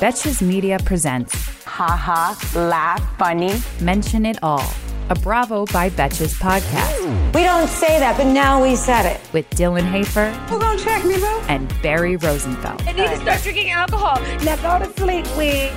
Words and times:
Betches 0.00 0.42
Media 0.42 0.78
presents 0.84 1.34
Ha 1.64 1.86
Ha, 1.96 2.50
laugh, 2.54 3.16
funny. 3.18 3.52
Mention 3.80 4.26
It 4.26 4.38
All, 4.42 4.64
a 5.10 5.14
Bravo 5.14 5.64
by 5.66 5.90
Betches 5.90 6.34
podcast 6.40 7.34
We 7.34 7.42
don't 7.42 7.68
say 7.68 7.98
that, 7.98 8.16
but 8.16 8.26
now 8.26 8.62
we 8.62 8.76
said 8.76 9.06
it. 9.06 9.20
with 9.32 9.48
Dylan 9.50 9.88
Hafer 9.90 10.30
Who 10.48 10.58
gonna 10.58 10.78
check 10.78 11.04
me, 11.04 11.18
bro? 11.18 11.40
and 11.48 11.72
Barry 11.82 12.16
Rosenfeld. 12.16 12.82
I 12.82 12.92
need 12.92 13.08
to 13.08 13.16
start 13.20 13.42
drinking 13.42 13.70
alcohol. 13.70 14.20
Now 14.44 14.56
go 14.78 14.84
to 14.84 14.92
sleep, 15.00 15.26
we. 15.36 15.70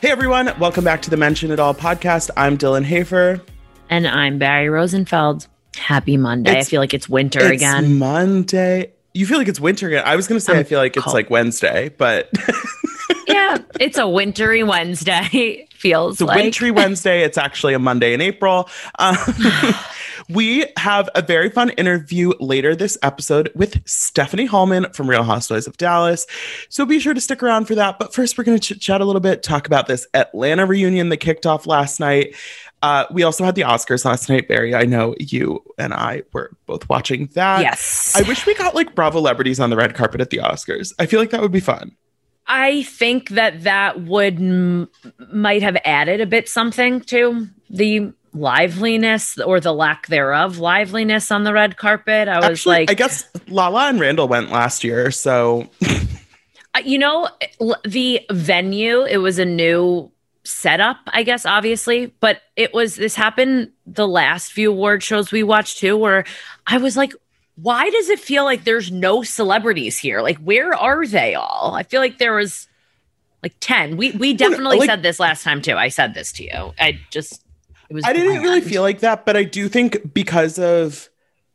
Hey 0.00 0.10
everyone, 0.10 0.52
welcome 0.58 0.82
back 0.84 1.02
to 1.02 1.10
the 1.10 1.16
Mention 1.16 1.50
It 1.50 1.60
All 1.60 1.74
podcast. 1.74 2.30
I'm 2.36 2.56
Dylan 2.56 2.84
Hafer. 2.84 3.42
And 3.90 4.06
I'm 4.06 4.38
Barry 4.38 4.68
Rosenfeld. 4.68 5.46
Happy 5.76 6.16
Monday. 6.16 6.50
It's- 6.52 6.66
I 6.66 6.70
feel 6.70 6.80
like 6.80 6.94
it's 6.94 7.08
winter 7.08 7.40
It's 7.40 7.62
again. 7.62 7.98
Monday. 7.98 8.92
You 9.12 9.26
feel 9.26 9.38
like 9.38 9.48
it's 9.48 9.60
winter 9.60 9.88
again. 9.88 10.04
I 10.06 10.16
was 10.16 10.28
gonna 10.28 10.40
say 10.40 10.54
I 10.54 10.58
I'm 10.60 10.64
feel 10.64 10.78
like 10.78 10.96
it's 10.96 11.12
like 11.12 11.30
Wednesday, 11.30 11.88
but 11.90 12.30
yeah, 13.26 13.58
it's 13.78 13.98
a 13.98 14.08
wintry 14.08 14.62
Wednesday. 14.62 15.66
Feels 15.80 16.16
it's 16.16 16.20
a 16.20 16.26
like. 16.26 16.36
wintry 16.36 16.70
Wednesday. 16.72 17.22
It's 17.22 17.38
actually 17.38 17.72
a 17.72 17.78
Monday 17.78 18.12
in 18.12 18.20
April. 18.20 18.68
Um, 18.98 19.16
we 20.28 20.66
have 20.76 21.08
a 21.14 21.22
very 21.22 21.48
fun 21.48 21.70
interview 21.70 22.32
later 22.38 22.76
this 22.76 22.98
episode 23.02 23.50
with 23.54 23.80
Stephanie 23.88 24.46
Hollman 24.46 24.94
from 24.94 25.08
Real 25.08 25.22
Housewives 25.22 25.66
of 25.66 25.78
Dallas. 25.78 26.26
So 26.68 26.84
be 26.84 27.00
sure 27.00 27.14
to 27.14 27.20
stick 27.20 27.42
around 27.42 27.64
for 27.64 27.74
that. 27.76 27.98
But 27.98 28.12
first, 28.12 28.36
we're 28.36 28.44
going 28.44 28.58
to 28.58 28.62
chit 28.62 28.80
chat 28.82 29.00
a 29.00 29.06
little 29.06 29.20
bit, 29.20 29.42
talk 29.42 29.66
about 29.66 29.86
this 29.86 30.06
Atlanta 30.12 30.66
reunion 30.66 31.08
that 31.08 31.16
kicked 31.16 31.46
off 31.46 31.66
last 31.66 31.98
night. 31.98 32.36
Uh, 32.82 33.04
we 33.10 33.22
also 33.22 33.44
had 33.44 33.54
the 33.54 33.62
Oscars 33.62 34.04
last 34.04 34.28
night, 34.28 34.48
Barry. 34.48 34.74
I 34.74 34.84
know 34.84 35.14
you 35.18 35.62
and 35.78 35.92
I 35.92 36.22
were 36.32 36.50
both 36.66 36.88
watching 36.88 37.26
that. 37.34 37.60
Yes. 37.60 38.14
I 38.16 38.22
wish 38.22 38.46
we 38.46 38.54
got 38.54 38.74
like 38.74 38.94
Bravo 38.94 39.18
celebrities 39.18 39.60
on 39.60 39.70
the 39.70 39.76
red 39.76 39.94
carpet 39.94 40.20
at 40.20 40.30
the 40.30 40.38
Oscars. 40.38 40.92
I 40.98 41.06
feel 41.06 41.20
like 41.20 41.30
that 41.30 41.42
would 41.42 41.52
be 41.52 41.60
fun. 41.60 41.96
I 42.46 42.82
think 42.84 43.30
that 43.30 43.64
that 43.64 44.02
would 44.02 44.36
m- 44.36 44.88
might 45.32 45.62
have 45.62 45.76
added 45.84 46.20
a 46.20 46.26
bit 46.26 46.48
something 46.48 47.00
to 47.02 47.48
the 47.68 48.12
liveliness 48.32 49.38
or 49.38 49.60
the 49.60 49.72
lack 49.72 50.06
thereof 50.06 50.58
liveliness 50.58 51.30
on 51.30 51.44
the 51.44 51.52
red 51.52 51.76
carpet. 51.76 52.28
I 52.28 52.38
was 52.38 52.60
Actually, 52.60 52.76
like, 52.76 52.90
I 52.90 52.94
guess 52.94 53.28
Lala 53.48 53.88
and 53.88 54.00
Randall 54.00 54.26
went 54.26 54.50
last 54.50 54.84
year, 54.84 55.10
so 55.10 55.68
Uh, 56.72 56.80
you 56.84 56.98
know 56.98 57.28
the 57.84 58.20
venue 58.30 59.02
it 59.02 59.16
was 59.16 59.40
a 59.40 59.44
new 59.44 60.10
setup 60.44 60.96
i 61.08 61.22
guess 61.22 61.44
obviously 61.44 62.06
but 62.20 62.40
it 62.56 62.72
was 62.72 62.96
this 62.96 63.14
happened 63.14 63.70
the 63.86 64.08
last 64.08 64.52
few 64.52 64.70
award 64.70 65.02
shows 65.02 65.30
we 65.30 65.42
watched 65.42 65.78
too 65.78 65.96
where 65.96 66.24
i 66.66 66.78
was 66.78 66.96
like 66.96 67.12
why 67.62 67.90
does 67.90 68.08
it 68.08 68.18
feel 68.18 68.44
like 68.44 68.64
there's 68.64 68.90
no 68.90 69.22
celebrities 69.22 69.98
here? 69.98 70.22
Like 70.22 70.38
where 70.38 70.74
are 70.74 71.06
they 71.06 71.34
all? 71.34 71.74
I 71.74 71.82
feel 71.82 72.00
like 72.00 72.18
there 72.18 72.34
was 72.34 72.68
like 73.42 73.54
10 73.60 73.96
we 73.96 74.12
we 74.12 74.32
definitely 74.34 74.78
like- 74.78 74.88
said 74.88 75.02
this 75.02 75.20
last 75.20 75.44
time 75.44 75.60
too. 75.60 75.74
I 75.74 75.88
said 75.88 76.14
this 76.14 76.32
to 76.32 76.44
you. 76.44 76.72
I 76.78 76.98
just 77.10 77.44
it 77.90 77.94
was 77.94 78.04
I 78.04 78.12
didn't 78.12 78.42
really 78.42 78.60
feel 78.60 78.82
like 78.82 79.00
that, 79.00 79.26
but 79.26 79.36
I 79.36 79.44
do 79.44 79.68
think 79.68 80.14
because 80.14 80.58
of 80.58 81.09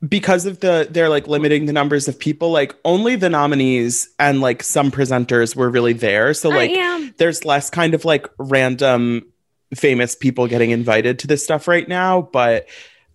because 0.08 0.46
of 0.46 0.60
the 0.60 0.88
they're 0.90 1.10
like 1.10 1.28
limiting 1.28 1.66
the 1.66 1.74
numbers 1.74 2.08
of 2.08 2.20
people, 2.20 2.52
like 2.52 2.76
only 2.84 3.16
the 3.16 3.30
nominees 3.30 4.10
and 4.20 4.42
like 4.42 4.62
some 4.64 4.92
presenters 4.92 5.56
were 5.56 5.70
really 5.70 5.94
there. 5.94 6.34
So 6.34 6.50
like 6.50 6.72
there's 7.18 7.46
less 7.46 7.70
kind 7.70 7.94
of 7.94 8.06
like 8.06 8.28
random 8.38 9.26
famous 9.74 10.16
people 10.16 10.48
getting 10.48 10.72
invited 10.72 11.20
to 11.20 11.28
this 11.28 11.44
stuff 11.44 11.68
right 11.68 11.88
now, 11.88 12.22
but 12.34 12.68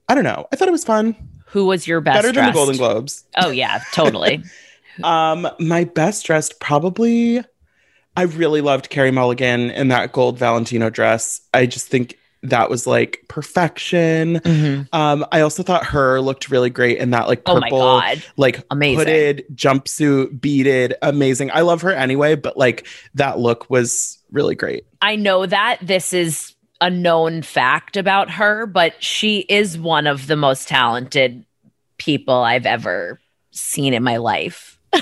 I 0.09 0.15
don't 0.15 0.25
know. 0.25 0.47
I 0.53 0.57
thought 0.57 0.69
it 0.69 0.73
was 0.73 0.85
fun. 0.85 1.15
who 1.47 1.67
was 1.67 1.87
your 1.87 2.01
best 2.01 2.23
Better 2.23 2.33
than 2.33 2.47
the? 2.47 2.53
Golden 2.53 2.77
Globes. 2.77 3.25
oh 3.37 3.51
yeah 3.51 3.83
totally 3.93 4.43
Um, 5.03 5.49
my 5.59 5.85
best 5.85 6.27
dressed 6.27 6.61
probably. 6.61 7.43
I 8.17 8.23
really 8.23 8.61
loved 8.61 8.91
Carey 8.91 9.11
Mulligan 9.11 9.71
in 9.71 9.89
that 9.89 10.13
gold 10.13 10.37
Valentino 10.39 10.91
dress. 10.91 11.41
I 11.55 11.65
just 11.65 11.89
think 11.89 12.19
that 12.43 12.71
was 12.71 12.87
like 12.87 13.25
perfection. 13.29 14.41
Mhm. 14.41 14.89
Um, 14.93 15.27
I 15.31 15.41
also 15.41 15.63
thought 15.63 15.85
her 15.87 16.21
looked 16.21 16.51
really 16.51 16.71
great 16.71 16.99
in 16.99 17.11
that 17.11 17.29
like 17.29 17.43
oh 17.47 17.61
purple, 17.61 17.79
god 17.79 18.23
like 18.37 18.65
Amazing. 18.71 18.99
hooded 18.99 19.45
jumpsuit, 19.55 20.41
beaded, 20.41 20.95
amazing. 21.03 21.51
I 21.53 21.61
love 21.61 21.83
her 21.83 21.93
anyway, 21.93 22.37
but 22.37 22.57
like 22.57 22.87
that 23.15 23.39
look 23.39 23.69
was 23.69 24.19
really 24.31 24.55
great. 24.55 24.85
I 25.03 25.17
know 25.17 25.45
that 25.47 25.79
this 25.83 26.13
is 26.13 26.55
a 26.81 26.89
known 26.89 27.43
fact 27.43 27.97
about 27.97 28.31
her, 28.31 28.65
but 28.67 29.03
she 29.03 29.41
is 29.41 29.77
one 29.79 30.07
of 30.07 30.27
the 30.27 30.37
most 30.37 30.67
talented 30.67 31.45
people 31.99 32.37
I've 32.37 32.65
ever 32.67 33.21
seen 33.51 33.93
in 33.93 34.03
my 34.03 34.17
life. 34.17 34.79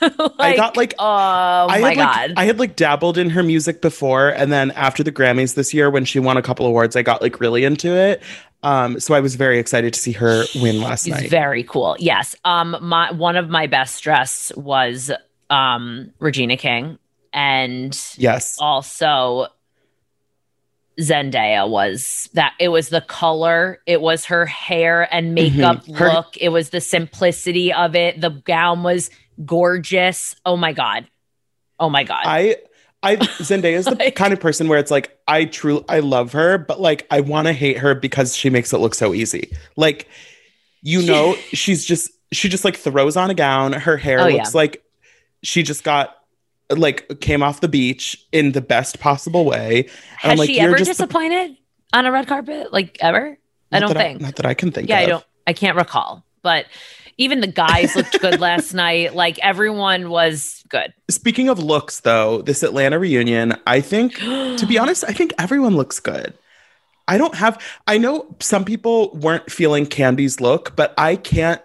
I 0.38 0.54
got 0.56 0.76
like 0.76 0.94
oh 0.98 1.66
I 1.70 1.78
my 1.80 1.88
had 1.90 1.96
god. 1.96 2.30
like 2.30 2.38
I 2.38 2.44
had 2.44 2.58
like 2.58 2.76
dabbled 2.76 3.18
in 3.18 3.30
her 3.30 3.42
music 3.42 3.80
before, 3.80 4.28
and 4.28 4.52
then 4.52 4.70
after 4.72 5.02
the 5.02 5.12
Grammys 5.12 5.54
this 5.54 5.72
year, 5.74 5.90
when 5.90 6.04
she 6.04 6.18
won 6.18 6.36
a 6.36 6.42
couple 6.42 6.66
awards, 6.66 6.96
I 6.96 7.02
got 7.02 7.22
like 7.22 7.40
really 7.40 7.64
into 7.64 7.94
it. 7.94 8.22
Um, 8.62 8.98
so 8.98 9.14
I 9.14 9.20
was 9.20 9.36
very 9.36 9.58
excited 9.58 9.94
to 9.94 10.00
see 10.00 10.12
her 10.12 10.44
win 10.56 10.80
last 10.80 11.04
She's 11.04 11.14
night. 11.14 11.30
very 11.30 11.62
cool. 11.62 11.96
Yes. 11.98 12.34
Um 12.44 12.76
my 12.80 13.12
one 13.12 13.36
of 13.36 13.48
my 13.48 13.66
best 13.66 14.02
dress 14.02 14.52
was 14.56 15.10
um 15.50 16.12
Regina 16.18 16.56
King 16.56 16.98
and 17.32 17.96
yes, 18.16 18.56
also 18.60 19.46
Zendaya 20.98 21.68
was 21.68 22.30
that 22.32 22.54
it 22.58 22.68
was 22.68 22.88
the 22.88 23.02
color, 23.02 23.80
it 23.86 24.00
was 24.00 24.24
her 24.26 24.46
hair 24.46 25.06
and 25.14 25.34
makeup 25.34 25.84
Mhm. 25.84 25.96
Her- 25.98 26.08
look, 26.12 26.36
it 26.38 26.48
was 26.48 26.70
the 26.70 26.80
simplicity 26.80 27.72
of 27.72 27.94
it. 27.94 28.20
The 28.20 28.30
gown 28.30 28.82
was 28.82 29.10
gorgeous. 29.44 30.34
Oh 30.44 30.56
my 30.56 30.72
god. 30.72 31.06
Oh 31.78 31.90
my 31.90 32.04
god. 32.04 32.22
I 32.24 32.56
I 33.02 33.16
Zendaya 33.16 33.74
is 33.74 33.84
the 33.84 33.94
Like- 33.98 34.14
kind 34.16 34.32
of 34.32 34.40
person 34.40 34.68
where 34.68 34.78
it's 34.78 34.90
like 34.90 35.16
I 35.28 35.44
truly 35.44 35.84
I 35.88 36.00
love 36.00 36.32
her, 36.32 36.58
but 36.58 36.80
like 36.80 37.06
I 37.10 37.20
want 37.20 37.46
to 37.46 37.52
hate 37.52 37.78
her 37.78 37.94
because 37.94 38.36
she 38.36 38.50
makes 38.50 38.72
it 38.72 38.78
look 38.78 38.94
so 38.94 39.14
easy. 39.14 39.52
Like 39.76 40.08
you 40.82 41.02
know, 41.06 41.34
she's 41.52 41.84
just 41.84 42.10
she 42.32 42.48
just 42.48 42.64
like 42.64 42.76
throws 42.76 43.16
on 43.16 43.30
a 43.30 43.34
gown. 43.34 43.72
Her 43.72 43.96
hair 43.96 44.20
Oh, 44.20 44.28
looks 44.28 44.54
yeah. 44.54 44.58
like 44.58 44.82
she 45.42 45.62
just 45.62 45.84
got 45.84 46.16
like 46.70 47.20
came 47.20 47.42
off 47.42 47.60
the 47.60 47.68
beach 47.68 48.26
in 48.32 48.52
the 48.52 48.60
best 48.60 48.98
possible 48.98 49.44
way. 49.44 49.88
And 50.22 50.30
Has 50.32 50.38
like, 50.40 50.48
she 50.48 50.58
ever 50.58 50.76
just 50.76 50.88
the- 50.98 51.04
disappointed 51.06 51.56
on 51.92 52.06
a 52.06 52.10
red 52.12 52.26
carpet? 52.26 52.72
Like 52.72 52.96
ever? 53.00 53.38
I 53.70 53.80
don't 53.80 53.92
think. 53.94 54.20
not 54.20 54.36
that 54.36 54.46
I 54.46 54.54
can 54.54 54.70
think 54.72 54.88
yeah, 54.88 54.98
of. 55.00 55.02
I 55.02 55.06
don't 55.06 55.24
I 55.46 55.52
can't 55.52 55.76
recall. 55.76 56.24
But 56.42 56.66
even 57.18 57.40
the 57.40 57.46
guys 57.46 57.96
looked 57.96 58.20
good 58.20 58.40
last 58.40 58.74
night. 58.74 59.14
Like 59.14 59.38
everyone 59.40 60.10
was 60.10 60.62
good. 60.68 60.92
Speaking 61.08 61.48
of 61.48 61.58
looks 61.58 62.00
though, 62.00 62.42
this 62.42 62.62
Atlanta 62.62 62.98
reunion, 62.98 63.54
I 63.66 63.80
think 63.80 64.16
to 64.16 64.66
be 64.66 64.78
honest, 64.78 65.04
I 65.06 65.12
think 65.12 65.32
everyone 65.38 65.76
looks 65.76 66.00
good. 66.00 66.34
I 67.08 67.18
don't 67.18 67.34
have 67.36 67.62
I 67.86 67.98
know 67.98 68.36
some 68.40 68.64
people 68.64 69.10
weren't 69.14 69.50
feeling 69.50 69.86
Kandi's 69.86 70.40
look, 70.40 70.76
but 70.76 70.92
I 70.98 71.16
can't 71.16 71.62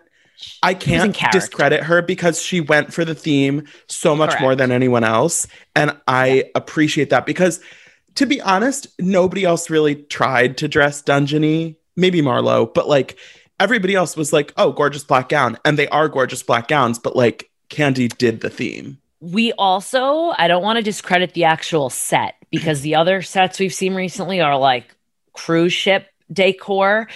I 0.63 0.73
can't 0.73 1.15
discredit 1.31 1.83
her 1.83 2.01
because 2.01 2.41
she 2.41 2.61
went 2.61 2.93
for 2.93 3.05
the 3.05 3.13
theme 3.13 3.67
so 3.87 4.15
much 4.15 4.39
more 4.39 4.55
than 4.55 4.71
anyone 4.71 5.03
else. 5.03 5.47
And 5.75 5.95
I 6.07 6.45
appreciate 6.55 7.09
that 7.11 7.25
because 7.25 7.59
to 8.15 8.25
be 8.25 8.41
honest, 8.41 8.87
nobody 8.99 9.45
else 9.45 9.69
really 9.69 9.95
tried 9.95 10.57
to 10.57 10.67
dress 10.67 11.01
dungeony. 11.01 11.75
Maybe 11.95 12.21
Marlo, 12.21 12.73
but 12.73 12.87
like 12.87 13.17
everybody 13.61 13.93
else 13.93 14.17
was 14.17 14.33
like, 14.33 14.53
oh, 14.57 14.71
gorgeous 14.71 15.03
black 15.03 15.29
gown. 15.29 15.57
And 15.63 15.77
they 15.77 15.87
are 15.89 16.09
gorgeous 16.09 16.41
black 16.41 16.67
gowns, 16.67 16.97
but 16.97 17.15
like 17.15 17.49
Kandi 17.69 18.15
did 18.17 18.41
the 18.41 18.49
theme. 18.49 18.97
We 19.19 19.53
also, 19.53 20.33
I 20.37 20.47
don't 20.47 20.63
want 20.63 20.77
to 20.77 20.83
discredit 20.83 21.33
the 21.33 21.43
actual 21.43 21.89
set 21.89 22.35
because 22.51 22.81
the 22.81 22.95
other 22.95 23.21
sets 23.21 23.59
we've 23.59 23.73
seen 23.73 23.93
recently 23.93 24.41
are 24.41 24.57
like 24.57 24.95
cruise 25.33 25.73
ship 25.73 26.07
decor 26.33 27.07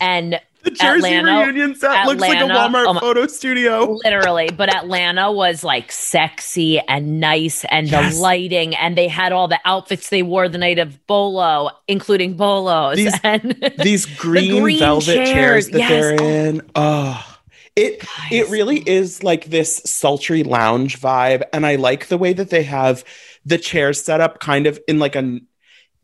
and 0.00 0.40
The 0.64 0.70
Jersey 0.70 1.14
Atlanta- 1.14 1.42
reunion 1.44 1.74
set 1.74 2.06
looks 2.06 2.20
like 2.20 2.38
a 2.38 2.48
Walmart 2.48 2.86
oh 2.86 2.94
my- 2.94 3.00
photo 3.00 3.26
studio. 3.26 3.98
literally 4.04 4.48
but 4.56 4.74
atlanta 4.74 5.30
was 5.30 5.62
like 5.62 5.92
sexy 5.92 6.80
and 6.80 7.20
nice 7.20 7.64
and 7.70 7.88
Yes. 7.88 8.14
the 8.14 8.20
lighting 8.20 8.74
and 8.74 8.96
they 8.96 9.06
had 9.08 9.32
all 9.32 9.46
the 9.46 9.60
outfits 9.64 10.08
they 10.08 10.22
wore 10.22 10.48
the 10.48 10.58
night 10.58 10.78
of 10.78 11.06
bolo 11.06 11.70
including 11.86 12.34
bolos 12.36 12.96
These- 12.96 13.20
and 13.24 13.72
These 13.82 14.06
green, 14.06 14.62
green 14.62 14.78
velvet 14.78 15.04
chairs, 15.14 15.28
chairs, 15.28 15.68
that 15.68 15.78
yes. 15.78 15.88
they're 15.90 16.14
in. 16.14 16.62
Oh, 16.74 17.36
It 17.76 18.04
it 18.30 18.48
really 18.50 18.78
is 18.88 19.22
like 19.22 19.46
this 19.46 19.82
sultry 19.84 20.44
lounge 20.44 21.00
vibe, 21.00 21.42
and 21.52 21.66
I 21.66 21.74
like 21.76 22.06
the 22.08 22.16
way 22.16 22.32
that 22.32 22.48
they 22.50 22.62
have 22.62 23.04
the 23.44 23.58
chairs 23.58 24.00
set 24.02 24.20
up 24.20 24.38
kind 24.40 24.66
of 24.66 24.78
in 24.88 24.98
like 25.00 25.16
a. 25.16 25.40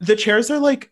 The 0.00 0.16
chairs 0.16 0.50
are 0.50 0.58
like 0.58 0.90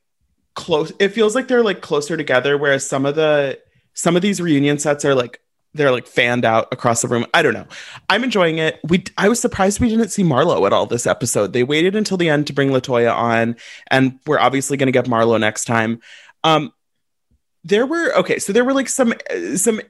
close. 0.58 0.92
It 0.98 1.10
feels 1.10 1.36
like 1.36 1.46
they're 1.46 1.62
like 1.62 1.80
closer 1.80 2.16
together, 2.16 2.58
whereas 2.58 2.84
some 2.84 3.06
of 3.06 3.14
the 3.14 3.58
some 3.94 4.16
of 4.16 4.22
these 4.22 4.40
reunion 4.40 4.78
sets 4.78 5.04
are 5.04 5.14
like 5.14 5.40
they're 5.72 5.92
like 5.92 6.06
fanned 6.06 6.44
out 6.44 6.66
across 6.72 7.00
the 7.00 7.06
room. 7.08 7.26
I 7.32 7.42
don't 7.42 7.54
know. 7.54 7.66
I'm 8.10 8.24
enjoying 8.24 8.58
it. 8.58 8.80
We 8.82 9.04
I 9.16 9.28
was 9.28 9.38
surprised 9.40 9.78
we 9.80 9.88
didn't 9.88 10.08
see 10.08 10.24
Marlo 10.24 10.66
at 10.66 10.72
all 10.72 10.86
this 10.86 11.06
episode. 11.06 11.52
They 11.52 11.62
waited 11.62 11.94
until 11.94 12.16
the 12.16 12.28
end 12.28 12.48
to 12.48 12.52
bring 12.52 12.70
Latoya 12.70 13.14
on, 13.14 13.54
and 13.88 14.18
we're 14.26 14.40
obviously 14.40 14.76
going 14.76 14.88
to 14.88 14.92
get 14.92 15.04
Marlo 15.06 15.38
next 15.38 15.64
time. 15.64 16.00
Um, 16.42 16.72
there 17.62 17.86
were 17.86 18.12
okay, 18.16 18.40
so 18.40 18.52
there 18.52 18.64
were 18.64 18.74
like 18.74 18.88
some 18.88 19.14
some 19.54 19.80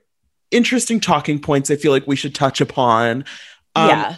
interesting 0.50 1.00
talking 1.00 1.40
points. 1.40 1.70
I 1.70 1.76
feel 1.76 1.92
like 1.92 2.06
we 2.06 2.16
should 2.16 2.34
touch 2.34 2.60
upon. 2.60 3.24
Um, 3.74 3.88
yeah. 3.88 4.16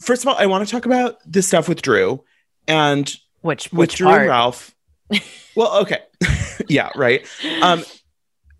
First 0.00 0.24
of 0.24 0.28
all, 0.28 0.36
I 0.36 0.46
want 0.46 0.66
to 0.66 0.72
talk 0.72 0.86
about 0.86 1.18
this 1.24 1.46
stuff 1.46 1.68
with 1.68 1.82
Drew 1.82 2.24
and 2.66 3.08
Which 3.42 3.70
with 3.70 3.78
which 3.78 3.96
Drew 3.96 4.08
part? 4.08 4.22
and 4.22 4.28
Ralph. 4.30 4.74
Well, 5.54 5.80
okay, 5.82 5.98
yeah, 6.68 6.90
right. 6.96 7.26
Um, 7.60 7.84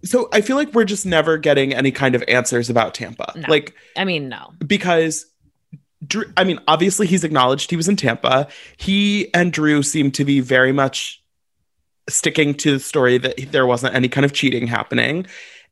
so 0.04 0.28
I 0.32 0.40
feel 0.40 0.56
like 0.56 0.72
we're 0.74 0.84
just 0.84 1.06
never 1.06 1.38
getting 1.38 1.72
any 1.72 1.90
kind 1.90 2.14
of 2.14 2.22
answers 2.28 2.68
about 2.68 2.94
Tampa, 2.94 3.32
No. 3.36 3.48
like 3.48 3.74
I 3.96 4.04
mean, 4.04 4.28
no. 4.28 4.52
because. 4.66 5.26
Drew, 6.04 6.24
I 6.36 6.42
mean, 6.42 6.58
obviously, 6.66 7.06
he's 7.06 7.22
acknowledged 7.22 7.70
he 7.70 7.76
was 7.76 7.88
in 7.88 7.94
Tampa. 7.94 8.48
He 8.76 9.32
and 9.34 9.52
Drew 9.52 9.84
seem 9.84 10.10
to 10.12 10.24
be 10.24 10.40
very 10.40 10.72
much 10.72 11.22
sticking 12.08 12.54
to 12.54 12.72
the 12.72 12.80
story 12.80 13.18
that 13.18 13.52
there 13.52 13.66
wasn't 13.68 13.94
any 13.94 14.08
kind 14.08 14.24
of 14.24 14.32
cheating 14.32 14.66
happening. 14.66 15.26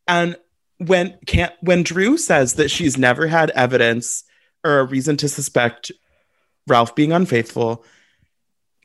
And 0.07 0.37
when 0.79 1.19
can't 1.27 1.53
when 1.63 1.83
Drew 1.83 2.17
says 2.17 2.55
that 2.55 2.71
she's 2.71 2.97
never 2.97 3.27
had 3.27 3.51
evidence 3.51 4.23
or 4.63 4.79
a 4.79 4.85
reason 4.85 5.17
to 5.17 5.29
suspect 5.29 5.91
Ralph 6.69 6.95
being 6.95 7.11
unfaithful, 7.11 7.85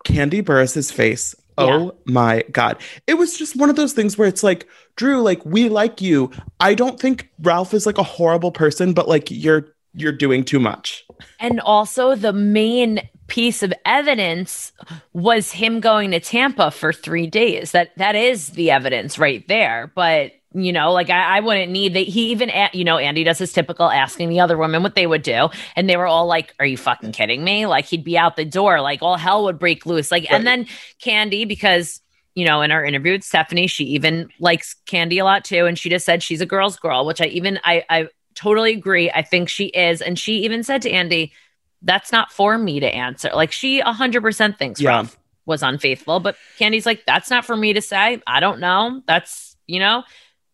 Kandi 0.03 0.43
Burruss's 0.43 0.89
face. 0.91 1.35
Oh 1.57 1.95
my 2.05 2.43
god. 2.51 2.77
It 3.07 3.15
was 3.15 3.37
just 3.37 3.55
one 3.55 3.69
of 3.69 3.75
those 3.75 3.93
things 3.93 4.17
where 4.17 4.27
it's 4.27 4.43
like, 4.43 4.67
Drew, 4.95 5.21
like 5.21 5.45
we 5.45 5.69
like 5.69 6.01
you. 6.01 6.31
I 6.59 6.73
don't 6.73 6.99
think 6.99 7.29
Ralph 7.41 7.73
is 7.73 7.85
like 7.85 7.97
a 7.97 8.03
horrible 8.03 8.51
person, 8.51 8.93
but 8.93 9.07
like 9.07 9.29
you're 9.31 9.67
you're 9.93 10.11
doing 10.11 10.43
too 10.43 10.59
much. 10.59 11.05
And 11.39 11.59
also, 11.61 12.15
the 12.15 12.33
main 12.33 13.01
piece 13.27 13.63
of 13.63 13.73
evidence 13.85 14.71
was 15.13 15.51
him 15.51 15.79
going 15.79 16.11
to 16.11 16.19
Tampa 16.19 16.69
for 16.71 16.93
three 16.93 17.27
days. 17.27 17.71
That 17.71 17.91
that 17.97 18.15
is 18.15 18.49
the 18.49 18.71
evidence 18.71 19.17
right 19.17 19.47
there. 19.47 19.91
But 19.95 20.33
you 20.55 20.71
know, 20.71 20.93
like 20.93 21.09
I, 21.09 21.37
I 21.37 21.39
wouldn't 21.41 21.71
need 21.71 21.93
that. 21.95 22.07
He 22.07 22.31
even, 22.31 22.49
a- 22.49 22.69
you 22.71 22.85
know, 22.85 22.97
Andy 22.97 23.23
does 23.25 23.37
his 23.37 23.51
typical 23.51 23.89
asking 23.91 24.29
the 24.29 24.39
other 24.39 24.57
women 24.57 24.83
what 24.83 24.95
they 24.95 25.05
would 25.05 25.21
do, 25.21 25.49
and 25.75 25.89
they 25.89 25.97
were 25.97 26.07
all 26.07 26.27
like, 26.27 26.53
"Are 26.59 26.65
you 26.65 26.77
fucking 26.77 27.11
kidding 27.11 27.43
me?" 27.43 27.65
Like 27.65 27.85
he'd 27.85 28.05
be 28.05 28.17
out 28.17 28.37
the 28.37 28.45
door, 28.45 28.79
like 28.79 29.01
all 29.01 29.17
hell 29.17 29.43
would 29.43 29.59
break 29.59 29.85
loose. 29.85 30.11
Like, 30.11 30.31
and 30.31 30.47
then 30.47 30.65
Kandi, 31.03 31.45
because 31.47 32.01
you 32.35 32.45
know, 32.45 32.61
in 32.61 32.71
our 32.71 32.85
interview 32.85 33.13
with 33.13 33.23
Stephanie, 33.23 33.67
she 33.67 33.83
even 33.85 34.29
likes 34.39 34.75
Kandi 34.87 35.19
a 35.19 35.23
lot 35.23 35.43
too, 35.43 35.65
and 35.65 35.77
she 35.77 35.89
just 35.89 36.05
said 36.05 36.23
she's 36.23 36.41
a 36.41 36.45
girl's 36.45 36.77
girl, 36.77 37.05
which 37.05 37.19
I 37.21 37.25
even 37.25 37.59
I 37.65 37.83
I 37.89 38.07
totally 38.33 38.73
agree. 38.73 39.11
I 39.11 39.23
think 39.23 39.49
she 39.49 39.65
is, 39.67 40.01
and 40.01 40.17
she 40.17 40.43
even 40.45 40.63
said 40.63 40.81
to 40.83 40.91
Andy, 40.91 41.33
"That's 41.81 42.11
not 42.11 42.31
for 42.31 42.57
me 42.57 42.79
to 42.79 42.87
answer." 42.87 43.29
Like 43.33 43.51
she 43.51 43.81
hundred 43.81 44.21
percent 44.21 44.57
thinks 44.57 44.79
Yeah. 44.79 44.89
Ralph 44.91 45.17
was 45.45 45.63
unfaithful, 45.63 46.19
but 46.21 46.37
Kandi's 46.59 46.85
like, 46.85 47.03
"That's 47.05 47.29
not 47.29 47.43
for 47.45 47.57
me 47.57 47.73
to 47.73 47.81
say. 47.81 48.21
I 48.25 48.39
don't 48.39 48.59
know. 48.61 49.01
That's 49.05 49.57
you 49.67 49.79
know." 49.79 50.03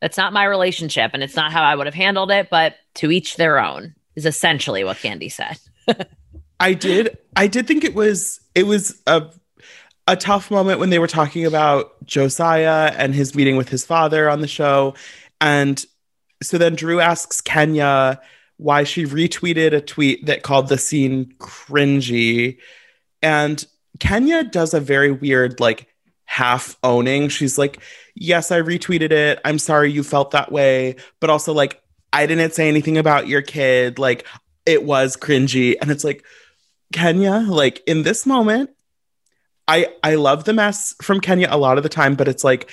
That's 0.01 0.17
not 0.17 0.33
my 0.33 0.45
relationship, 0.45 1.11
and 1.13 1.23
it's 1.23 1.35
not 1.35 1.51
how 1.51 1.63
I 1.63 1.75
would 1.75 1.87
have 1.87 1.93
handled 1.93 2.31
it. 2.31 2.49
But 2.49 2.75
to 2.95 3.11
each 3.11 3.37
their 3.37 3.59
own 3.59 3.95
is 4.15 4.25
essentially 4.25 4.83
what 4.83 4.97
Kandi 4.97 5.31
said. 5.31 5.57
I 6.59 6.73
did 6.73 7.17
I 7.35 7.47
did 7.47 7.67
think 7.67 7.83
it 7.83 7.95
was 7.95 8.39
it 8.55 8.63
was 8.63 9.01
a 9.07 9.27
a 10.07 10.15
tough 10.15 10.51
moment 10.51 10.79
when 10.79 10.89
they 10.89 10.99
were 10.99 11.07
talking 11.07 11.45
about 11.45 12.03
Josiah 12.05 12.93
and 12.97 13.15
his 13.15 13.35
meeting 13.35 13.55
with 13.55 13.69
his 13.69 13.85
father 13.85 14.29
on 14.29 14.41
the 14.41 14.47
show. 14.47 14.95
And 15.39 15.83
so 16.41 16.57
then 16.57 16.75
Drew 16.75 16.99
asks 16.99 17.39
Kenya 17.39 18.19
why 18.57 18.83
she 18.83 19.05
retweeted 19.05 19.73
a 19.73 19.81
tweet 19.81 20.25
that 20.25 20.43
called 20.43 20.67
the 20.67 20.77
scene 20.77 21.33
cringy. 21.39 22.57
And 23.21 23.65
Kenya 23.99 24.43
does 24.43 24.73
a 24.73 24.79
very 24.79 25.11
weird, 25.11 25.59
like, 25.59 25.87
half 26.25 26.77
owning. 26.83 27.29
She's 27.29 27.57
like, 27.57 27.81
Yes, 28.15 28.51
I 28.51 28.61
retweeted 28.61 29.11
it. 29.11 29.39
I'm 29.45 29.59
sorry 29.59 29.91
you 29.91 30.03
felt 30.03 30.31
that 30.31 30.51
way. 30.51 30.95
But 31.19 31.29
also, 31.29 31.53
like, 31.53 31.81
I 32.13 32.25
didn't 32.25 32.53
say 32.53 32.67
anything 32.67 32.97
about 32.97 33.27
your 33.27 33.41
kid. 33.41 33.99
Like, 33.99 34.25
it 34.65 34.83
was 34.83 35.17
cringy. 35.17 35.75
And 35.81 35.91
it's 35.91 36.03
like, 36.03 36.25
Kenya, 36.93 37.39
like, 37.47 37.81
in 37.87 38.03
this 38.03 38.25
moment, 38.25 38.69
I 39.67 39.87
I 40.03 40.15
love 40.15 40.43
the 40.43 40.53
mess 40.53 40.95
from 41.01 41.21
Kenya 41.21 41.47
a 41.49 41.57
lot 41.57 41.77
of 41.77 41.83
the 41.83 41.89
time, 41.89 42.15
but 42.15 42.27
it's 42.27 42.43
like 42.43 42.69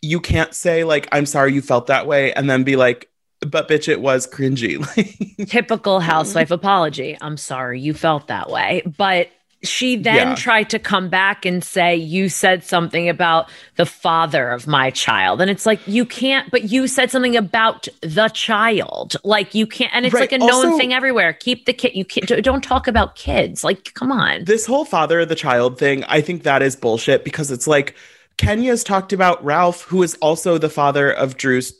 you 0.00 0.20
can't 0.20 0.54
say 0.54 0.84
like 0.84 1.08
I'm 1.12 1.26
sorry 1.26 1.52
you 1.52 1.60
felt 1.62 1.88
that 1.88 2.06
way 2.06 2.32
and 2.32 2.48
then 2.48 2.64
be 2.64 2.76
like 2.76 3.10
but 3.40 3.68
bitch 3.68 3.88
it 3.88 4.00
was 4.00 4.26
cringy. 4.26 4.78
Like 5.38 5.48
Typical 5.48 6.00
housewife 6.00 6.46
mm-hmm. 6.46 6.54
apology. 6.54 7.18
I'm 7.20 7.36
sorry 7.36 7.80
you 7.80 7.92
felt 7.92 8.28
that 8.28 8.48
way. 8.48 8.82
But 8.86 9.28
she 9.64 9.96
then 9.96 10.28
Yeah. 10.28 10.34
tried 10.34 10.70
to 10.70 10.78
come 10.78 11.08
back 11.08 11.44
and 11.44 11.62
say, 11.64 11.96
You 11.96 12.28
said 12.28 12.62
something 12.64 13.08
about 13.08 13.50
the 13.76 13.86
father 13.86 14.50
of 14.50 14.66
my 14.66 14.90
child. 14.90 15.40
And 15.40 15.50
it's 15.50 15.66
like, 15.66 15.80
you 15.86 16.04
can't, 16.04 16.50
but 16.50 16.70
you 16.70 16.86
said 16.86 17.10
something 17.10 17.36
about 17.36 17.88
the 18.02 18.28
child. 18.28 19.16
Like, 19.24 19.54
you 19.54 19.66
can't, 19.66 19.90
and 19.94 20.04
it's 20.06 20.14
Right. 20.14 20.20
like 20.30 20.32
a 20.32 20.38
known 20.38 20.78
thing 20.78 20.92
everywhere. 20.92 21.32
Keep 21.32 21.66
the 21.66 21.72
kid, 21.72 21.92
you 21.94 22.04
can't, 22.04 22.44
don't 22.44 22.62
talk 22.64 22.86
about 22.86 23.16
kids. 23.16 23.64
Like, 23.64 23.94
come 23.94 24.12
on. 24.12 24.44
this 24.44 24.66
whole 24.66 24.84
father 24.84 25.20
of 25.20 25.28
the 25.28 25.34
child 25.34 25.78
thing, 25.78 26.04
I 26.04 26.20
think 26.20 26.42
that 26.44 26.62
is 26.62 26.76
bullshit 26.76 27.24
because 27.24 27.50
it's 27.50 27.66
like 27.66 27.94
Kenya's 28.36 28.84
talked 28.84 29.12
about 29.12 29.44
Ralph, 29.44 29.82
who 29.82 30.02
is 30.02 30.14
also 30.16 30.58
the 30.58 30.68
father 30.68 31.10
of 31.10 31.36
Drew's 31.36 31.72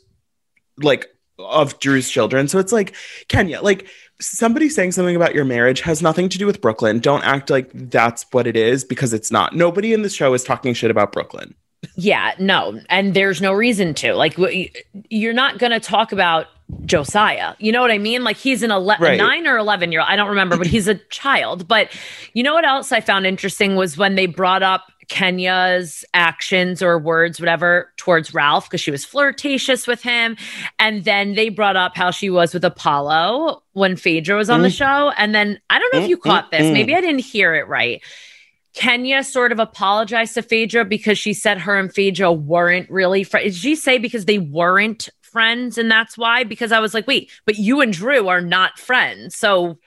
like 0.77 1.07
of 1.37 1.79
Drew's 1.79 2.09
children. 2.09 2.47
So 2.47 2.59
it's 2.59 2.71
like 2.71 2.95
Kenya, 3.27 3.61
like 3.61 3.87
somebody 4.19 4.69
saying 4.69 4.91
something 4.93 5.15
about 5.15 5.35
your 5.35 5.45
marriage 5.45 5.81
has 5.81 6.01
nothing 6.01 6.29
to 6.29 6.37
do 6.37 6.45
with 6.45 6.61
Brooklyn. 6.61 6.99
Don't 6.99 7.23
act 7.23 7.49
like 7.49 7.69
that's 7.73 8.25
what 8.31 8.47
it 8.47 8.55
is 8.55 8.83
because 8.83 9.13
it's 9.13 9.31
not. 9.31 9.55
Nobody 9.55 9.93
in 9.93 10.01
the 10.01 10.09
show 10.09 10.33
is 10.33 10.43
talking 10.43 10.73
shit 10.73 10.91
about 10.91 11.11
Brooklyn. 11.11 11.55
Yeah, 11.95 12.33
no, 12.39 12.81
and 12.89 13.13
there's 13.13 13.41
no 13.41 13.53
reason 13.53 13.93
to. 13.95 14.13
Like, 14.15 14.37
you're 15.09 15.33
not 15.33 15.59
going 15.59 15.71
to 15.71 15.79
talk 15.79 16.11
about 16.11 16.47
Josiah. 16.85 17.55
You 17.59 17.71
know 17.71 17.81
what 17.81 17.91
I 17.91 17.97
mean? 17.97 18.23
Like, 18.23 18.37
he's 18.37 18.63
an 18.63 18.71
ele- 18.71 18.95
Right. 18.99 19.17
nine 19.17 19.47
or 19.47 19.57
eleven 19.57 19.91
year 19.91 20.01
old. 20.01 20.09
I 20.09 20.15
don't 20.15 20.29
remember, 20.29 20.57
but 20.57 20.67
he's 20.67 20.87
a 20.87 20.95
child. 21.09 21.67
But 21.67 21.89
you 22.33 22.43
know 22.43 22.53
what 22.53 22.65
else 22.65 22.91
I 22.91 23.01
found 23.01 23.25
interesting 23.25 23.75
was 23.75 23.97
when 23.97 24.15
they 24.15 24.25
brought 24.25 24.63
up 24.63 24.85
Kenya's 25.07 26.03
actions 26.15 26.81
or 26.81 26.97
words, 26.97 27.39
whatever, 27.39 27.91
towards 27.97 28.33
Ralph 28.33 28.67
because 28.67 28.81
she 28.81 28.89
was 28.91 29.05
flirtatious 29.05 29.85
with 29.87 30.01
him, 30.01 30.35
and 30.79 31.03
then 31.03 31.35
they 31.35 31.49
brought 31.49 31.75
up 31.75 31.95
how 31.95 32.09
she 32.11 32.29
was 32.29 32.53
with 32.53 32.63
Apollo 32.65 33.61
when 33.73 33.95
Phaedra 33.95 34.35
was 34.35 34.49
on 34.49 34.63
the 34.63 34.69
show, 34.69 35.11
and 35.17 35.35
then 35.35 35.59
I 35.69 35.77
don't 35.79 35.93
know 35.93 35.99
if 36.01 36.09
you 36.09 36.17
Mm, 36.17 36.21
caught 36.23 36.47
mm, 36.47 36.51
this. 36.57 36.61
mm. 36.67 36.73
Maybe 36.73 36.95
I 36.95 37.01
didn't 37.01 37.19
hear 37.19 37.53
it 37.53 37.67
right. 37.67 38.01
Kenya 38.73 39.23
sort 39.23 39.51
of 39.51 39.59
apologized 39.59 40.33
to 40.33 40.41
Phaedra 40.41 40.83
because 40.85 41.17
she 41.17 41.33
said 41.33 41.59
her 41.59 41.77
and 41.79 41.93
Phaedra 41.93 42.31
weren't 42.33 42.89
really 42.89 43.23
friends. 43.23 43.53
Did 43.53 43.55
she 43.55 43.75
say 43.75 43.97
because 43.99 44.25
they 44.25 44.37
weren't 44.39 45.07
friends 45.35 45.77
and 45.77 45.91
that's 45.91 46.17
why? 46.17 46.45
Because 46.45 46.71
I 46.71 46.79
was 46.79 46.93
like, 46.93 47.07
wait, 47.07 47.29
but 47.45 47.57
you 47.57 47.81
and 47.81 47.91
Drew 47.93 48.29
are 48.29 48.41
not 48.41 48.79
friends. 48.79 49.35
So 49.35 49.77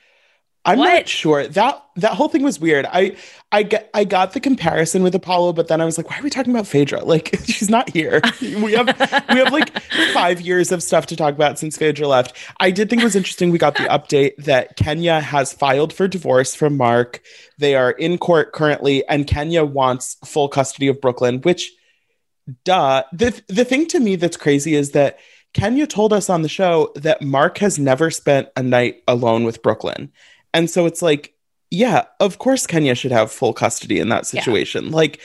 I'm 0.64 0.78
What? 0.78 0.92
not 0.92 1.08
sure. 1.08 1.46
That 1.48 1.82
that 1.96 2.12
whole 2.12 2.28
thing 2.28 2.42
was 2.42 2.60
weird. 2.60 2.84
I 2.92 3.16
I 3.50 3.62
get 3.62 3.88
I 3.94 4.04
got 4.04 4.34
the 4.34 4.40
comparison 4.40 5.02
with 5.02 5.14
Apollo, 5.14 5.54
but 5.54 5.68
then 5.68 5.80
I 5.80 5.86
was 5.86 5.96
like, 5.96 6.10
why 6.10 6.18
are 6.18 6.22
we 6.22 6.28
talking 6.28 6.52
about 6.52 6.66
Phaedra? 6.66 7.04
Like 7.14 7.34
she's 7.44 7.70
not 7.70 7.88
here. 7.88 8.20
We 8.42 8.72
have 8.74 8.88
we 9.30 9.38
have 9.38 9.52
like 9.52 9.70
five 10.12 10.40
years 10.42 10.70
of 10.72 10.82
stuff 10.82 11.06
to 11.06 11.16
talk 11.16 11.34
about 11.34 11.58
since 11.58 11.78
Phaedra 11.78 12.06
left. 12.06 12.36
I 12.60 12.70
did 12.70 12.90
think 12.90 13.00
it 13.00 13.04
was 13.04 13.16
interesting. 13.16 13.50
We 13.50 13.58
got 13.58 13.76
the 13.76 13.84
update 13.84 14.36
that 14.44 14.76
Kenya 14.76 15.20
has 15.20 15.52
filed 15.54 15.92
for 15.92 16.06
divorce 16.08 16.54
from 16.54 16.76
Marc. 16.76 17.22
They 17.58 17.74
are 17.74 17.92
in 17.92 18.18
court 18.18 18.52
currently, 18.52 19.06
and 19.08 19.26
Kenya 19.26 19.64
wants 19.64 20.16
full 20.26 20.48
custody 20.48 20.88
of 20.88 21.00
Brooklyn, 21.00 21.40
which 21.42 21.72
duh. 22.64 23.04
The 23.12 23.40
the 23.48 23.64
thing 23.64 23.86
to 23.88 24.00
me 24.00 24.16
that's 24.16 24.36
crazy 24.36 24.74
is 24.74 24.90
that 24.92 25.18
Kenya 25.54 25.86
told 25.86 26.12
us 26.12 26.28
on 26.30 26.42
the 26.42 26.48
show 26.48 26.92
that 26.94 27.22
Marc 27.22 27.58
has 27.58 27.78
never 27.78 28.10
spent 28.10 28.48
a 28.56 28.62
night 28.62 29.02
alone 29.08 29.44
with 29.44 29.62
Brooklyn. 29.62 30.12
And 30.54 30.68
so 30.70 30.86
it's 30.86 31.02
like, 31.02 31.34
yeah, 31.70 32.04
of 32.20 32.38
course 32.38 32.66
Kenya 32.66 32.94
should 32.94 33.12
have 33.12 33.30
full 33.32 33.52
custody 33.52 33.98
in 33.98 34.08
that 34.10 34.32
Yeah. 34.32 34.40
situation. 34.40 34.90
Like, 34.90 35.20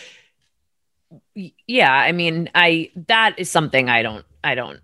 yeah, 1.67 1.91
I 1.93 2.11
mean, 2.11 2.49
I 2.55 2.91
that 3.07 3.37
is 3.37 3.49
something 3.49 3.89
I 3.89 4.01
don't 4.01 4.25
I 4.43 4.55
don't 4.55 4.79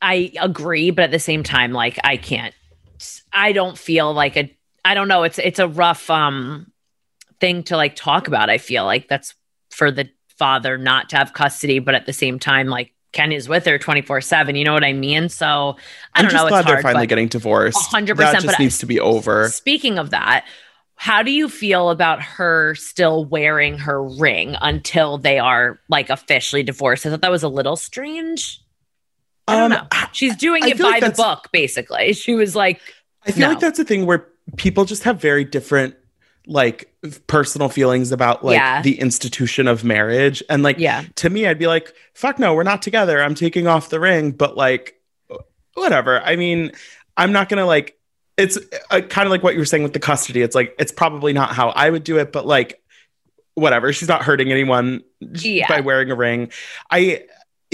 I 0.00 0.32
agree, 0.40 0.90
but 0.90 1.04
at 1.04 1.10
the 1.10 1.18
same 1.18 1.42
time, 1.42 1.72
like 1.72 1.98
I 2.04 2.16
can't 2.16 2.54
I 3.32 3.52
don't 3.52 3.76
feel 3.78 4.12
like 4.12 4.36
a 4.36 4.56
I 4.84 4.94
don't 4.94 5.08
know, 5.08 5.22
it's 5.22 5.38
it's 5.38 5.58
a 5.58 5.68
rough 5.68 6.08
um 6.10 6.72
thing 7.40 7.62
to 7.64 7.76
like 7.76 7.96
talk 7.96 8.28
about. 8.28 8.50
I 8.50 8.58
feel 8.58 8.84
like 8.84 9.08
that's 9.08 9.34
for 9.70 9.90
the 9.90 10.08
father 10.38 10.78
not 10.78 11.10
to 11.10 11.16
have 11.16 11.32
custody, 11.32 11.78
but 11.78 11.94
at 11.94 12.06
the 12.06 12.12
same 12.12 12.38
time, 12.38 12.66
like 12.68 12.92
Kenya's 13.12 13.48
with 13.48 13.66
her 13.66 13.78
24 13.78 14.20
7. 14.22 14.56
You 14.56 14.64
know 14.64 14.72
what 14.72 14.84
I 14.84 14.92
mean? 14.92 15.28
So 15.28 15.46
I 16.14 16.20
I'm 16.20 16.24
don't 16.24 16.34
know. 16.34 16.48
glad 16.48 16.60
it's 16.60 16.66
they're 16.66 16.74
hard, 16.76 16.82
finally 16.82 17.06
getting 17.06 17.28
divorced. 17.28 17.78
100%, 17.92 18.16
That 18.16 18.32
just 18.34 18.46
but 18.46 18.58
I- 18.58 18.62
needs 18.62 18.78
to 18.78 18.86
be 18.86 18.98
over. 19.00 19.48
Speaking 19.50 19.98
of 19.98 20.10
that, 20.10 20.46
how 20.96 21.22
do 21.22 21.30
you 21.32 21.48
feel 21.48 21.90
about 21.90 22.22
her 22.22 22.74
still 22.76 23.24
wearing 23.24 23.78
her 23.78 24.02
ring 24.02 24.56
until 24.60 25.18
they 25.18 25.38
are 25.38 25.80
like 25.88 26.10
officially 26.10 26.62
divorced? 26.62 27.04
I 27.06 27.10
thought 27.10 27.22
that 27.22 27.30
was 27.30 27.42
a 27.42 27.48
little 27.48 27.76
strange. 27.76 28.60
I 29.48 29.56
don't 29.56 29.72
Um, 29.72 29.88
know. 29.92 30.06
She's 30.12 30.36
doing 30.36 30.62
I 30.64 30.68
it 30.68 30.78
by 30.78 30.84
like 30.84 31.04
the 31.04 31.10
book, 31.10 31.48
basically. 31.52 32.12
She 32.22 32.34
was 32.34 32.54
like, 32.54 32.80
I 33.26 33.32
feel 33.32 33.42
No. 33.42 33.48
like 33.50 33.60
that's 33.60 33.78
a 33.80 33.84
thing 33.84 34.06
where 34.06 34.28
people 34.56 34.84
just 34.84 35.02
have 35.02 35.20
very 35.20 35.44
different 35.44 35.96
like 36.46 36.92
personal 37.26 37.68
feelings 37.68 38.10
about 38.12 38.44
like 38.44 38.56
Yeah. 38.56 38.82
the 38.82 38.98
institution 38.98 39.68
of 39.68 39.84
marriage 39.84 40.42
and 40.50 40.62
like 40.62 40.78
yeah, 40.78 41.04
to 41.16 41.30
me 41.30 41.46
I'd 41.46 41.58
be 41.58 41.66
like 41.68 41.92
fuck 42.14 42.38
no 42.38 42.54
we're 42.54 42.62
not 42.64 42.82
together 42.82 43.22
I'm 43.22 43.34
taking 43.34 43.66
off 43.66 43.90
the 43.90 44.00
ring 44.00 44.32
but 44.32 44.56
like 44.56 45.00
whatever 45.74 46.20
I 46.20 46.36
mean 46.36 46.72
I'm 47.16 47.32
not 47.32 47.48
going 47.48 47.58
to 47.58 47.64
like 47.66 47.96
it's 48.36 48.58
uh, 48.90 49.00
kind 49.02 49.26
of 49.26 49.30
like 49.30 49.42
what 49.42 49.54
you 49.54 49.60
were 49.60 49.64
saying 49.66 49.82
with 49.84 49.92
the 49.92 50.00
custody 50.00 50.42
it's 50.42 50.54
like 50.54 50.74
it's 50.78 50.92
probably 50.92 51.32
not 51.32 51.54
how 51.54 51.68
I 51.70 51.88
would 51.90 52.02
do 52.04 52.18
it 52.18 52.32
but 52.32 52.46
like 52.46 52.80
whatever 53.54 53.92
she's 53.92 54.08
not 54.08 54.22
hurting 54.22 54.50
anyone 54.50 55.02
Yeah. 55.20 55.68
by 55.68 55.80
wearing 55.80 56.10
a 56.10 56.14
ring 56.16 56.50
I 56.90 57.24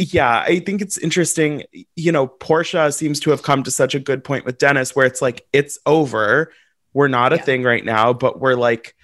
yeah, 0.00 0.44
I 0.46 0.60
think 0.60 0.80
it's 0.80 0.96
interesting. 0.96 1.64
You 1.96 2.12
know, 2.12 2.28
Porsha 2.28 2.94
seems 2.94 3.18
to 3.18 3.30
have 3.30 3.42
come 3.42 3.64
to 3.64 3.70
such 3.72 3.96
a 3.96 3.98
good 3.98 4.22
point 4.22 4.44
with 4.44 4.56
Dennis 4.56 4.94
where 4.94 5.04
it's 5.04 5.20
like, 5.20 5.44
it's 5.52 5.76
over. 5.86 6.52
We're 6.92 7.08
not 7.08 7.32
a 7.32 7.36
Yeah. 7.36 7.42
thing 7.42 7.62
right 7.62 7.84
now, 7.84 8.12
but 8.12 8.40
we're 8.40 8.54
like 8.54 8.94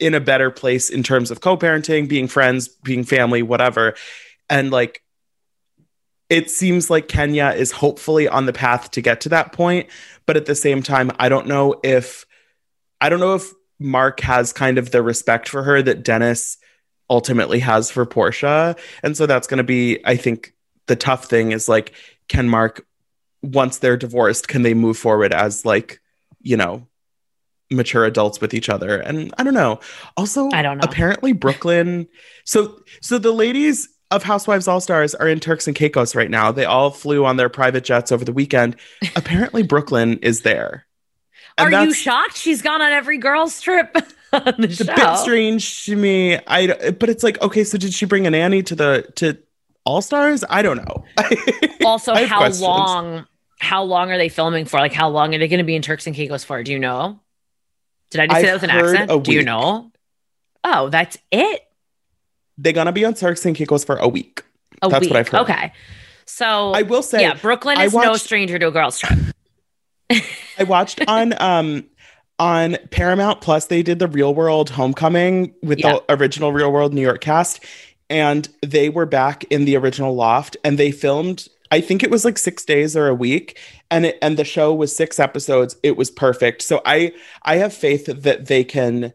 in 0.00 0.14
a 0.14 0.20
better 0.20 0.50
place 0.50 0.90
in 0.90 1.02
terms 1.02 1.30
of 1.30 1.40
co 1.40 1.56
parenting, 1.56 2.08
being 2.08 2.28
friends, 2.28 2.68
being 2.68 3.04
family, 3.04 3.42
whatever. 3.42 3.94
And 4.48 4.70
like, 4.70 5.02
it 6.28 6.50
seems 6.50 6.88
like 6.88 7.08
Kenya 7.08 7.48
is 7.56 7.72
hopefully 7.72 8.26
on 8.26 8.46
the 8.46 8.52
path 8.52 8.90
to 8.92 9.02
get 9.02 9.20
to 9.22 9.28
that 9.30 9.52
point. 9.52 9.88
But 10.26 10.36
at 10.36 10.46
the 10.46 10.54
same 10.54 10.82
time, 10.82 11.10
I 11.18 11.28
don't 11.28 11.46
know 11.46 11.74
if, 11.84 12.24
I 13.00 13.08
don't 13.10 13.20
know 13.20 13.34
if 13.34 13.52
Marc 13.78 14.20
has 14.20 14.52
kind 14.52 14.78
of 14.78 14.90
the 14.92 15.02
respect 15.02 15.48
for 15.48 15.62
her 15.62 15.82
that 15.82 16.02
Dennis 16.02 16.56
ultimately 17.10 17.58
has 17.58 17.90
for 17.90 18.06
Porsha. 18.06 18.78
And 19.02 19.16
so 19.16 19.26
that's 19.26 19.46
going 19.46 19.58
to 19.58 19.64
be, 19.64 20.00
I 20.06 20.16
think, 20.16 20.54
the 20.86 20.96
tough 20.96 21.26
thing 21.26 21.52
is 21.52 21.68
like, 21.68 21.92
can 22.28 22.48
Marc, 22.48 22.86
once 23.42 23.78
they're 23.78 23.96
divorced, 23.96 24.48
can 24.48 24.62
they 24.62 24.74
move 24.74 24.96
forward 24.96 25.34
as 25.34 25.64
like, 25.66 26.00
you 26.42 26.56
know, 26.56 26.86
mature 27.70 28.04
adults 28.04 28.40
with 28.40 28.54
each 28.54 28.68
other? 28.68 28.98
And 28.98 29.32
I 29.38 29.44
don't 29.44 29.54
know. 29.54 29.80
Also, 30.16 30.48
I 30.52 30.62
don't 30.62 30.78
know. 30.78 30.84
Apparently, 30.84 31.32
Brooklyn. 31.32 32.08
So, 32.44 32.80
so 33.00 33.18
the 33.18 33.32
ladies 33.32 33.88
of 34.10 34.22
Housewives 34.22 34.68
All 34.68 34.80
Stars 34.80 35.14
are 35.14 35.26
in 35.26 35.40
Turks 35.40 35.66
and 35.66 35.74
Caicos 35.74 36.14
right 36.14 36.30
now. 36.30 36.52
They 36.52 36.66
all 36.66 36.90
flew 36.90 37.24
on 37.24 37.36
their 37.36 37.48
private 37.48 37.82
jets 37.84 38.12
over 38.12 38.24
the 38.24 38.32
weekend. 38.32 38.76
apparently, 39.16 39.62
Brooklyn 39.62 40.18
is 40.18 40.42
there. 40.42 40.86
And 41.58 41.74
Are 41.74 41.84
you 41.84 41.92
shocked? 41.92 42.36
She's 42.36 42.62
gone 42.62 42.80
on 42.80 42.92
every 42.92 43.18
girl's 43.18 43.60
trip 43.60 43.94
on 44.32 44.54
the 44.58 44.64
it's 44.64 44.80
a 44.80 44.86
bit 44.86 45.18
strange 45.18 45.84
to 45.84 45.96
me. 45.96 46.38
I 46.46 46.90
but 46.92 47.08
it's 47.08 47.22
like 47.22 47.40
okay, 47.42 47.64
so 47.64 47.76
did 47.78 47.92
she 47.92 48.06
bring 48.06 48.26
a 48.26 48.30
nanny 48.30 48.62
to 48.64 48.74
the 48.74 49.12
to 49.16 49.38
All 49.84 50.00
Stars? 50.00 50.44
I 50.48 50.62
don't 50.62 50.78
know. 50.78 51.04
Also, 51.84 52.14
how 52.14 52.38
questions. 52.38 52.60
long? 52.60 53.26
How 53.62 53.84
long 53.84 54.10
are 54.10 54.18
they 54.18 54.28
filming 54.28 54.64
for? 54.66 54.78
Like, 54.80 54.92
how 54.92 55.08
long 55.08 55.34
are 55.34 55.38
they 55.38 55.46
going 55.48 55.58
to 55.58 55.64
be 55.64 55.76
in 55.76 55.82
Turks 55.82 56.06
and 56.06 56.16
Caicos 56.16 56.42
for? 56.44 56.62
Do 56.62 56.72
you 56.72 56.78
know? 56.80 57.20
Did 58.10 58.20
I 58.20 58.26
just 58.26 58.40
say 58.40 58.46
that 58.46 58.52
with 58.54 58.62
an 58.64 58.70
accent? 58.70 59.24
Do 59.24 59.32
you 59.32 59.42
know? 59.44 59.90
Oh, 60.64 60.88
that's 60.90 61.16
it. 61.30 61.62
They're 62.58 62.72
gonna 62.74 62.92
be 62.92 63.04
on 63.04 63.14
Turks 63.14 63.46
and 63.46 63.56
Caicos 63.56 63.84
for 63.84 63.96
a 63.96 64.06
week. 64.06 64.42
A 64.82 64.88
That's 64.88 65.00
week. 65.02 65.10
what 65.10 65.18
I've 65.18 65.28
heard. 65.28 65.40
Okay. 65.42 65.72
So 66.26 66.72
I 66.72 66.82
will 66.82 67.02
say, 67.02 67.22
yeah, 67.22 67.34
Brooklyn 67.34 67.80
is 67.80 67.94
no 67.94 68.14
stranger 68.14 68.58
to 68.58 68.68
a 68.68 68.70
girl's 68.70 68.98
trip. 68.98 69.18
I 70.58 70.64
watched 70.64 71.00
on 71.08 71.32
um 71.40 71.84
on 72.38 72.76
Paramount 72.90 73.40
Plus. 73.40 73.66
They 73.66 73.82
did 73.82 73.98
the 73.98 74.06
Real 74.08 74.34
World 74.34 74.70
Homecoming 74.70 75.54
with 75.62 75.78
Yeah. 75.80 75.92
the 76.06 76.14
original 76.16 76.52
Real 76.52 76.70
World 76.70 76.92
New 76.92 77.00
York 77.00 77.22
cast, 77.22 77.64
and 78.10 78.46
they 78.60 78.88
were 78.90 79.06
back 79.06 79.44
in 79.44 79.64
the 79.64 79.76
original 79.76 80.14
loft, 80.14 80.56
and 80.62 80.78
they 80.78 80.90
filmed. 80.90 81.48
I 81.72 81.80
think 81.80 82.02
it 82.04 82.10
was 82.10 82.24
like 82.24 82.38
six 82.38 82.64
days 82.64 82.96
or 82.96 83.08
a 83.08 83.14
week, 83.14 83.58
and 83.90 84.06
it, 84.06 84.18
and 84.22 84.36
the 84.36 84.44
show 84.44 84.72
was 84.74 84.94
six 84.94 85.18
episodes. 85.18 85.74
It 85.82 85.96
was 85.96 86.10
perfect. 86.10 86.62
So 86.62 86.80
I 86.86 87.12
I 87.42 87.56
have 87.56 87.72
faith 87.74 88.06
that 88.06 88.46
they 88.46 88.62
can 88.62 89.12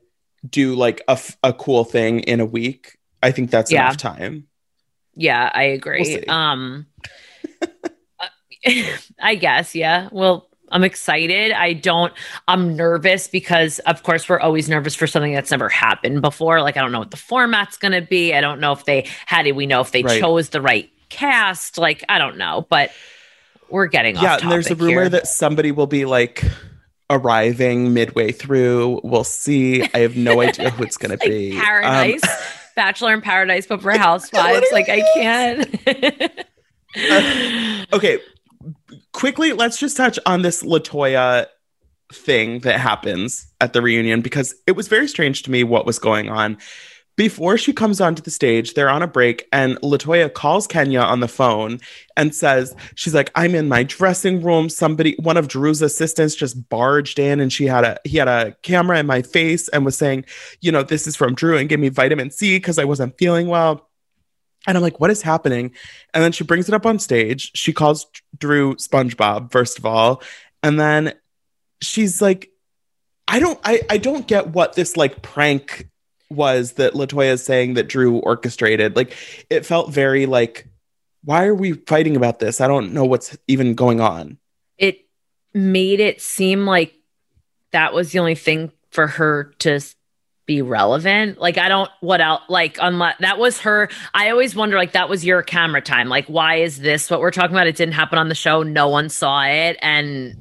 do 0.50 0.76
like 0.76 1.02
a, 1.08 1.12
f- 1.12 1.38
a 1.44 1.54
cool 1.54 1.84
thing 1.86 2.20
in 2.22 2.40
a 2.42 2.46
week. 2.46 2.98
I 3.24 3.32
think 3.32 3.52
that's 3.52 3.72
Yeah. 3.72 3.86
enough 3.86 3.98
time. 3.98 4.48
Yeah, 5.16 5.52
I 5.54 5.64
agree. 5.64 6.22
We'll 6.28 6.36
um 6.36 6.88
I 9.22 9.36
guess, 9.36 9.74
yeah. 9.76 10.10
Well, 10.12 10.50
I'm 10.70 10.84
excited. 10.84 11.52
I 11.54 11.74
don't 11.74 12.12
I'm 12.48 12.76
nervous 12.76 13.28
because 13.28 13.80
of 13.80 14.04
course 14.04 14.28
we're 14.28 14.40
always 14.40 14.68
nervous 14.68 14.96
for 14.96 15.08
something 15.08 15.34
that's 15.34 15.52
never 15.52 15.70
happened 15.70 16.22
before. 16.22 16.62
Like 16.62 16.76
I 16.76 16.82
don't 16.82 16.92
know 16.92 17.00
what 17.00 17.12
the 17.12 17.18
format's 17.18 17.78
going 17.78 17.94
to 17.94 18.02
be. 18.02 18.34
I 18.34 18.42
don't 18.42 18.60
know 18.60 18.74
if 18.74 18.84
they 18.86 19.08
how 19.26 19.44
do 19.44 19.56
we 19.56 19.66
know 19.66 19.80
if 19.82 19.92
they 19.92 20.04
Right. 20.04 20.20
chose 20.20 20.50
the 20.50 20.62
right 20.62 20.90
cast? 21.10 21.78
Like 21.78 22.04
I 22.10 22.18
don't 22.18 22.38
know, 22.38 22.66
but 22.70 22.92
we're 23.70 23.88
getting 23.88 24.18
off 24.18 24.24
yeah, 24.24 24.38
and 24.42 24.52
there's 24.52 24.72
a 24.72 24.76
rumor 24.76 25.02
here. 25.02 25.10
that 25.10 25.28
somebody 25.28 25.72
will 25.72 25.88
be 25.88 26.06
like 26.06 26.44
arriving 27.10 27.94
midway 27.94 28.32
through. 28.32 29.02
We'll 29.04 29.24
see. 29.24 29.84
I 29.94 30.00
have 30.00 30.16
no 30.16 30.42
idea 30.48 30.70
who 30.70 30.84
it's 30.84 30.98
going 30.98 31.18
to 31.18 31.24
like 31.24 31.30
be. 31.30 31.56
Um, 31.56 31.62
paradise, 31.62 32.22
Bachelor 32.76 33.14
in 33.14 33.22
Paradise, 33.22 33.68
but 33.68 33.82
for 33.82 33.92
Housewives. 33.92 34.68
like 34.72 34.90
I 34.90 35.02
can't. 35.14 36.46
okay, 37.94 38.20
quickly, 39.14 39.54
let's 39.54 39.80
just 39.80 39.98
touch 39.98 40.20
on 40.26 40.42
this 40.42 40.64
Latoya 40.64 41.48
thing 42.14 42.60
that 42.60 42.80
happens 42.80 43.48
at 43.60 43.74
the 43.74 43.82
reunion 43.82 44.22
because 44.22 44.56
it 44.66 44.74
was 44.74 44.88
very 44.88 45.08
strange 45.08 45.44
to 45.44 45.52
me 45.52 45.64
what 45.64 45.86
was 45.86 46.00
going 46.00 46.30
on. 46.30 46.58
Before 47.18 47.58
she 47.58 47.74
comes 47.74 48.00
onto 48.00 48.22
the 48.22 48.30
stage, 48.30 48.76
they're 48.76 48.92
on 48.92 49.02
a 49.02 49.08
break, 49.08 49.48
and 49.52 49.76
Latoya 49.82 50.32
calls 50.32 50.68
Kenya 50.68 51.00
on 51.00 51.20
the 51.20 51.28
phone 51.28 51.80
and 52.16 52.34
says, 52.34 52.76
She's 52.94 53.16
like, 53.16 53.32
I'm 53.34 53.56
in 53.56 53.68
my 53.68 53.82
dressing 53.82 54.44
room. 54.44 54.70
Somebody, 54.70 55.16
one 55.18 55.36
of 55.36 55.48
Drew's 55.48 55.82
assistants 55.82 56.36
just 56.36 56.70
barged 56.70 57.18
in 57.18 57.40
and 57.40 57.52
she 57.52 57.66
had 57.66 57.84
a 57.84 58.00
he 58.04 58.18
had 58.18 58.28
a 58.28 58.56
camera 58.62 59.00
in 59.00 59.08
my 59.08 59.24
face 59.24 59.68
and 59.70 59.84
was 59.84 59.98
saying, 59.98 60.26
you 60.62 60.72
know, 60.72 60.84
this 60.84 61.08
is 61.08 61.16
from 61.16 61.34
Drew 61.34 61.58
and 61.58 61.68
give 61.68 61.80
me 61.80 61.90
vitamin 61.90 62.30
C 62.30 62.58
because 62.58 62.78
I 62.78 62.86
wasn't 62.86 63.18
feeling 63.18 63.48
well. 63.48 63.90
And 64.68 64.78
I'm 64.78 64.84
like, 64.84 65.00
what 65.00 65.10
is 65.10 65.24
happening? 65.24 65.74
And 66.14 66.24
then 66.24 66.34
she 66.34 66.44
brings 66.44 66.68
it 66.68 66.76
up 66.76 66.86
on 66.86 67.00
stage. 67.00 67.52
She 67.56 67.74
calls 67.74 68.06
Drew 68.38 68.76
SpongeBob, 68.76 69.52
first 69.52 69.80
of 69.80 69.88
all. 69.88 70.22
And 70.62 70.80
then 70.80 71.14
she's 71.82 72.22
like, 72.22 72.52
I 73.28 73.40
don't 73.40 73.60
I, 73.64 73.82
I 73.90 73.98
don't 73.98 74.28
get 74.28 74.50
what 74.50 74.74
this 74.74 74.96
like 74.96 75.24
prank 75.24 75.90
was 76.30 76.74
that 76.74 76.94
Latoya 76.94 77.34
is 77.34 77.44
saying 77.44 77.76
that 77.76 77.88
Drew 77.88 78.18
orchestrated. 78.20 78.96
Like 78.96 79.16
it 79.50 79.66
felt 79.66 79.92
very 79.92 80.26
like, 80.26 80.68
why 81.24 81.46
are 81.46 81.56
we 81.56 81.74
fighting 81.74 82.16
about 82.16 82.40
this? 82.40 82.62
I 82.62 82.68
don't 82.68 82.94
know 82.94 83.06
what's 83.06 83.38
even 83.48 83.76
going 83.76 84.02
on. 84.02 84.38
it 84.78 85.06
made 85.54 86.00
it 86.00 86.22
seem 86.22 86.66
like 86.66 86.94
that 87.72 87.94
was 87.94 88.12
the 88.12 88.20
only 88.20 88.36
thing 88.36 88.72
for 88.92 89.08
her 89.08 89.54
to 89.60 89.80
be 90.46 90.62
relevant. 90.62 91.40
Like 91.40 91.58
I 91.58 91.68
don't 91.68 91.90
what 92.00 92.22
else 92.22 92.42
like 92.48 92.78
unless 92.82 93.18
that 93.20 93.38
was 93.38 93.60
her. 93.62 93.90
I 94.14 94.30
always 94.30 94.56
wonder 94.56 94.78
like 94.78 94.94
that 94.94 95.10
was 95.10 95.26
your 95.26 95.44
camera 95.44 95.82
time. 95.82 96.08
Like 96.08 96.26
why 96.28 96.56
is 96.56 96.80
this 96.80 97.10
what 97.10 97.20
we're 97.20 97.32
talking 97.32 97.56
about? 97.56 97.68
It 97.68 97.76
didn't 97.76 97.96
happen 97.96 98.18
on 98.18 98.30
the 98.30 98.36
show. 98.36 98.64
No 98.64 98.88
one 98.88 99.10
saw 99.10 99.44
it 99.44 99.78
and 99.82 100.36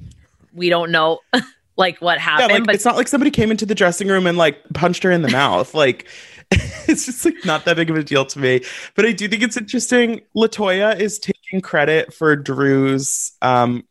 we 0.52 0.68
don't 0.68 0.90
know 0.90 1.20
like 1.76 1.98
what 2.00 2.18
happened. 2.18 2.50
Yeah, 2.50 2.56
like 2.56 2.66
but 2.66 2.74
it's 2.74 2.84
not 2.84 2.96
like 2.96 3.08
somebody 3.08 3.30
came 3.30 3.50
into 3.50 3.66
the 3.66 3.74
dressing 3.74 4.08
room 4.08 4.26
and 4.26 4.38
like 4.38 4.62
punched 4.74 5.02
her 5.02 5.10
in 5.10 5.22
the 5.22 5.30
mouth. 5.30 5.74
Like 5.74 6.06
it's 6.50 7.06
just 7.06 7.24
like 7.24 7.44
not 7.44 7.64
that 7.64 7.76
big 7.76 7.90
of 7.90 7.96
a 7.96 8.02
deal 8.02 8.24
to 8.26 8.38
me. 8.38 8.62
But 8.94 9.06
I 9.06 9.12
do 9.12 9.28
think 9.28 9.42
it's 9.42 9.56
interesting. 9.56 10.22
Latoya 10.36 10.98
is 10.98 11.18
taking 11.18 11.60
credit 11.60 12.14
for 12.14 12.36
Drew's 12.36 13.32
um 13.42 13.84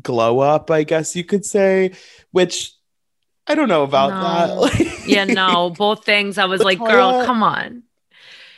glow 0.00 0.40
up, 0.40 0.70
I 0.70 0.84
guess 0.84 1.14
you 1.14 1.24
could 1.24 1.44
say, 1.44 1.92
which 2.30 2.72
I 3.46 3.54
don't 3.54 3.68
know 3.68 3.82
about 3.82 4.08
that. 4.08 4.54
No. 4.54 4.60
Like, 4.62 5.06
yeah, 5.06 5.24
no, 5.24 5.70
both 5.70 6.04
things. 6.04 6.38
I 6.38 6.44
was 6.44 6.62
like, 6.62 6.78
girl, 6.78 7.24
come 7.24 7.42
on. 7.42 7.82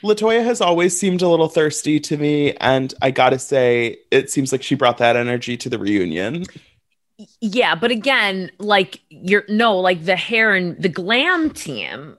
Latoya 0.03 0.45
has 0.45 0.61
always 0.61 0.99
seemed 0.99 1.23
a 1.23 1.29
little 1.29 1.49
thirsty 1.49 1.99
to 1.99 2.19
me, 2.19 2.53
and 2.55 2.93
I 3.01 3.11
gotta 3.11 3.39
say, 3.39 3.97
it 4.11 4.31
seems 4.31 4.53
like 4.53 4.63
she 4.63 4.75
brought 4.75 4.99
that 4.99 5.17
energy 5.17 5.57
to 5.57 5.71
the 5.71 5.79
reunion. 5.79 6.45
Yeah, 7.41 7.75
but 7.75 7.91
again, 7.91 8.51
like 8.59 9.01
you're 9.09 9.45
no, 9.49 9.79
like 9.79 10.05
the 10.05 10.17
hair 10.17 10.55
and 10.55 10.81
the 10.81 10.89
glam 10.89 11.51
team 11.51 12.17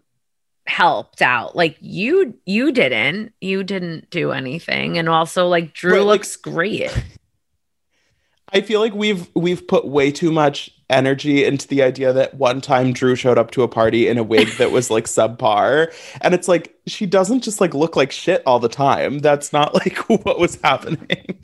helped 0.67 1.21
out. 1.21 1.55
Like 1.55 1.77
you 1.79 2.35
you 2.45 2.71
didn't. 2.71 3.33
You 3.41 3.63
didn't 3.63 4.09
do 4.09 4.31
anything. 4.31 4.97
And 4.97 5.07
also 5.09 5.47
like 5.47 5.73
Drew 5.73 5.93
Right, 5.93 5.99
like- 5.99 6.07
looks 6.07 6.35
great. 6.35 6.91
I 8.53 8.61
feel 8.61 8.79
like 8.79 8.93
we've 8.93 9.27
we've 9.35 9.67
put 9.67 9.85
way 9.87 10.11
too 10.11 10.31
much 10.31 10.71
energy 10.89 11.43
into 11.43 11.67
the 11.67 11.81
idea 11.81 12.13
that 12.13 12.35
one 12.35 12.61
time 12.61 12.93
Drew 12.93 13.15
showed 13.15 13.37
up 13.37 13.51
to 13.51 13.63
a 13.63 13.67
party 13.67 14.07
in 14.07 14.17
a 14.17 14.23
wig 14.23 14.47
that 14.57 14.71
was 14.71 14.89
like 14.89 15.05
subpar. 15.05 15.93
And 16.21 16.33
it's 16.33 16.47
like, 16.47 16.75
she 16.87 17.05
doesn't 17.05 17.41
just 17.41 17.59
like 17.59 17.73
look 17.73 17.95
like 17.95 18.11
shit 18.11 18.43
all 18.45 18.59
the 18.59 18.69
time. 18.69 19.19
That's 19.19 19.51
not 19.51 19.73
like 19.73 19.97
what 20.09 20.39
was 20.39 20.59
happening. 20.61 21.39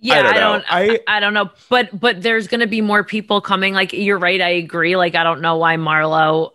Yeah, 0.00 0.14
I 0.14 0.22
don't, 0.22 0.30
I 0.30 0.34
know. 0.34 0.52
don't 0.52 0.64
I, 0.68 1.16
I 1.16 1.20
don't 1.20 1.34
know. 1.34 1.50
But 1.68 1.98
but 1.98 2.22
there's 2.22 2.48
gonna 2.48 2.66
be 2.66 2.80
more 2.80 3.04
people 3.04 3.40
coming. 3.40 3.74
Like 3.74 3.92
you're 3.92 4.18
right, 4.18 4.40
I 4.40 4.50
agree. 4.50 4.96
Like 4.96 5.14
I 5.14 5.24
don't 5.24 5.40
know 5.40 5.58
why 5.58 5.76
Marlo 5.76 6.52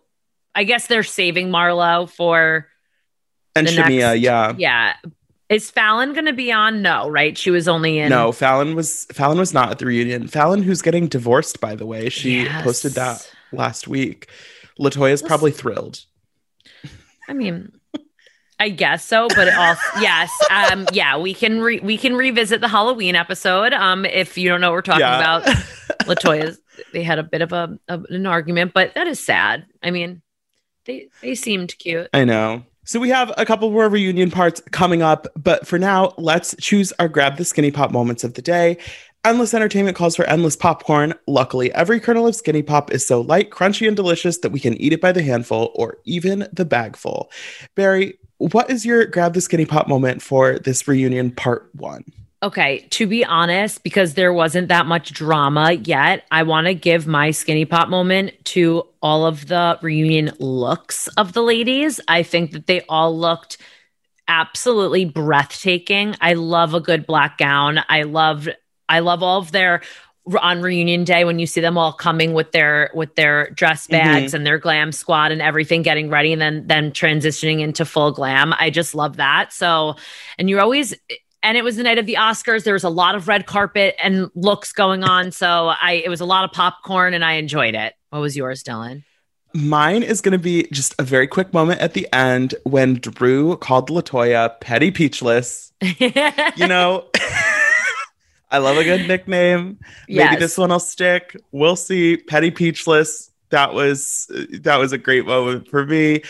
I 0.53 0.63
guess 0.63 0.87
they're 0.87 1.03
saving 1.03 1.49
Marlo 1.49 2.09
for 2.09 2.67
and 3.55 3.67
Shamea, 3.67 3.99
next- 3.99 4.21
yeah. 4.21 4.53
Yeah. 4.57 4.93
Is 5.51 5.69
Falynn 5.69 6.13
going 6.13 6.25
to 6.27 6.33
be 6.33 6.51
on? 6.51 6.81
No, 6.81 7.09
right? 7.09 7.37
She 7.37 7.51
was 7.51 7.67
only 7.67 7.99
in. 7.99 8.09
No, 8.09 8.31
Falynn 8.31 8.73
was 8.73 9.05
Falynn 9.11 9.37
was 9.37 9.53
not 9.53 9.69
at 9.69 9.79
the 9.79 9.85
reunion. 9.85 10.27
Falynn, 10.29 10.63
who's 10.63 10.81
getting 10.81 11.07
divorced, 11.07 11.59
by 11.59 11.75
the 11.75 11.85
way, 11.85 12.07
she 12.09 12.43
Yes. 12.43 12.63
posted 12.63 12.93
that 12.93 13.29
last 13.51 13.85
week. 13.87 14.29
Latoya's 14.79 15.21
probably 15.21 15.51
thrilled. 15.51 16.05
I 17.27 17.33
mean, 17.33 17.73
I 18.59 18.69
guess 18.69 19.03
so, 19.03 19.27
but 19.35 19.47
it 19.49 19.53
also 19.55 19.81
yes, 19.99 20.31
um, 20.49 20.85
yeah, 20.93 21.17
we 21.17 21.33
can 21.33 21.59
re- 21.61 21.81
we 21.81 21.97
can 21.97 22.15
revisit 22.15 22.61
the 22.61 22.67
Halloween 22.69 23.15
episode. 23.15 23.73
Um, 23.73 24.05
if 24.05 24.37
you 24.37 24.47
don't 24.47 24.61
know 24.61 24.69
what 24.69 24.75
we're 24.75 24.81
talking 24.83 25.01
Yeah. 25.01 25.17
about, 25.39 25.43
Latoya's 26.07 26.59
they 26.93 27.03
had 27.03 27.19
a 27.19 27.23
bit 27.23 27.41
of 27.41 27.51
a, 27.51 27.77
a 27.89 27.99
an 28.09 28.25
argument, 28.25 28.71
but 28.73 28.93
that 28.95 29.05
is 29.07 29.19
sad. 29.19 29.65
I 29.83 29.91
mean, 29.91 30.21
they 30.85 31.09
they 31.21 31.35
seemed 31.35 31.77
cute. 31.77 32.07
I 32.13 32.23
know. 32.23 32.63
So 32.91 32.99
we 32.99 33.07
have 33.07 33.31
a 33.37 33.45
couple 33.45 33.71
more 33.71 33.87
reunion 33.87 34.31
parts 34.31 34.61
coming 34.71 35.01
up, 35.01 35.25
but 35.37 35.65
for 35.65 35.79
now, 35.79 36.13
let's 36.17 36.53
choose 36.59 36.91
our 36.99 37.07
grab 37.07 37.37
the 37.37 37.45
skinny 37.45 37.71
pop 37.71 37.89
moments 37.89 38.25
of 38.25 38.33
the 38.33 38.41
day. 38.41 38.77
Endless 39.23 39.53
entertainment 39.53 39.95
calls 39.95 40.13
for 40.13 40.25
endless 40.25 40.57
popcorn. 40.57 41.13
Luckily, 41.25 41.73
every 41.73 42.01
kernel 42.01 42.27
of 42.27 42.35
skinny 42.35 42.61
pop 42.61 42.91
is 42.91 43.07
so 43.07 43.21
light, 43.21 43.49
crunchy, 43.49 43.87
and 43.87 43.95
delicious 43.95 44.39
that 44.39 44.51
we 44.51 44.59
can 44.59 44.73
eat 44.73 44.91
it 44.91 44.99
by 44.99 45.13
the 45.13 45.23
handful 45.23 45.71
or 45.73 45.99
even 46.03 46.49
the 46.51 46.65
bagful. 46.65 47.31
Barry, 47.75 48.19
what 48.39 48.69
is 48.69 48.85
your 48.85 49.05
grab 49.05 49.35
the 49.35 49.39
skinny 49.39 49.65
pop 49.65 49.87
moment 49.87 50.21
for 50.21 50.59
this 50.59 50.85
reunion 50.85 51.31
part 51.31 51.69
one? 51.71 52.03
Okay, 52.43 52.87
to 52.89 53.05
be 53.05 53.23
honest, 53.23 53.83
because 53.83 54.15
there 54.15 54.33
wasn't 54.33 54.69
that 54.69 54.87
much 54.87 55.13
drama 55.13 55.73
yet, 55.73 56.25
I 56.31 56.41
want 56.41 56.65
to 56.65 56.73
give 56.73 57.05
my 57.05 57.29
skinny 57.29 57.65
pop 57.65 57.87
moment 57.87 58.33
to 58.45 58.87
all 58.99 59.27
of 59.27 59.47
the 59.47 59.77
reunion 59.83 60.31
looks 60.39 61.07
of 61.17 61.33
the 61.33 61.43
ladies. 61.43 61.99
I 62.07 62.23
think 62.23 62.51
that 62.53 62.65
they 62.65 62.81
all 62.89 63.15
looked 63.15 63.59
absolutely 64.27 65.05
breathtaking. 65.05 66.15
I 66.19 66.33
love 66.33 66.73
a 66.73 66.79
good 66.79 67.05
black 67.05 67.37
gown. 67.37 67.79
I 67.89 68.03
love 68.03 68.47
I 68.89 68.99
love 68.99 69.21
all 69.21 69.39
of 69.39 69.51
their 69.51 69.81
on 70.39 70.61
reunion 70.61 71.03
day 71.03 71.25
when 71.25 71.39
you 71.39 71.45
see 71.45 71.61
them 71.61 71.77
all 71.77 71.93
coming 71.93 72.33
with 72.33 72.51
their 72.53 72.89
with 72.93 73.13
their 73.15 73.51
dress 73.51 73.85
mm-hmm. 73.85 74.03
bags 74.03 74.33
and 74.33 74.45
their 74.45 74.57
glam 74.57 74.91
squad 74.91 75.31
and 75.31 75.41
everything 75.41 75.81
getting 75.81 76.09
ready 76.09 76.33
and 76.33 76.41
then 76.41 76.65
then 76.65 76.91
transitioning 76.91 77.59
into 77.59 77.85
full 77.85 78.11
glam. 78.11 78.53
I 78.57 78.71
just 78.71 78.95
love 78.95 79.17
that. 79.17 79.53
So 79.53 79.95
and 80.39 80.49
you're 80.49 80.61
always 80.61 80.95
and 81.43 81.57
it 81.57 81.63
was 81.63 81.75
the 81.75 81.83
night 81.83 81.97
of 81.97 82.05
the 82.05 82.15
Oscars. 82.15 82.63
There 82.63 82.73
was 82.73 82.83
a 82.83 82.89
lot 82.89 83.15
of 83.15 83.27
red 83.27 83.45
carpet 83.45 83.95
and 84.01 84.29
looks 84.35 84.71
going 84.71 85.03
on. 85.03 85.31
So 85.31 85.73
I 85.81 86.01
it 86.03 86.09
was 86.09 86.21
a 86.21 86.25
lot 86.25 86.43
of 86.43 86.51
popcorn 86.51 87.13
and 87.13 87.23
I 87.25 87.33
enjoyed 87.33 87.75
it. 87.75 87.93
What 88.09 88.19
was 88.19 88.35
yours, 88.35 88.63
Dylan? 88.63 89.03
Mine 89.53 90.01
is 90.03 90.21
going 90.21 90.31
to 90.31 90.39
be 90.39 90.67
just 90.71 90.95
a 90.97 91.03
very 91.03 91.27
quick 91.27 91.53
moment 91.53 91.81
at 91.81 91.93
the 91.93 92.07
end 92.13 92.55
when 92.63 92.95
Drew 92.95 93.57
called 93.57 93.89
Latoya 93.89 94.59
Petty 94.61 94.91
Peachless. 94.91 95.71
You 96.57 96.67
know, 96.67 97.05
I 98.51 98.59
love 98.59 98.77
a 98.77 98.83
good 98.83 99.07
nickname. 99.07 99.79
Maybe 100.07 100.35
this 100.35 100.57
one 100.57 100.69
will 100.69 100.79
stick. 100.79 101.35
We'll 101.51 101.75
see. 101.75 102.17
Petty 102.17 102.51
Peachless. 102.51 103.29
That 103.49 103.73
was 103.73 104.31
that 104.61 104.77
was 104.77 104.93
a 104.93 104.97
great 104.97 105.25
moment 105.25 105.67
for 105.69 105.85
me. 105.85 106.23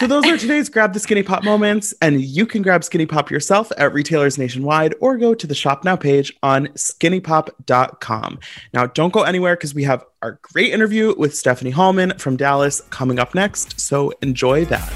So 0.00 0.06
those 0.06 0.26
are 0.28 0.38
today's 0.38 0.70
grab 0.70 0.94
the 0.94 0.98
skinny 0.98 1.22
pop 1.22 1.44
moments, 1.44 1.92
and 2.00 2.22
you 2.22 2.46
can 2.46 2.62
grab 2.62 2.84
skinny 2.84 3.04
pop 3.04 3.30
yourself 3.30 3.70
at 3.76 3.92
retailers 3.92 4.38
nationwide 4.38 4.94
or 4.98 5.18
go 5.18 5.34
to 5.34 5.46
the 5.46 5.54
shop 5.54 5.84
now 5.84 5.94
page 5.94 6.34
on 6.42 6.68
skinnypop.com. 6.68 8.38
Now 8.72 8.86
don't 8.86 9.12
go 9.12 9.24
anywhere 9.24 9.56
because 9.56 9.74
we 9.74 9.84
have 9.84 10.02
our 10.22 10.38
great 10.40 10.72
interview 10.72 11.14
with 11.18 11.36
Stephanie 11.36 11.70
Hollman 11.70 12.18
from 12.18 12.38
Dallas 12.38 12.80
coming 12.88 13.18
up 13.18 13.34
next. 13.34 13.78
So 13.78 14.14
enjoy 14.22 14.64
that. 14.64 14.90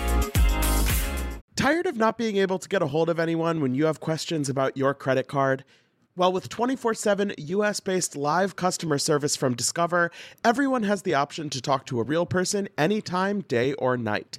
Tired 1.54 1.84
of 1.84 1.98
not 1.98 2.16
being 2.16 2.38
able 2.38 2.58
to 2.58 2.66
get 2.66 2.80
a 2.80 2.86
hold 2.86 3.10
of 3.10 3.20
anyone 3.20 3.60
when 3.60 3.74
you 3.74 3.84
have 3.84 4.00
questions 4.00 4.48
about 4.48 4.74
your 4.74 4.94
credit 4.94 5.28
card? 5.28 5.64
Well, 6.16 6.32
with 6.32 6.48
24 6.48 6.94
7 6.94 7.34
US 7.36 7.80
based 7.80 8.16
live 8.16 8.56
customer 8.56 8.96
service 8.96 9.36
from 9.36 9.54
Discover, 9.54 10.12
everyone 10.42 10.84
has 10.84 11.02
the 11.02 11.12
option 11.12 11.50
to 11.50 11.60
talk 11.60 11.84
to 11.86 12.00
a 12.00 12.04
real 12.04 12.24
person 12.24 12.70
anytime, 12.78 13.42
day 13.42 13.74
or 13.74 13.98
night. 13.98 14.38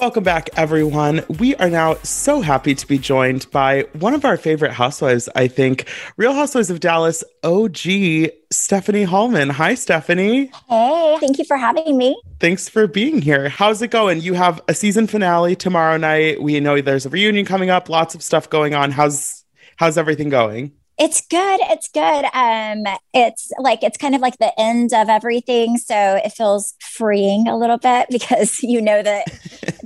Welcome 0.00 0.24
back, 0.24 0.48
everyone. 0.56 1.22
We 1.38 1.54
are 1.56 1.68
now 1.68 1.96
so 2.02 2.40
happy 2.40 2.74
to 2.74 2.86
be 2.86 2.96
joined 2.96 3.50
by 3.50 3.82
one 3.92 4.14
of 4.14 4.24
our 4.24 4.38
favorite 4.38 4.72
housewives, 4.72 5.28
I 5.34 5.46
think, 5.46 5.86
Real 6.16 6.32
Housewives 6.32 6.70
of 6.70 6.80
Dallas 6.80 7.22
OG, 7.44 8.30
Stephanie 8.50 9.04
Hollman. 9.04 9.50
Hi, 9.50 9.74
Stephanie. 9.74 10.50
Hey, 10.70 11.16
thank 11.20 11.36
you 11.36 11.44
for 11.44 11.58
having 11.58 11.98
me. 11.98 12.18
Thanks 12.40 12.66
for 12.66 12.86
being 12.86 13.20
here. 13.20 13.50
How's 13.50 13.82
it 13.82 13.88
going? 13.88 14.22
You 14.22 14.32
have 14.32 14.62
a 14.68 14.74
season 14.74 15.06
finale 15.06 15.54
tomorrow 15.54 15.98
night. 15.98 16.40
We 16.40 16.58
know 16.60 16.80
there's 16.80 17.04
a 17.04 17.10
reunion 17.10 17.44
coming 17.44 17.68
up, 17.68 17.90
lots 17.90 18.14
of 18.14 18.22
stuff 18.22 18.48
going 18.48 18.74
on. 18.74 18.92
How's 18.92 19.44
how's 19.76 19.98
everything 19.98 20.30
going? 20.30 20.72
It's 21.00 21.22
good. 21.26 21.60
It's 21.62 21.88
good. 21.88 22.26
Um, 22.34 22.84
it's 23.14 23.50
like 23.58 23.82
it's 23.82 23.96
kind 23.96 24.14
of 24.14 24.20
like 24.20 24.36
the 24.36 24.52
end 24.60 24.92
of 24.92 25.08
everything, 25.08 25.78
so 25.78 26.20
it 26.22 26.30
feels 26.34 26.74
freeing 26.78 27.48
a 27.48 27.56
little 27.56 27.78
bit 27.78 28.08
because 28.10 28.62
you 28.62 28.82
know 28.82 29.02
that 29.02 29.24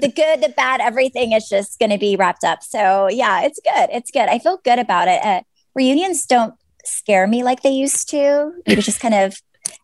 the 0.04 0.12
good, 0.12 0.42
the 0.42 0.48
bad, 0.50 0.80
everything 0.80 1.32
is 1.32 1.48
just 1.48 1.78
going 1.78 1.90
to 1.90 1.98
be 1.98 2.16
wrapped 2.16 2.44
up. 2.44 2.62
So 2.62 3.08
yeah, 3.08 3.42
it's 3.42 3.60
good. 3.64 3.88
It's 3.92 4.10
good. 4.10 4.28
I 4.28 4.38
feel 4.38 4.58
good 4.64 4.78
about 4.78 5.08
it. 5.08 5.24
Uh, 5.24 5.40
reunions 5.74 6.26
don't 6.26 6.54
scare 6.84 7.26
me 7.26 7.42
like 7.42 7.62
they 7.62 7.70
used 7.70 8.08
to. 8.10 8.52
You 8.66 8.76
just 8.76 9.00
kind 9.00 9.14
of 9.14 9.40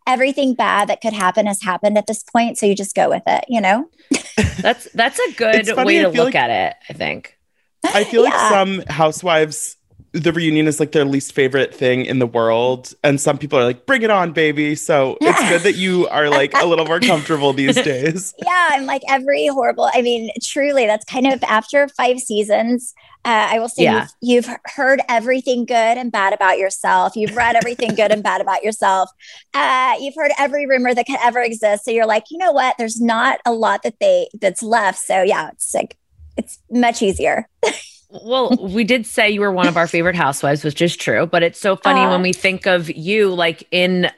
everything 0.06 0.54
bad 0.54 0.88
that 0.88 1.00
could 1.00 1.12
happen 1.12 1.46
has 1.46 1.62
happened 1.62 1.96
at 1.96 2.06
this 2.06 2.22
point, 2.22 2.58
so 2.58 2.66
you 2.66 2.74
just 2.74 2.94
go 2.94 3.08
with 3.08 3.22
it. 3.26 3.44
You 3.48 3.60
know. 3.60 3.88
That's 4.60 4.88
that's 4.92 5.18
a 5.18 5.32
good 5.32 5.66
funny, 5.68 5.86
way 5.86 6.02
to 6.02 6.08
look 6.08 6.26
like- 6.26 6.34
at 6.34 6.50
it, 6.50 6.76
I 6.88 6.92
think. 6.92 7.36
I 7.82 8.04
feel 8.04 8.22
like 8.22 8.34
some 8.50 8.82
housewives 8.88 9.76
the 10.12 10.32
reunion 10.32 10.66
is 10.66 10.80
like 10.80 10.92
their 10.92 11.04
least 11.04 11.32
favorite 11.32 11.74
thing 11.74 12.04
in 12.04 12.18
the 12.18 12.26
world 12.26 12.92
and 13.04 13.20
some 13.20 13.38
people 13.38 13.58
are 13.58 13.64
like 13.64 13.86
bring 13.86 14.02
it 14.02 14.10
on 14.10 14.32
baby 14.32 14.74
so 14.74 15.16
it's 15.20 15.48
good 15.48 15.60
that 15.60 15.76
you 15.76 16.08
are 16.08 16.28
like 16.28 16.52
a 16.54 16.66
little 16.66 16.84
more 16.84 16.98
comfortable 16.98 17.52
these 17.52 17.74
days 17.82 18.34
yeah, 18.44 18.68
I'm 18.72 18.86
like 18.86 19.02
every 19.08 19.46
horrible. 19.48 19.88
I 19.92 20.02
mean, 20.02 20.30
truly, 20.42 20.86
that's 20.86 21.04
kind 21.04 21.26
of 21.26 21.42
after 21.44 21.88
five 21.88 22.18
seasons. 22.20 22.94
Uh, 23.24 23.48
I 23.50 23.58
will 23.58 23.68
say 23.68 23.84
Yeah. 23.84 24.06
you've, 24.22 24.46
you've 24.46 24.56
heard 24.64 25.00
everything 25.08 25.64
good 25.66 25.74
and 25.98 26.10
bad 26.10 26.32
about 26.32 26.58
yourself. 26.58 27.14
You've 27.16 27.36
read 27.36 27.54
everything 27.56 27.94
good 27.94 28.10
and 28.10 28.22
bad 28.22 28.40
about 28.40 28.62
yourself. 28.64 29.10
Uh, 29.54 29.96
you've 30.00 30.14
heard 30.14 30.32
every 30.38 30.66
rumor 30.66 30.94
that 30.94 31.06
could 31.06 31.18
ever 31.22 31.40
exist. 31.40 31.84
So 31.84 31.90
you're 31.90 32.06
like, 32.06 32.24
you 32.30 32.38
know 32.38 32.52
what? 32.52 32.76
There's 32.78 33.00
not 33.00 33.40
a 33.44 33.52
lot 33.52 33.82
that 33.82 33.94
they 34.00 34.28
that's 34.40 34.62
left. 34.62 34.98
So 34.98 35.22
yeah, 35.22 35.50
it's 35.52 35.74
like 35.74 35.96
it's 36.36 36.58
much 36.70 37.02
easier. 37.02 37.46
Well, 38.10 38.56
we 38.60 38.84
did 38.84 39.06
say 39.06 39.30
you 39.30 39.40
were 39.40 39.52
one 39.52 39.68
of 39.68 39.76
our 39.76 39.86
favorite 39.86 40.16
housewives, 40.16 40.64
which 40.64 40.82
is 40.82 40.96
true, 40.96 41.26
but 41.26 41.42
it's 41.42 41.60
so 41.60 41.76
funny 41.76 42.00
Aw. 42.00 42.10
when 42.10 42.22
we 42.22 42.32
think 42.32 42.66
of 42.66 42.90
you 42.90 43.32
like 43.32 43.66
in 43.70 44.10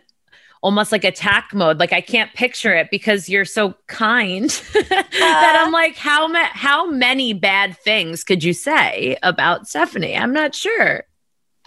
almost 0.63 0.93
like 0.93 1.05
attack 1.05 1.53
mode. 1.53 1.79
Like 1.79 1.93
I 1.93 2.01
can't 2.01 2.33
picture 2.35 2.75
it 2.75 2.89
because 2.91 3.29
you're 3.29 3.45
so 3.45 3.75
kind 3.89 4.49
that 4.75 5.63
I'm 5.63 5.73
like, 5.73 5.97
how 5.97 6.29
ma- 6.29 6.49
how 6.53 6.87
many 6.87 7.35
bad 7.35 7.77
things 7.79 8.25
could 8.25 8.43
you 8.43 8.55
say 8.55 9.17
about 9.23 9.69
Stephanie? 9.69 10.17
I'm 10.17 10.33
not 10.33 10.55
sure. 10.55 11.05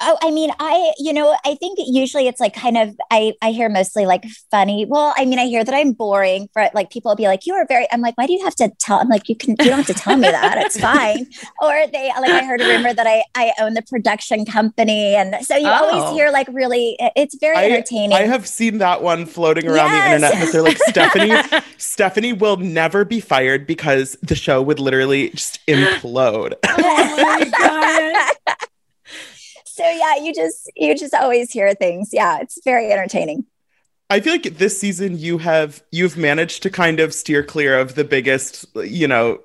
Oh, 0.01 0.17
I 0.21 0.31
mean, 0.31 0.51
I, 0.59 0.93
you 0.97 1.13
know, 1.13 1.35
I 1.45 1.55
think 1.55 1.79
usually 1.81 2.27
it's 2.27 2.39
like 2.39 2.53
kind 2.53 2.77
of, 2.77 2.95
I, 3.11 3.33
I 3.41 3.51
hear 3.51 3.69
mostly 3.69 4.05
like 4.05 4.25
funny. 4.51 4.85
Well, 4.85 5.13
I 5.17 5.25
mean, 5.25 5.39
I 5.39 5.45
hear 5.45 5.63
that 5.63 5.73
I'm 5.73 5.93
boring 5.93 6.49
for 6.53 6.69
like 6.73 6.89
people 6.89 7.11
will 7.11 7.15
be 7.15 7.27
like, 7.27 7.45
you 7.45 7.53
are 7.53 7.65
very, 7.67 7.87
I'm 7.91 8.01
like, 8.01 8.17
why 8.17 8.25
do 8.27 8.33
you 8.33 8.43
have 8.43 8.55
to 8.55 8.69
tell? 8.79 8.99
I'm 8.99 9.07
like, 9.07 9.29
you 9.29 9.35
can, 9.35 9.51
you 9.59 9.65
don't 9.65 9.77
have 9.77 9.87
to 9.87 9.93
tell 9.93 10.17
me 10.17 10.29
that. 10.29 10.57
It's 10.57 10.79
fine. 10.79 11.27
Or 11.61 11.73
they, 11.91 12.11
like, 12.19 12.29
I 12.31 12.43
heard 12.45 12.61
a 12.61 12.67
rumor 12.67 12.93
that 12.93 13.07
I, 13.07 13.23
I 13.35 13.53
own 13.59 13.73
the 13.75 13.81
production 13.83 14.45
company. 14.45 15.15
And 15.15 15.35
so 15.45 15.55
you 15.55 15.67
Oh. 15.67 15.85
always 15.85 16.17
hear 16.17 16.29
like 16.31 16.47
really, 16.51 16.97
it's 17.15 17.35
very 17.39 17.55
I, 17.57 17.65
entertaining. 17.65 18.13
I 18.17 18.21
have 18.23 18.45
seen 18.47 18.79
that 18.79 19.01
one 19.01 19.25
floating 19.25 19.67
around 19.67 19.91
the 19.91 20.05
internet 20.05 20.33
but 20.39 20.51
they're 20.51 20.61
like 20.61 20.77
stephanie 20.89 21.35
stephanie 21.77 22.33
will 22.33 22.57
never 22.57 23.05
be 23.05 23.19
fired 23.19 23.65
because 23.65 24.17
the 24.21 24.35
show 24.35 24.61
would 24.61 24.79
literally 24.79 25.29
just 25.29 25.65
implode 25.67 26.53
Oh 26.67 27.21
my 27.21 27.45
god. 27.49 28.31
So 29.75 29.89
yeah, 29.89 30.15
you 30.15 30.33
just 30.33 30.71
you 30.75 30.95
just 30.95 31.13
always 31.13 31.51
hear 31.51 31.73
things. 31.73 32.11
Yeah, 32.13 32.39
it's 32.39 32.59
very 32.63 32.91
entertaining. 32.91 33.45
I 34.09 34.21
feel 34.21 34.33
like 34.33 34.57
this 34.57 34.79
season 34.79 35.17
you 35.17 35.39
have 35.39 35.83
you've 35.91 36.15
managed 36.15 36.63
to 36.63 36.69
kind 36.69 37.01
of 37.01 37.13
steer 37.13 37.43
clear 37.43 37.77
of 37.77 37.95
the 37.95 38.05
biggest, 38.05 38.65
you 38.75 39.07
know, 39.07 39.39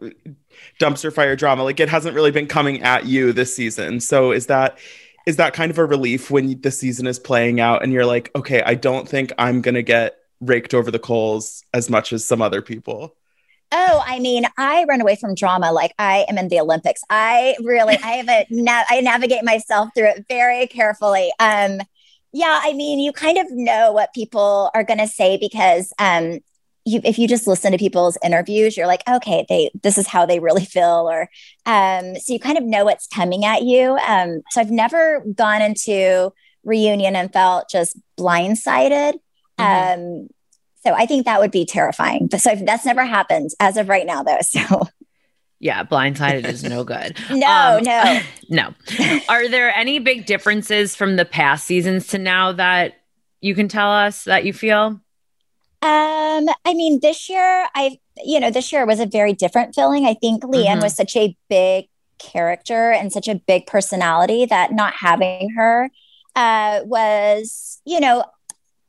dumpster 0.78 1.12
fire 1.12 1.34
drama. 1.34 1.64
Like 1.64 1.80
it 1.80 1.88
hasn't 1.88 2.14
really 2.14 2.30
been 2.30 2.46
coming 2.46 2.80
at 2.82 3.06
you 3.06 3.32
this 3.32 3.54
season. 3.54 3.98
So 3.98 4.30
is 4.30 4.46
that 4.46 4.78
is 5.26 5.36
that 5.36 5.52
kind 5.52 5.70
of 5.70 5.78
a 5.78 5.84
relief 5.84 6.30
when 6.30 6.60
the 6.60 6.70
season 6.70 7.08
is 7.08 7.18
playing 7.18 7.58
out 7.58 7.82
and 7.82 7.92
you're 7.92 8.06
like, 8.06 8.30
okay, 8.36 8.62
I 8.62 8.74
don't 8.74 9.08
think 9.08 9.32
I'm 9.36 9.62
gonna 9.62 9.82
get 9.82 10.16
raked 10.40 10.74
over 10.74 10.92
the 10.92 11.00
coals 11.00 11.64
as 11.74 11.90
much 11.90 12.12
as 12.12 12.24
some 12.24 12.40
other 12.40 12.62
people? 12.62 13.16
Oh, 13.72 14.02
I 14.04 14.18
mean, 14.18 14.44
I 14.58 14.84
run 14.88 15.00
away 15.00 15.16
from 15.16 15.34
drama 15.34 15.70
like 15.72 15.92
I 15.98 16.26
am 16.28 16.38
in 16.38 16.48
the 16.48 16.60
Olympics. 16.60 17.02
I 17.08 17.56
really, 17.62 17.96
I 18.02 18.12
have 18.12 18.28
a, 18.28 18.46
na- 18.50 18.84
I 18.88 19.00
navigate 19.00 19.44
myself 19.44 19.90
through 19.94 20.08
it 20.08 20.24
very 20.28 20.66
carefully. 20.66 21.30
Um, 21.38 21.80
yeah, 22.32 22.60
I 22.62 22.72
mean, 22.72 22.98
you 22.98 23.12
kind 23.12 23.38
of 23.38 23.46
know 23.50 23.92
what 23.92 24.14
people 24.14 24.70
are 24.74 24.84
going 24.84 24.98
to 24.98 25.08
say 25.08 25.36
because 25.36 25.92
um, 25.98 26.40
you, 26.84 27.00
if 27.04 27.18
you 27.18 27.28
just 27.28 27.46
listen 27.46 27.72
to 27.72 27.78
people's 27.78 28.16
interviews, 28.24 28.76
you're 28.76 28.86
like, 28.86 29.02
okay, 29.08 29.44
they 29.48 29.70
this 29.82 29.98
is 29.98 30.06
how 30.06 30.26
they 30.26 30.38
really 30.38 30.64
feel, 30.64 31.08
or 31.10 31.28
um, 31.66 32.16
so 32.16 32.32
you 32.32 32.38
kind 32.38 32.58
of 32.58 32.64
know 32.64 32.84
what's 32.84 33.06
coming 33.06 33.44
at 33.44 33.62
you. 33.62 33.96
Um, 34.06 34.42
so 34.50 34.60
I've 34.60 34.70
never 34.70 35.24
gone 35.34 35.62
into 35.62 36.32
reunion 36.64 37.16
and 37.16 37.32
felt 37.32 37.68
just 37.68 37.98
blindsided. 38.18 39.14
Mm-hmm. 39.58 40.00
Um, 40.00 40.28
so 40.82 40.92
I 40.92 41.06
think 41.06 41.26
that 41.26 41.40
would 41.40 41.50
be 41.50 41.64
terrifying. 41.64 42.28
But 42.30 42.40
so 42.40 42.54
that's 42.54 42.84
never 42.84 43.04
happened 43.04 43.50
as 43.60 43.76
of 43.76 43.88
right 43.88 44.06
now, 44.06 44.22
though. 44.22 44.38
So 44.50 44.88
yeah, 45.62 45.84
blindsided 45.84 46.46
is 46.46 46.64
no 46.64 46.84
good. 46.84 47.18
no, 47.30 47.76
um, 47.76 47.82
no, 47.84 48.20
no. 48.48 48.74
Are 49.28 49.46
there 49.46 49.72
any 49.76 49.98
big 49.98 50.24
differences 50.24 50.96
from 50.96 51.16
the 51.16 51.26
past 51.26 51.66
seasons 51.66 52.08
to 52.08 52.18
now 52.18 52.52
that 52.52 52.94
you 53.42 53.54
can 53.54 53.68
tell 53.68 53.92
us 53.92 54.24
that 54.24 54.44
you 54.46 54.54
feel? 54.54 55.00
Um, 55.82 56.48
I 56.64 56.74
mean, 56.74 57.00
this 57.00 57.28
year, 57.28 57.68
I, 57.74 57.98
you 58.22 58.40
know, 58.40 58.50
this 58.50 58.72
year 58.72 58.86
was 58.86 59.00
a 59.00 59.06
very 59.06 59.34
different 59.34 59.74
feeling. 59.74 60.06
I 60.06 60.14
think 60.14 60.42
LeeAnne 60.42 60.66
mm-hmm. 60.66 60.82
was 60.82 60.96
such 60.96 61.14
a 61.14 61.36
big 61.48 61.88
character 62.18 62.90
and 62.90 63.12
such 63.12 63.28
a 63.28 63.34
big 63.34 63.66
personality 63.66 64.46
that 64.46 64.72
not 64.72 64.94
having 64.94 65.50
her 65.50 65.90
uh, 66.36 66.80
was, 66.84 67.80
you 67.84 68.00
know, 68.00 68.24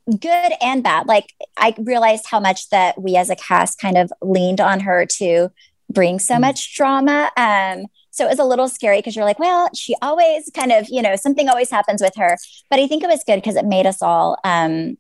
good 0.08 0.54
and 0.62 0.84
bad. 0.84 1.08
Like 1.08 1.34
I 1.58 1.76
realized 1.78 2.26
how 2.30 2.40
much 2.40 2.70
that 2.70 3.02
we 3.02 3.16
as 3.16 3.30
a 3.30 3.36
cast 3.36 3.80
kind 3.80 3.98
of 3.98 4.12
leaned 4.22 4.62
on 4.62 4.82
her 4.82 5.06
to 5.18 5.50
bring 5.90 6.20
so 6.20 6.36
mm. 6.36 6.42
much 6.42 6.76
drama. 6.76 7.32
Um, 7.38 7.86
so 8.12 8.26
it 8.26 8.30
was 8.30 8.40
a 8.40 8.44
little 8.44 8.68
scary 8.68 8.98
because 8.98 9.16
you're 9.16 9.26
like, 9.26 9.40
well, 9.40 9.70
she 9.74 9.96
always 10.02 10.50
kind 10.54 10.72
of, 10.72 10.88
you 10.90 11.02
know, 11.02 11.16
something 11.16 11.48
always 11.48 11.70
happens 11.70 12.02
with 12.02 12.14
her. 12.18 12.38
But 12.70 12.80
I 12.80 12.88
think 12.88 13.04
it 13.04 13.10
was 13.10 13.24
good 13.26 13.38
because 13.38 13.56
it 13.56 13.66
made 13.66 13.86
us 13.86 14.02
all, 14.02 14.38
um, 14.44 14.98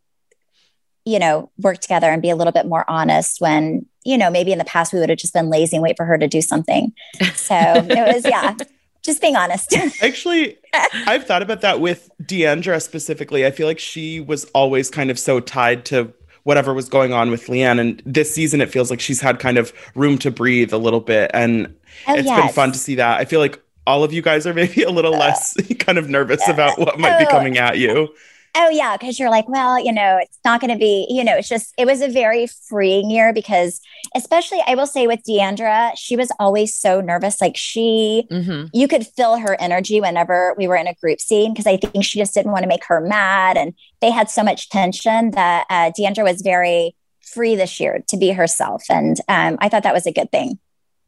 you 1.03 1.19
know, 1.19 1.51
work 1.57 1.79
together 1.79 2.09
and 2.09 2.21
be 2.21 2.29
a 2.29 2.35
little 2.35 2.53
bit 2.53 2.67
more 2.67 2.89
honest 2.89 3.41
when, 3.41 3.85
you 4.05 4.17
know, 4.17 4.29
maybe 4.29 4.51
in 4.51 4.59
the 4.59 4.65
past 4.65 4.93
we 4.93 4.99
would 4.99 5.09
have 5.09 5.17
just 5.17 5.33
been 5.33 5.49
lazy 5.49 5.75
and 5.75 5.83
wait 5.83 5.97
for 5.97 6.05
her 6.05 6.17
to 6.17 6.27
do 6.27 6.41
something. 6.41 6.93
So 7.35 7.55
it 7.55 8.15
was, 8.15 8.23
yeah, 8.25 8.55
just 9.01 9.21
being 9.21 9.35
honest. 9.35 9.75
Actually, 10.01 10.57
I've 10.73 11.25
thought 11.25 11.41
about 11.41 11.61
that 11.61 11.79
with 11.79 12.09
D'Andra 12.25 12.79
specifically. 12.79 13.45
I 13.45 13.51
feel 13.51 13.67
like 13.67 13.79
she 13.79 14.19
was 14.19 14.45
always 14.53 14.89
kind 14.89 15.09
of 15.11 15.17
so 15.17 15.39
tied 15.39 15.85
to 15.85 16.13
whatever 16.43 16.73
was 16.73 16.89
going 16.89 17.13
on 17.13 17.29
with 17.29 17.47
LeeAnne. 17.47 17.79
And 17.79 18.01
this 18.05 18.33
season, 18.33 18.61
it 18.61 18.71
feels 18.71 18.89
like 18.89 18.99
she's 18.99 19.21
had 19.21 19.39
kind 19.39 19.57
of 19.57 19.73
room 19.95 20.17
to 20.19 20.31
breathe 20.31 20.73
a 20.73 20.77
little 20.77 21.01
bit. 21.01 21.31
And 21.33 21.75
oh, 22.07 22.15
it's 22.15 22.25
yes. 22.25 22.41
been 22.41 22.53
fun 22.53 22.71
to 22.71 22.77
see 22.77 22.95
that. 22.95 23.19
I 23.19 23.25
feel 23.25 23.39
like 23.39 23.61
all 23.87 24.03
of 24.03 24.13
you 24.13 24.21
guys 24.21 24.45
are 24.47 24.53
maybe 24.53 24.83
a 24.83 24.89
little 24.89 25.15
uh, 25.15 25.19
less 25.19 25.55
kind 25.79 25.97
of 25.97 26.09
nervous 26.09 26.47
about 26.47 26.79
what 26.79 26.99
might 26.99 27.19
be 27.19 27.25
coming 27.25 27.57
at 27.57 27.77
you. 27.77 28.13
Oh 28.53 28.69
yeah, 28.69 28.97
because 28.97 29.17
you're 29.17 29.29
like, 29.29 29.47
well, 29.47 29.81
you 29.81 29.93
know, 29.93 30.17
it's 30.21 30.37
not 30.43 30.59
going 30.59 30.73
to 30.73 30.77
be, 30.77 31.07
you 31.09 31.23
know, 31.23 31.37
it's 31.37 31.47
just 31.47 31.73
it 31.77 31.85
was 31.85 32.01
a 32.01 32.09
very 32.09 32.47
freeing 32.47 33.09
year 33.09 33.31
because, 33.31 33.79
especially, 34.13 34.59
I 34.67 34.75
will 34.75 34.87
say 34.87 35.07
with 35.07 35.23
D'Andra, 35.23 35.91
she 35.95 36.17
was 36.17 36.31
always 36.37 36.75
so 36.75 36.99
nervous. 36.99 37.39
Like 37.39 37.55
she, 37.55 38.27
mm-hmm. 38.29 38.65
you 38.73 38.89
could 38.89 39.07
feel 39.07 39.37
her 39.37 39.55
energy 39.61 40.01
whenever 40.01 40.53
we 40.57 40.67
were 40.67 40.75
in 40.75 40.87
a 40.87 40.93
group 40.95 41.21
scene 41.21 41.53
because 41.53 41.65
I 41.65 41.77
think 41.77 42.03
she 42.03 42.19
just 42.19 42.33
didn't 42.33 42.51
want 42.51 42.63
to 42.63 42.69
make 42.69 42.83
her 42.85 42.99
mad, 42.99 43.55
and 43.55 43.73
they 44.01 44.11
had 44.11 44.29
so 44.29 44.43
much 44.43 44.69
tension 44.69 45.31
that 45.31 45.65
uh, 45.69 45.91
D'Andra 45.95 46.25
was 46.25 46.41
very 46.41 46.93
free 47.21 47.55
this 47.55 47.79
year 47.79 48.03
to 48.09 48.17
be 48.17 48.31
herself, 48.31 48.83
and 48.89 49.17
um, 49.29 49.57
I 49.61 49.69
thought 49.69 49.83
that 49.83 49.93
was 49.93 50.05
a 50.05 50.11
good 50.11 50.29
thing. 50.29 50.59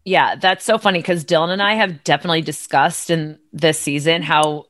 Yeah, 0.06 0.36
that's 0.36 0.65
so 0.65 0.77
funny 0.77 0.99
because 0.99 1.23
Dylan 1.23 1.49
and 1.49 1.62
I 1.62 1.75
have 1.75 2.03
definitely 2.03 2.41
discussed 2.41 3.10
in 3.10 3.39
this 3.51 3.79
season 3.79 4.21
how 4.21 4.65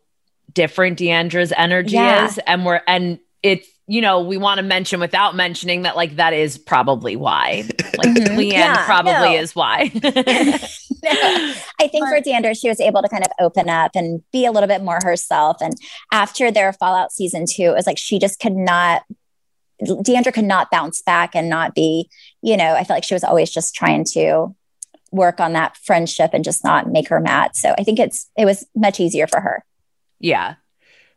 different 0.51 0.97
D'Andra's 0.97 1.53
energy 1.55 1.95
yeah. 1.95 2.25
is. 2.25 2.39
And 2.39 2.65
we're, 2.65 2.81
and 2.87 3.19
it's, 3.41 3.67
you 3.87 4.01
know, 4.01 4.21
we 4.21 4.37
want 4.37 4.59
to 4.59 4.63
mention 4.63 4.99
without 4.99 5.35
mentioning 5.35 5.81
that, 5.83 5.95
like, 5.95 6.15
that 6.15 6.33
is 6.33 6.57
probably 6.57 7.15
why. 7.15 7.69
Like, 7.95 8.07
mm-hmm. 8.07 8.39
LeeAnne 8.39 8.51
yeah, 8.53 8.85
probably 8.87 9.11
no. 9.11 9.35
is 9.35 9.55
why. 9.55 9.91
no. 9.93 10.09
I 11.79 11.87
think 11.89 12.07
for 12.07 12.19
D'Andra, 12.21 12.55
she 12.55 12.67
was 12.67 12.79
able 12.79 13.03
to 13.03 13.07
kind 13.07 13.23
of 13.23 13.31
open 13.39 13.69
up 13.69 13.91
and 13.93 14.23
be 14.31 14.45
a 14.45 14.51
little 14.51 14.67
bit 14.67 14.81
more 14.81 14.97
herself. 15.03 15.57
And 15.61 15.75
after 16.11 16.49
their 16.49 16.73
Fallout 16.73 17.11
season 17.11 17.45
two, 17.47 17.65
it 17.65 17.75
was 17.75 17.85
like 17.85 17.99
she 17.99 18.17
just 18.17 18.39
could 18.39 18.55
not 18.55 19.03
D'Andra 20.01 20.31
could 20.31 20.45
not 20.45 20.71
bounce 20.71 21.01
back 21.01 21.35
and 21.35 21.49
not 21.49 21.75
be, 21.75 22.09
you 22.41 22.57
know, 22.57 22.73
I 22.73 22.83
felt 22.83 22.97
like 22.97 23.03
she 23.03 23.15
was 23.15 23.23
always 23.23 23.51
just 23.51 23.75
trying 23.75 24.05
to 24.13 24.55
work 25.11 25.39
on 25.39 25.53
that 25.53 25.77
friendship 25.77 26.31
and 26.33 26.43
just 26.43 26.63
not 26.63 26.91
make 26.91 27.09
her 27.09 27.19
mad. 27.19 27.55
So 27.55 27.75
I 27.77 27.83
think 27.83 27.99
it's 27.99 28.29
it 28.37 28.45
was 28.45 28.65
much 28.75 28.99
easier 28.99 29.27
for 29.27 29.39
her. 29.39 29.63
Yeah. 30.23 30.55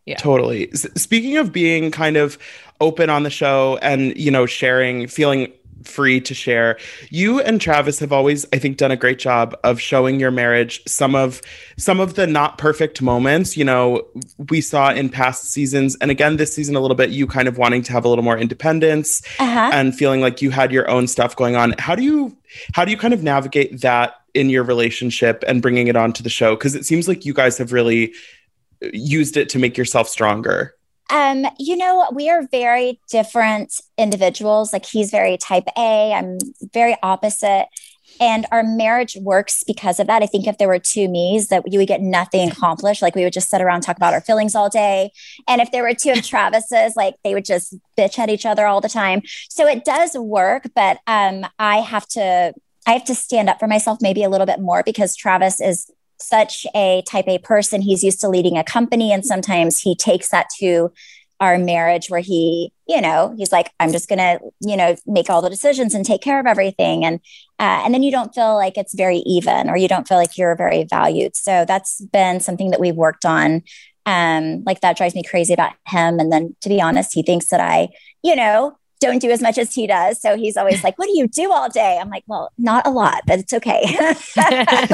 Yeah. 0.05 0.17
Totally. 0.17 0.71
S- 0.73 0.87
speaking 0.97 1.37
of 1.39 1.53
being 1.53 1.91
kind 1.91 2.17
of 2.17 2.39
open 2.81 3.09
on 3.09 3.23
the 3.23 3.31
show 3.31 3.79
and, 3.81 4.17
you 4.17 4.31
know, 4.31 4.45
sharing, 4.45 5.07
feeling 5.07 5.53
free 5.85 6.21
to 6.21 6.35
share. 6.35 6.79
You 7.11 7.41
and 7.41 7.61
Travis 7.61 7.99
have 8.01 8.13
always 8.13 8.45
I 8.53 8.59
think 8.59 8.77
done 8.77 8.91
a 8.91 8.97
great 8.97 9.19
job 9.19 9.57
of 9.63 9.81
showing 9.81 10.19
your 10.19 10.31
marriage 10.31 10.83
some 10.87 11.15
of 11.15 11.41
some 11.77 12.01
of 12.01 12.15
the 12.15 12.27
not 12.27 12.59
perfect 12.59 13.01
moments, 13.01 13.57
you 13.57 13.65
know, 13.65 14.07
we 14.51 14.61
saw 14.61 14.91
in 14.91 15.09
past 15.09 15.51
seasons 15.51 15.97
and 16.01 16.11
again 16.11 16.37
this 16.37 16.55
season 16.55 16.77
a 16.77 16.81
little 16.81 16.97
bit 16.97 17.11
you 17.11 17.27
kind 17.27 17.47
of 17.47 17.59
wanting 17.59 17.83
to 17.83 17.93
have 17.93 18.05
a 18.05 18.09
little 18.09 18.25
more 18.25 18.39
independence 18.39 19.23
uh-huh. 19.39 19.71
and 19.73 19.95
feeling 19.95 20.21
like 20.21 20.43
you 20.43 20.51
had 20.51 20.73
your 20.73 20.89
own 20.91 21.07
stuff 21.07 21.37
going 21.37 21.57
on. 21.57 21.75
How 21.79 21.95
do 21.95 22.03
you 22.03 22.37
how 22.73 22.85
do 22.85 22.91
you 22.91 22.97
kind 22.97 23.15
of 23.15 23.23
navigate 23.23 23.81
that 23.83 24.15
in 24.35 24.51
your 24.51 24.65
relationship 24.65 25.45
and 25.47 25.63
bringing 25.63 25.89
it 25.89 25.97
onto 25.97 26.23
the 26.23 26.31
show 26.31 26.57
because 26.57 26.75
it 26.75 26.85
seems 26.85 27.09
like 27.09 27.25
you 27.25 27.33
guys 27.33 27.59
have 27.59 27.73
really 27.73 28.13
used 28.81 29.37
it 29.37 29.49
to 29.51 29.59
make 29.59 29.77
yourself 29.77 30.09
stronger? 30.09 30.75
Um, 31.11 31.47
you 31.59 31.77
know, 31.77 32.09
we 32.13 32.29
are 32.31 32.47
very 32.51 33.01
different 33.11 33.81
individuals. 33.97 34.73
Like 34.73 34.85
he's 34.85 35.11
very 35.11 35.37
type 35.37 35.65
A, 35.79 36.13
I'm 36.13 36.39
very 36.73 36.97
opposite. 37.03 37.69
And 38.19 38.47
our 38.51 38.63
marriage 38.63 39.17
works 39.21 39.63
because 39.63 40.01
of 40.01 40.07
that. 40.07 40.23
I 40.23 40.27
think 40.27 40.47
if 40.47 40.57
there 40.57 40.69
were 40.69 40.79
two 40.79 41.07
me's, 41.07 41.49
that 41.49 41.71
you 41.71 41.79
would 41.79 41.89
get 41.89 42.01
nothing 42.01 42.51
accomplished. 42.51 43.03
Like 43.03 43.15
we 43.15 43.25
would 43.25 43.33
just 43.33 43.51
sit 43.51 43.61
around 43.61 43.83
talk 43.83 43.97
about 43.97 44.15
our 44.15 44.23
feelings 44.23 44.55
all 44.55 44.71
day. 44.71 45.13
And 45.47 45.61
if 45.61 45.71
there 45.71 45.83
were 45.83 45.93
two 45.93 46.13
of 46.13 46.27
Travis's, 46.27 46.97
like 46.97 47.15
they 47.25 47.35
would 47.35 47.45
just 47.45 47.75
bitch 47.97 48.19
at 48.19 48.31
each 48.31 48.47
other 48.47 48.67
all 48.67 48.81
the 48.81 48.89
time. 48.89 49.21
So 49.51 49.67
it 49.67 49.85
does 49.85 50.17
work, 50.17 50.71
but 50.75 50.99
um, 51.07 51.47
I 51.59 51.79
have 51.79 52.07
to 52.09 52.55
I 52.89 52.93
have 52.93 53.05
to 53.07 53.15
stand 53.17 53.49
up 53.49 53.59
for 53.59 53.67
myself 53.67 53.99
maybe 54.01 54.23
a 54.23 54.29
little 54.29 54.47
bit 54.47 54.61
more 54.61 54.85
because 54.85 55.17
Travis 55.17 55.61
is 55.61 55.91
such 56.19 56.67
a 56.75 57.03
type 57.09 57.29
A 57.29 57.39
person. 57.39 57.83
He's 57.83 58.05
used 58.05 58.21
to 58.21 58.29
leading 58.29 58.57
a 58.57 58.65
company, 58.65 59.13
and 59.13 59.25
sometimes 59.25 59.81
he 59.81 59.95
takes 59.95 60.31
that 60.31 60.47
to 60.59 60.93
our 61.39 61.59
marriage 61.59 62.09
where 62.09 62.21
he, 62.21 62.73
you 62.89 62.99
know, 63.01 63.35
he's 63.37 63.53
like, 63.53 63.71
I'm 63.79 63.93
just 63.93 64.09
gonna, 64.09 64.39
you 64.61 64.77
know, 64.77 64.97
make 65.07 65.29
all 65.29 65.43
the 65.43 65.51
decisions 65.51 65.95
and 65.95 66.05
take 66.05 66.23
care 66.23 66.41
of 66.41 66.47
everything, 66.47 67.05
and 67.05 67.21
uh, 67.59 67.83
and 67.85 67.93
then 67.93 68.03
you 68.03 68.11
don't 68.11 68.35
feel 68.35 68.55
like 68.55 68.77
it's 68.77 68.95
very 68.95 69.19
even, 69.19 69.69
or 69.69 69.77
you 69.77 69.89
don't 69.89 70.09
feel 70.09 70.19
like 70.19 70.39
you're 70.39 70.57
very 70.57 70.85
valued. 70.85 71.37
So 71.37 71.65
that's 71.67 72.01
been 72.01 72.41
something 72.41 72.71
that 72.71 72.81
we've 72.81 72.97
worked 72.97 73.25
on. 73.25 73.63
Um, 74.07 74.63
like 74.65 74.83
that 74.83 74.97
drives 74.97 75.17
me 75.17 75.25
crazy 75.25 75.53
about 75.53 75.73
him. 75.87 76.21
And 76.21 76.33
then 76.33 76.55
to 76.61 76.69
be 76.69 76.81
honest, 76.81 77.13
he 77.13 77.25
thinks 77.25 77.49
that 77.49 77.61
I, 77.61 77.89
you 78.23 78.37
know, 78.37 78.79
don't 79.01 79.21
do 79.21 79.31
as 79.31 79.43
much 79.43 79.59
as 79.59 79.75
he 79.75 79.87
does. 79.87 80.21
So 80.21 80.37
he's 80.37 80.57
always 80.57 80.83
like, 80.83 80.99
What 80.99 81.07
do 81.07 81.17
you 81.17 81.29
do 81.29 81.53
all 81.53 81.69
day? 81.69 81.99
I'm 82.01 82.09
like, 82.09 82.25
Well, 82.27 82.51
not 82.59 82.87
a 82.87 82.91
lot, 82.91 83.23
but 83.27 83.39
it's 83.39 83.53
okay. 83.53 83.83
like, 84.37 84.69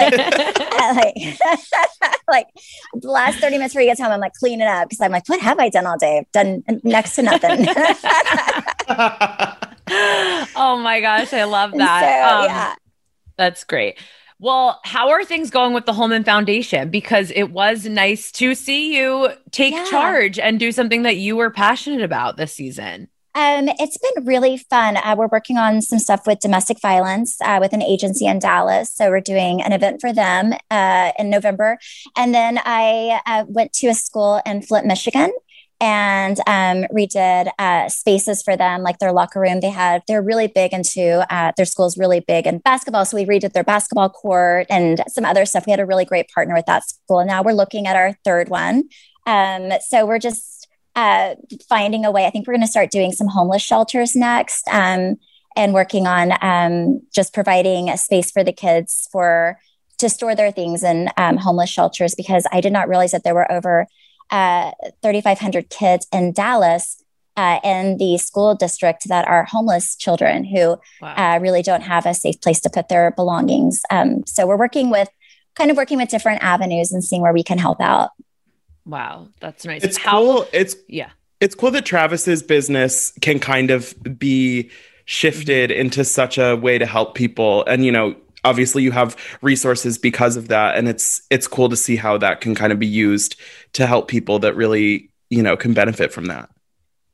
like, 0.96 1.14
like, 2.28 2.46
the 2.94 3.10
last 3.10 3.38
30 3.38 3.56
minutes 3.56 3.74
before 3.74 3.82
he 3.82 3.88
gets 3.88 4.00
home, 4.00 4.12
I'm 4.12 4.20
like 4.20 4.34
cleaning 4.34 4.66
up 4.66 4.88
because 4.88 5.00
I'm 5.00 5.12
like, 5.12 5.28
What 5.28 5.40
have 5.40 5.58
I 5.58 5.68
done 5.68 5.86
all 5.86 5.98
day? 5.98 6.18
I've 6.18 6.32
done 6.32 6.62
next 6.82 7.14
to 7.16 7.22
nothing. 7.22 7.66
oh 10.54 10.78
my 10.78 11.00
gosh, 11.00 11.32
I 11.32 11.44
love 11.44 11.72
that. 11.72 12.00
So, 12.00 12.38
um, 12.38 12.44
yeah. 12.44 12.74
That's 13.36 13.64
great. 13.64 13.98
Well, 14.42 14.80
how 14.82 15.10
are 15.10 15.24
things 15.24 15.50
going 15.50 15.72
with 15.72 15.86
the 15.86 15.92
Hollman 15.92 16.24
Foundation? 16.24 16.90
Because 16.90 17.30
it 17.30 17.52
was 17.52 17.86
nice 17.86 18.32
to 18.32 18.56
see 18.56 18.96
you 18.96 19.28
take 19.52 19.72
yeah. 19.72 19.84
charge 19.84 20.36
and 20.36 20.58
do 20.58 20.72
something 20.72 21.02
that 21.02 21.16
you 21.16 21.36
were 21.36 21.50
passionate 21.50 22.02
about 22.02 22.36
this 22.36 22.52
season. 22.52 23.06
Um, 23.34 23.68
it's 23.78 23.96
been 23.96 24.26
really 24.26 24.58
fun. 24.58 24.98
Uh, 24.98 25.14
we're 25.16 25.28
working 25.28 25.56
on 25.56 25.80
some 25.80 25.98
stuff 25.98 26.26
with 26.26 26.40
domestic 26.40 26.80
violence 26.80 27.40
uh, 27.40 27.58
with 27.60 27.72
an 27.72 27.82
agency 27.82 28.26
in 28.26 28.38
Dallas. 28.38 28.92
So 28.92 29.08
we're 29.08 29.20
doing 29.20 29.62
an 29.62 29.72
event 29.72 30.00
for 30.00 30.12
them 30.12 30.52
uh, 30.70 31.12
in 31.18 31.30
November. 31.30 31.78
And 32.16 32.34
then 32.34 32.60
I 32.64 33.20
uh, 33.24 33.44
went 33.48 33.72
to 33.74 33.88
a 33.88 33.94
school 33.94 34.42
in 34.44 34.62
Flint, 34.62 34.86
Michigan. 34.86 35.32
And 35.80 36.38
um, 36.46 36.84
redid 36.94 37.50
uh, 37.58 37.88
spaces 37.88 38.40
for 38.40 38.56
them, 38.56 38.82
like 38.82 39.00
their 39.00 39.10
locker 39.10 39.40
room. 39.40 39.58
They 39.58 39.70
had 39.70 40.04
they're 40.06 40.22
really 40.22 40.46
big 40.46 40.72
into 40.72 41.26
uh, 41.28 41.50
their 41.56 41.66
school's 41.66 41.98
really 41.98 42.20
big 42.20 42.46
in 42.46 42.58
basketball, 42.58 43.04
so 43.04 43.16
we 43.16 43.24
redid 43.24 43.52
their 43.52 43.64
basketball 43.64 44.08
court 44.08 44.68
and 44.70 45.02
some 45.08 45.24
other 45.24 45.44
stuff. 45.44 45.66
We 45.66 45.72
had 45.72 45.80
a 45.80 45.84
really 45.84 46.04
great 46.04 46.28
partner 46.32 46.54
with 46.54 46.66
that 46.66 46.88
school. 46.88 47.18
And 47.18 47.26
now 47.26 47.42
we're 47.42 47.50
looking 47.52 47.88
at 47.88 47.96
our 47.96 48.16
third 48.24 48.48
one. 48.48 48.84
Um, 49.26 49.72
so 49.80 50.06
we're 50.06 50.20
just 50.20 50.61
uh, 50.94 51.34
finding 51.68 52.04
a 52.04 52.10
way. 52.10 52.26
I 52.26 52.30
think 52.30 52.46
we're 52.46 52.54
going 52.54 52.66
to 52.66 52.70
start 52.70 52.90
doing 52.90 53.12
some 53.12 53.28
homeless 53.28 53.62
shelters 53.62 54.14
next 54.14 54.68
um, 54.68 55.16
and 55.56 55.74
working 55.74 56.06
on 56.06 56.32
um, 56.42 57.02
just 57.14 57.34
providing 57.34 57.88
a 57.88 57.96
space 57.96 58.30
for 58.30 58.44
the 58.44 58.52
kids 58.52 59.08
for 59.10 59.58
to 59.98 60.08
store 60.08 60.34
their 60.34 60.50
things 60.50 60.82
in 60.82 61.08
um, 61.16 61.36
homeless 61.36 61.70
shelters 61.70 62.14
because 62.14 62.46
I 62.52 62.60
did 62.60 62.72
not 62.72 62.88
realize 62.88 63.12
that 63.12 63.24
there 63.24 63.34
were 63.34 63.50
over 63.50 63.86
uh, 64.30 64.72
3,500 65.02 65.70
kids 65.70 66.06
in 66.12 66.32
Dallas 66.32 67.02
uh, 67.36 67.60
in 67.62 67.96
the 67.98 68.18
school 68.18 68.54
district 68.54 69.08
that 69.08 69.26
are 69.26 69.44
homeless 69.44 69.96
children 69.96 70.44
who 70.44 70.76
wow. 71.00 71.14
uh, 71.16 71.38
really 71.40 71.62
don't 71.62 71.82
have 71.82 72.04
a 72.04 72.14
safe 72.14 72.40
place 72.40 72.60
to 72.60 72.70
put 72.70 72.88
their 72.88 73.10
belongings. 73.12 73.80
Um, 73.90 74.24
so 74.26 74.46
we're 74.46 74.58
working 74.58 74.90
with 74.90 75.08
kind 75.54 75.70
of 75.70 75.76
working 75.76 75.98
with 75.98 76.08
different 76.08 76.42
avenues 76.42 76.92
and 76.92 77.04
seeing 77.04 77.22
where 77.22 77.32
we 77.32 77.42
can 77.42 77.58
help 77.58 77.80
out. 77.80 78.10
Wow, 78.84 79.28
that's 79.40 79.64
nice. 79.64 79.84
It's 79.84 79.96
How, 79.96 80.20
cool. 80.20 80.46
It's 80.52 80.76
yeah. 80.88 81.10
It's 81.40 81.54
cool 81.54 81.70
that 81.72 81.84
Travis's 81.84 82.42
business 82.42 83.12
can 83.20 83.40
kind 83.40 83.70
of 83.70 83.94
be 84.18 84.70
shifted 85.04 85.70
mm-hmm. 85.70 85.80
into 85.80 86.04
such 86.04 86.38
a 86.38 86.56
way 86.56 86.78
to 86.78 86.86
help 86.86 87.14
people 87.14 87.64
and 87.66 87.84
you 87.84 87.92
know 87.92 88.14
obviously 88.44 88.82
you 88.82 88.90
have 88.90 89.16
resources 89.40 89.98
because 89.98 90.36
of 90.36 90.48
that 90.48 90.76
and 90.76 90.88
it's 90.88 91.22
it's 91.30 91.46
cool 91.46 91.68
to 91.68 91.76
see 91.76 91.96
how 91.96 92.16
that 92.18 92.40
can 92.40 92.54
kind 92.54 92.72
of 92.72 92.78
be 92.78 92.86
used 92.86 93.36
to 93.72 93.86
help 93.86 94.08
people 94.08 94.38
that 94.38 94.54
really 94.54 95.10
you 95.30 95.42
know 95.42 95.56
can 95.56 95.74
benefit 95.74 96.12
from 96.12 96.26
that 96.26 96.48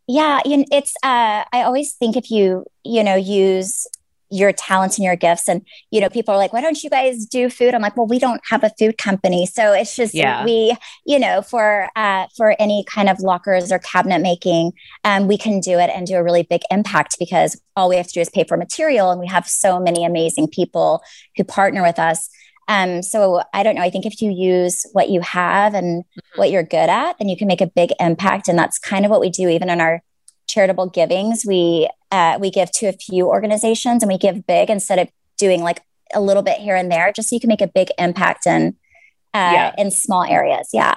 yeah 0.07 0.41
you 0.45 0.59
know, 0.59 0.65
it's 0.71 0.95
uh 1.03 1.45
i 1.53 1.63
always 1.63 1.95
think 1.95 2.17
if 2.17 2.31
you 2.31 2.65
you 2.85 3.03
know 3.03 3.15
use 3.15 3.87
your 4.31 4.53
talents 4.53 4.99
and 4.99 5.05
your 5.05 5.17
gifts 5.17 5.49
and 5.49 5.63
you 5.91 6.01
know 6.01 6.09
people 6.09 6.35
are 6.35 6.37
like 6.37 6.53
why 6.53 6.61
don't 6.61 6.83
you 6.83 6.91
guys 6.91 7.25
do 7.27 7.49
food 7.49 7.75
i'm 7.75 7.83
like 7.83 7.97
well 7.97 8.07
we 8.07 8.19
don't 8.19 8.41
have 8.49 8.63
a 8.63 8.71
food 8.79 8.99
company 8.99 9.47
so 9.47 9.73
it's 9.73 9.97
just 9.97 10.15
yeah. 10.15 10.45
we 10.45 10.77
you 11.07 11.19
know 11.19 11.41
for 11.43 11.89
uh, 11.97 12.27
for 12.37 12.55
any 12.59 12.85
kind 12.85 13.09
of 13.09 13.21
lockers 13.21 13.73
or 13.73 13.79
cabinet 13.79 14.21
making 14.21 14.73
um, 15.05 15.27
we 15.27 15.39
can 15.39 15.61
do 15.61 15.79
it 15.79 15.91
and 15.91 16.07
do 16.07 16.17
a 16.17 16.23
really 16.23 16.43
big 16.43 16.63
impact 16.71 17.17
because 17.19 17.61
all 17.77 17.89
we 17.89 17.97
have 17.97 18.07
to 18.07 18.15
do 18.15 18.21
is 18.21 18.31
pay 18.31 18.45
for 18.45 18.57
material 18.57 19.11
and 19.11 19.21
we 19.21 19.27
have 19.27 19.47
so 19.47 19.81
many 19.81 20.05
amazing 20.05 20.49
people 20.49 21.03
who 21.37 21.45
partner 21.45 21.83
with 21.83 21.99
us 21.99 22.29
um, 22.69 23.03
so 23.03 23.43
I 23.55 23.63
don't 23.63 23.75
know. 23.75 23.83
I 23.83 23.89
think 23.89 24.05
if 24.05 24.21
you 24.21 24.31
use 24.31 24.85
what 24.93 25.09
you 25.09 25.23
have 25.23 25.73
and 25.73 26.05
mm-hmm. 26.05 26.39
what 26.39 26.51
you're 26.51 26.63
good 26.63 26.91
at, 26.91 27.17
then 27.19 27.29
you 27.29 27.37
can 27.37 27.49
make 27.49 27.63
a 27.63 27.67
big 27.67 27.93
impact. 27.99 28.47
And 28.47 28.59
that's 28.59 28.79
kind 28.79 29.07
of 29.07 29.11
what 29.11 29.21
we 29.21 29.31
do, 29.31 29.49
even 29.49 29.71
in 29.71 29.81
our 29.81 30.03
charitable 30.49 30.89
givings. 30.89 31.45
We 31.47 31.89
uh, 32.11 32.39
we 32.41 32.51
give 32.51 32.73
to 32.73 32.87
a 32.87 32.93
few 32.93 33.27
organizations 33.27 34.03
and 34.03 34.11
we 34.11 34.19
give 34.19 34.47
big 34.47 34.71
instead 34.71 34.99
of 34.99 35.09
doing 35.37 35.63
like 35.63 35.83
a 36.15 36.21
little 36.21 36.43
bit 36.43 36.59
here 36.59 36.75
and 36.75 36.91
there, 36.91 37.13
just 37.13 37.29
so 37.29 37.37
you 37.37 37.41
can 37.41 37.49
make 37.49 37.61
a 37.61 37.69
big 37.69 37.89
impact 37.99 38.47
in 38.47 38.77
uh, 39.35 39.53
yeah. 39.55 39.75
in 39.79 39.91
small 39.91 40.25
areas. 40.25 40.71
Yeah. 40.73 40.95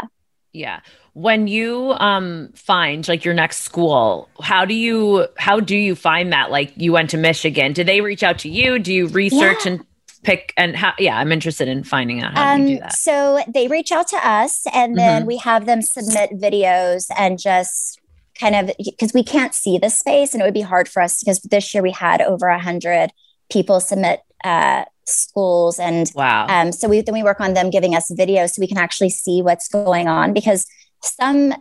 Yeah. 0.53 0.79
When 1.13 1.47
you 1.47 1.93
um 1.97 2.49
find 2.55 3.07
like 3.07 3.25
your 3.25 3.33
next 3.33 3.59
school, 3.61 4.29
how 4.41 4.65
do 4.65 4.73
you 4.73 5.27
how 5.37 5.59
do 5.59 5.75
you 5.75 5.95
find 5.95 6.31
that? 6.33 6.51
Like 6.51 6.73
you 6.75 6.93
went 6.93 7.09
to 7.11 7.17
Michigan. 7.17 7.73
Do 7.73 7.83
they 7.83 8.01
reach 8.01 8.23
out 8.23 8.39
to 8.39 8.49
you? 8.49 8.79
Do 8.79 8.93
you 8.93 9.07
research 9.07 9.65
yeah. 9.65 9.73
and 9.73 9.85
pick 10.23 10.53
and 10.55 10.75
how 10.75 10.93
yeah 10.99 11.17
i'm 11.17 11.31
interested 11.31 11.67
in 11.67 11.83
finding 11.83 12.21
out 12.21 12.33
how 12.33 12.53
um, 12.53 12.61
you 12.61 12.75
do 12.75 12.79
that 12.81 12.93
so 12.93 13.41
they 13.47 13.67
reach 13.67 13.91
out 13.91 14.07
to 14.07 14.17
us 14.17 14.65
and 14.73 14.95
then 14.95 15.21
mm-hmm. 15.21 15.27
we 15.27 15.37
have 15.37 15.65
them 15.65 15.81
submit 15.81 16.29
videos 16.31 17.07
and 17.17 17.39
just 17.39 17.99
kind 18.41 18.55
of 18.55 18.75
because 18.83 19.13
we 19.13 19.23
can't 19.23 19.53
see 19.53 19.77
the 19.77 19.89
space 19.89 20.33
and 20.33 20.41
it 20.41 20.45
would 20.45 20.53
be 20.53 20.61
hard 20.61 20.89
for 20.89 21.01
us 21.01 21.19
because 21.19 21.39
this 21.41 21.73
year 21.73 21.83
we 21.83 21.91
had 21.91 22.21
over 22.21 22.47
a 22.47 22.59
hundred 22.59 23.11
people 23.51 23.79
submit 23.79 24.21
uh, 24.43 24.83
schools 25.05 25.77
and 25.77 26.11
wow. 26.15 26.47
um, 26.47 26.71
so 26.71 26.89
we 26.89 27.01
then 27.01 27.13
we 27.13 27.23
work 27.23 27.39
on 27.39 27.53
them 27.53 27.69
giving 27.69 27.93
us 27.95 28.11
videos 28.11 28.51
so 28.51 28.59
we 28.59 28.67
can 28.67 28.77
actually 28.77 29.09
see 29.09 29.41
what's 29.41 29.67
going 29.67 30.07
on 30.07 30.33
because 30.33 30.65
some 31.03 31.53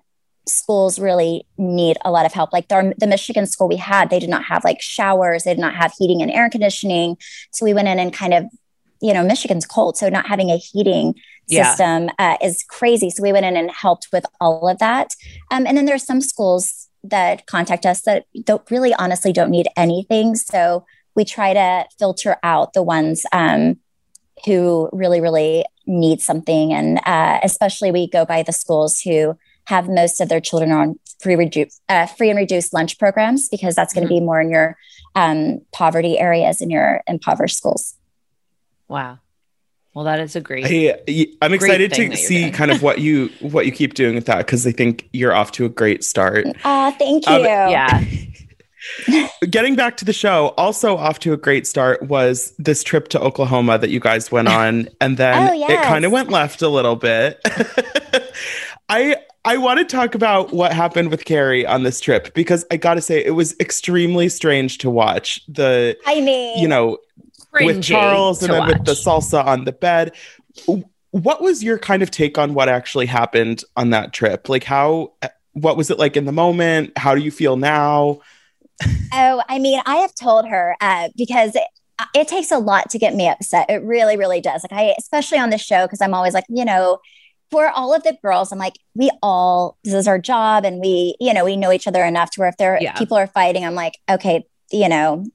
schools 0.49 0.99
really 0.99 1.47
need 1.59 1.99
a 2.05 2.11
lot 2.11 2.27
of 2.27 2.33
help. 2.33 2.53
Like 2.53 2.69
the, 2.69 2.95
the 2.97 3.07
michigan 3.07 3.47
school 3.47 3.69
we 3.69 3.77
had 3.77 4.09
they 4.09 4.19
did 4.19 4.31
not 4.31 4.45
have 4.45 4.65
like 4.65 4.81
showers 4.81 5.45
they 5.45 5.55
did 5.55 5.61
not 5.61 5.75
have 5.75 5.93
heating 5.99 6.23
and 6.23 6.31
air 6.31 6.49
conditioning. 6.49 7.19
So 7.51 7.65
we 7.67 7.75
went 7.75 7.89
in 7.89 7.99
and 7.99 8.13
kind 8.13 8.33
of 8.33 8.47
you 9.03 9.13
know 9.13 9.23
michigan's 9.23 9.67
cold 9.67 9.97
so 9.97 10.09
not 10.09 10.27
having 10.27 10.51
a 10.51 10.57
heating 10.57 11.15
system 11.51 12.11
yeah. 12.19 12.33
uh, 12.33 12.37
is 12.43 12.65
crazy. 12.69 13.11
So 13.11 13.23
we 13.23 13.33
went 13.33 13.47
in 13.47 13.57
and 13.57 13.71
helped 13.71 14.09
with 14.13 14.25
all 14.41 14.69
of 14.69 14.79
that. 14.79 15.15
Um, 15.51 15.67
and 15.67 15.77
then 15.77 15.85
there's 15.85 16.05
some 16.05 16.21
schools 16.21 16.89
that 17.05 17.47
contact 17.47 17.87
us 17.87 18.03
that 18.03 18.27
don't 18.45 18.69
really 18.71 18.95
honestly 18.95 19.33
don't 19.33 19.51
need 19.51 19.69
anything. 19.77 20.35
So 20.35 20.85
we 21.15 21.25
try 21.25 21.55
to 21.55 21.87
filter 21.99 22.37
out 22.43 22.73
the 22.73 22.83
ones 22.83 23.25
um, 23.33 23.79
who 24.45 24.89
really, 24.93 25.21
really 25.21 25.65
need 25.87 26.21
something. 26.21 26.73
And 26.73 27.01
uh, 27.05 27.41
especially 27.43 27.91
we 27.91 28.09
go 28.09 28.25
by 28.25 28.43
the 28.43 28.53
schools 28.53 29.01
who 29.01 29.37
have 29.67 29.89
most 29.89 30.21
of 30.21 30.29
their 30.29 30.41
children 30.41 30.73
on 30.73 30.99
free, 31.21 31.35
redu- 31.35 31.75
uh, 31.89 32.07
free 32.07 32.31
and 32.31 32.39
reduced 32.39 32.73
lunch 32.73 32.99
programs 32.99 33.49
because 33.49 33.75
that's 33.75 33.93
going 33.93 34.07
to 34.07 34.13
mm-hmm. 34.13 34.21
be 34.21 34.27
more 34.27 34.41
in 34.41 34.51
your 34.51 34.77
um, 35.15 35.61
poverty 35.73 36.19
areas 36.19 36.61
in 36.61 36.71
your 36.71 37.03
impoverished 37.07 37.57
schools. 37.57 37.97
Wow. 38.89 39.19
Well, 39.95 40.05
that 40.05 40.21
is 40.21 40.37
a 40.37 40.41
great. 40.41 40.67
I, 40.67 41.27
I'm 41.43 41.53
excited 41.53 41.93
to 41.95 42.17
see 42.17 42.51
kind 42.51 42.71
of 42.71 42.83
what 42.83 43.01
you 43.01 43.29
what 43.41 43.67
you 43.67 43.73
keep 43.73 43.95
doing 43.95 44.15
with 44.15 44.27
that 44.27 44.39
because 44.39 44.67
I 44.67 44.73
think 44.73 45.09
you're 45.13 45.35
off 45.35 45.53
to 45.53 45.65
a 45.65 45.69
great 45.69 46.05
start. 46.05 46.47
Oh, 46.65 46.91
thank 46.93 47.27
um, 47.29 47.41
you. 47.41 47.49
Um, 47.49 47.71
yeah. 47.71 48.05
Getting 49.51 49.77
back 49.77 49.97
to 49.99 50.05
the 50.05 50.13
show, 50.13 50.49
also 50.57 50.97
off 50.97 51.19
to 51.21 51.33
a 51.33 51.37
great 51.37 51.67
start 51.67 52.03
was 52.05 52.55
this 52.59 52.83
trip 52.83 53.09
to 53.09 53.21
Oklahoma 53.21 53.79
that 53.79 53.91
you 53.91 54.01
guys 54.01 54.33
went 54.33 54.49
on, 54.49 54.89
and 55.01 55.17
then 55.17 55.51
oh, 55.51 55.53
yes. 55.53 55.71
it 55.71 55.83
kind 55.83 56.05
of 56.05 56.13
went 56.13 56.31
left 56.31 56.63
a 56.63 56.69
little 56.69 56.97
bit. 56.97 57.41
I 58.89 59.17
I 59.45 59.57
want 59.57 59.79
to 59.79 59.85
talk 59.85 60.15
about 60.15 60.53
what 60.53 60.73
happened 60.73 61.11
with 61.11 61.25
Kary 61.25 61.65
on 61.67 61.83
this 61.83 62.01
trip 62.01 62.35
because 62.35 62.65
I 62.71 62.77
got 62.77 62.95
to 62.95 63.01
say 63.01 63.25
it 63.25 63.31
was 63.31 63.55
extremely 63.59 64.29
strange 64.29 64.79
to 64.79 64.91
watch 64.91 65.41
the. 65.49 65.97
I 66.07 66.21
mean, 66.21 66.59
you 66.59 66.69
know, 66.69 66.99
with 67.53 67.83
Charles 67.83 68.43
and 68.43 68.53
then 68.53 68.61
watch. 68.61 68.79
with 68.79 68.85
the 68.85 68.93
salsa 68.93 69.45
on 69.45 69.65
the 69.65 69.73
bed. 69.73 70.13
What 71.11 71.43
was 71.43 71.63
your 71.65 71.79
kind 71.79 72.03
of 72.03 72.11
take 72.11 72.39
on 72.39 72.55
what 72.55 72.69
actually 72.69 73.07
happened 73.07 73.65
on 73.77 73.91
that 73.91 74.13
trip? 74.13 74.49
Like 74.49 74.65
how 74.65 75.13
what 75.53 75.77
was 75.77 75.91
it 75.91 75.99
like 75.99 76.17
in 76.17 76.25
the 76.25 76.33
moment? 76.33 76.97
How 76.97 77.15
do 77.15 77.21
you 77.21 77.31
feel 77.31 77.57
now? 77.57 78.21
oh, 79.13 79.43
I 79.49 79.59
mean, 79.59 79.81
I 79.87 79.97
have 79.97 80.15
told 80.15 80.49
her 80.49 80.77
uh, 80.81 81.09
because 81.17 81.55
it, 81.55 81.65
it 82.15 82.29
takes 82.29 82.51
a 82.51 82.59
lot 82.59 82.91
to 82.91 82.99
get 82.99 83.15
me 83.15 83.29
upset. 83.29 83.69
It 83.69 83.83
really, 83.83 84.17
really 84.17 84.41
does. 84.41 84.65
Like 84.71 84.81
I, 84.81 84.95
especially 84.99 85.39
on 85.39 85.51
the 85.51 85.59
show, 85.59 85.87
because 85.87 86.01
I'm 86.01 86.15
always 86.15 86.35
like, 86.35 86.45
you 86.49 86.65
know, 86.65 86.99
for 87.51 87.69
all 87.69 87.93
of 87.95 88.03
the 88.05 88.17
girls, 88.23 88.53
I'm 88.53 88.59
like, 88.59 88.79
we 88.95 89.11
all 89.23 89.77
this 89.85 89.95
is 89.95 90.07
our 90.07 90.19
job, 90.19 90.65
and 90.65 90.81
we, 90.81 91.17
you 91.21 91.35
know, 91.35 91.45
we 91.45 91.57
know 91.57 91.73
each 91.73 91.89
other 91.89 92.05
enough 92.05 92.31
to 92.33 92.41
where 92.41 92.49
if 92.49 92.57
there 92.57 92.79
yeah. 92.81 92.97
people 92.97 93.17
are 93.17 93.27
fighting, 93.27 93.65
I'm 93.65 93.75
like, 93.75 93.95
okay, 94.09 94.47
you 94.71 94.89
know, 94.89 95.27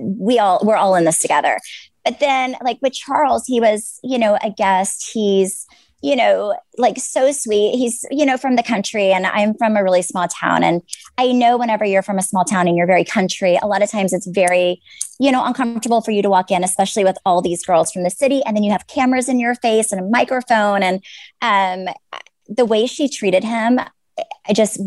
we 0.00 0.38
all 0.38 0.60
we're 0.64 0.76
all 0.76 0.94
in 0.94 1.04
this 1.04 1.18
together. 1.18 1.58
But 2.04 2.20
then 2.20 2.56
like 2.62 2.78
with 2.80 2.94
charles 2.94 3.44
he 3.46 3.60
was 3.60 4.00
you 4.02 4.18
know 4.18 4.38
a 4.42 4.50
guest. 4.50 5.10
He's 5.12 5.66
you 6.02 6.16
know 6.16 6.56
like 6.78 6.98
so 6.98 7.30
sweet. 7.32 7.76
He's 7.76 8.04
you 8.10 8.24
know 8.24 8.36
from 8.36 8.56
the 8.56 8.62
country 8.62 9.12
and 9.12 9.26
i'm 9.26 9.54
from 9.54 9.76
a 9.76 9.84
really 9.84 10.02
small 10.02 10.28
town. 10.28 10.62
And 10.62 10.82
i 11.18 11.32
know 11.32 11.56
whenever 11.56 11.84
you're 11.84 12.02
from 12.02 12.18
a 12.18 12.22
small 12.22 12.44
town 12.44 12.68
and 12.68 12.76
you're 12.76 12.86
very 12.86 13.04
country 13.04 13.58
a 13.62 13.66
lot 13.66 13.82
of 13.82 13.90
times 13.90 14.12
it's 14.12 14.26
very 14.26 14.80
you 15.18 15.30
know 15.30 15.44
uncomfortable 15.44 16.00
for 16.00 16.10
you 16.10 16.22
to 16.22 16.30
walk 16.30 16.50
in 16.50 16.64
especially 16.64 17.04
with 17.04 17.18
all 17.26 17.42
these 17.42 17.64
girls 17.64 17.92
from 17.92 18.02
the 18.02 18.10
city. 18.10 18.42
And 18.44 18.56
then 18.56 18.64
you 18.64 18.72
have 18.72 18.86
cameras 18.86 19.28
in 19.28 19.38
your 19.38 19.54
face 19.54 19.92
and 19.92 20.00
a 20.00 20.04
microphone. 20.04 20.82
And 20.82 21.04
um 21.42 21.94
the 22.48 22.64
way 22.64 22.86
she 22.86 23.08
treated 23.08 23.44
him 23.44 23.78
i 24.48 24.52
just 24.52 24.80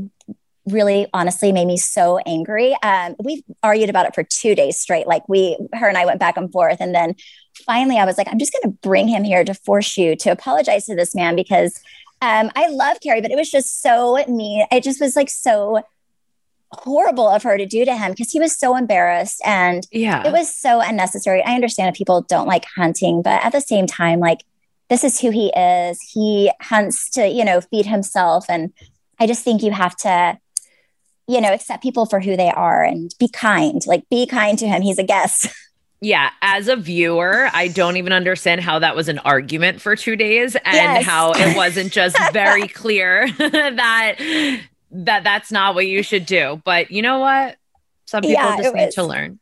really 0.65 1.08
honestly 1.13 1.52
made 1.52 1.65
me 1.65 1.78
so 1.78 2.19
angry. 2.26 2.76
Um, 2.84 3.15
we 3.23 3.43
argued 3.62 3.89
about 3.89 4.06
it 4.06 4.15
for 4.15 4.23
two 4.23 4.56
days 4.56 4.80
straight. 4.80 5.08
Like 5.08 5.28
we, 5.28 5.58
her 5.73 5.88
and 5.88 5.97
I 5.97 6.06
went 6.06 6.19
back 6.19 6.38
and 6.38 6.52
forth. 6.52 6.78
And 6.80 6.95
then 6.95 7.15
finally 7.65 7.97
I 7.97 8.06
was 8.06 8.17
like, 8.17 8.28
I'm 8.30 8.39
just 8.39 8.54
going 8.54 8.71
to 8.71 8.80
bring 8.82 9.08
him 9.08 9.23
here 9.23 9.43
to 9.43 9.54
force 9.54 9.97
you 9.97 10.15
to 10.17 10.30
apologize 10.30 10.86
to 10.86 10.95
this 10.95 11.13
man 11.13 11.36
because 11.36 11.82
um, 12.21 12.52
I 12.56 12.67
love 12.67 12.99
Kary, 13.02 13.21
but 13.21 13.32
it 13.32 13.38
was 13.38 13.52
just 13.52 13.82
so 13.82 14.23
mean. 14.28 14.65
It 14.71 14.84
just 14.84 15.02
was 15.02 15.15
like 15.15 15.30
so 15.30 15.84
horrible 16.71 17.28
of 17.28 17.43
her 17.43 17.58
to 17.58 17.65
do 17.65 17.86
to 17.86 17.95
him 17.95 18.12
because 18.12 18.32
he 18.32 18.39
was 18.39 18.58
so 18.58 18.76
embarrassed 18.76 19.41
and 19.45 19.86
yeah, 19.91 20.26
it 20.26 20.32
was 20.32 20.54
so 20.54 20.82
unnecessary. 20.82 21.43
I 21.43 21.54
understand 21.54 21.89
if 21.89 21.97
people 21.97 22.21
don't 22.21 22.47
like 22.47 22.65
hunting, 22.76 23.21
but 23.21 23.43
at 23.43 23.52
the 23.52 23.62
same 23.62 23.86
time, 23.86 24.19
like 24.19 24.39
this 24.89 25.04
is 25.04 25.19
who 25.19 25.30
he 25.32 25.52
is. 25.56 25.99
He 26.02 26.52
hunts 26.62 27.10
to, 27.12 27.28
you 27.28 27.45
know, 27.45 27.62
feed 27.62 27.86
himself. 27.86 28.45
And 28.49 28.73
I 29.19 29.28
just 29.28 29.43
think 29.43 29.63
you 29.63 29.71
have 29.71 29.95
to 29.97 30.38
you 31.28 31.40
know, 31.42 31.54
accept 31.54 31.82
people 31.84 32.06
for 32.06 32.20
who 32.20 32.36
they 32.38 32.50
are 32.52 32.84
and 32.84 33.14
be 33.20 33.28
kind. 33.28 33.82
Like, 33.88 34.08
be 34.10 34.26
kind 34.26 34.58
to 34.60 34.68
him. 34.68 34.82
He's 34.82 34.98
a 35.00 35.04
guest. 35.04 35.48
Yeah, 36.06 36.32
as 36.42 36.68
a 36.68 36.76
viewer, 36.76 37.48
I 37.54 37.70
don't 37.70 37.96
even 37.96 38.12
understand 38.12 38.60
how 38.60 38.80
that 38.80 38.94
was 38.94 39.08
an 39.08 39.20
argument 39.20 39.80
for 39.80 39.96
two 39.96 40.18
days 40.18 40.54
and 40.58 40.76
Yes. 40.76 41.06
how 41.06 41.32
it 41.32 41.56
wasn't 41.56 41.94
just 41.94 42.18
very 42.34 42.68
clear 42.68 43.32
that 43.38 44.16
that 44.92 45.24
that's 45.24 45.50
not 45.50 45.76
what 45.76 45.88
you 45.88 46.04
should 46.04 46.26
do. 46.26 46.62
But 46.66 46.92
you 46.92 47.02
know 47.02 47.20
what? 47.20 47.56
Some 48.06 48.22
people 48.22 48.34
Yeah, 48.34 48.58
just 48.58 48.76
need 48.76 48.86
was- 48.88 48.96
to 48.96 49.04
learn. 49.06 49.40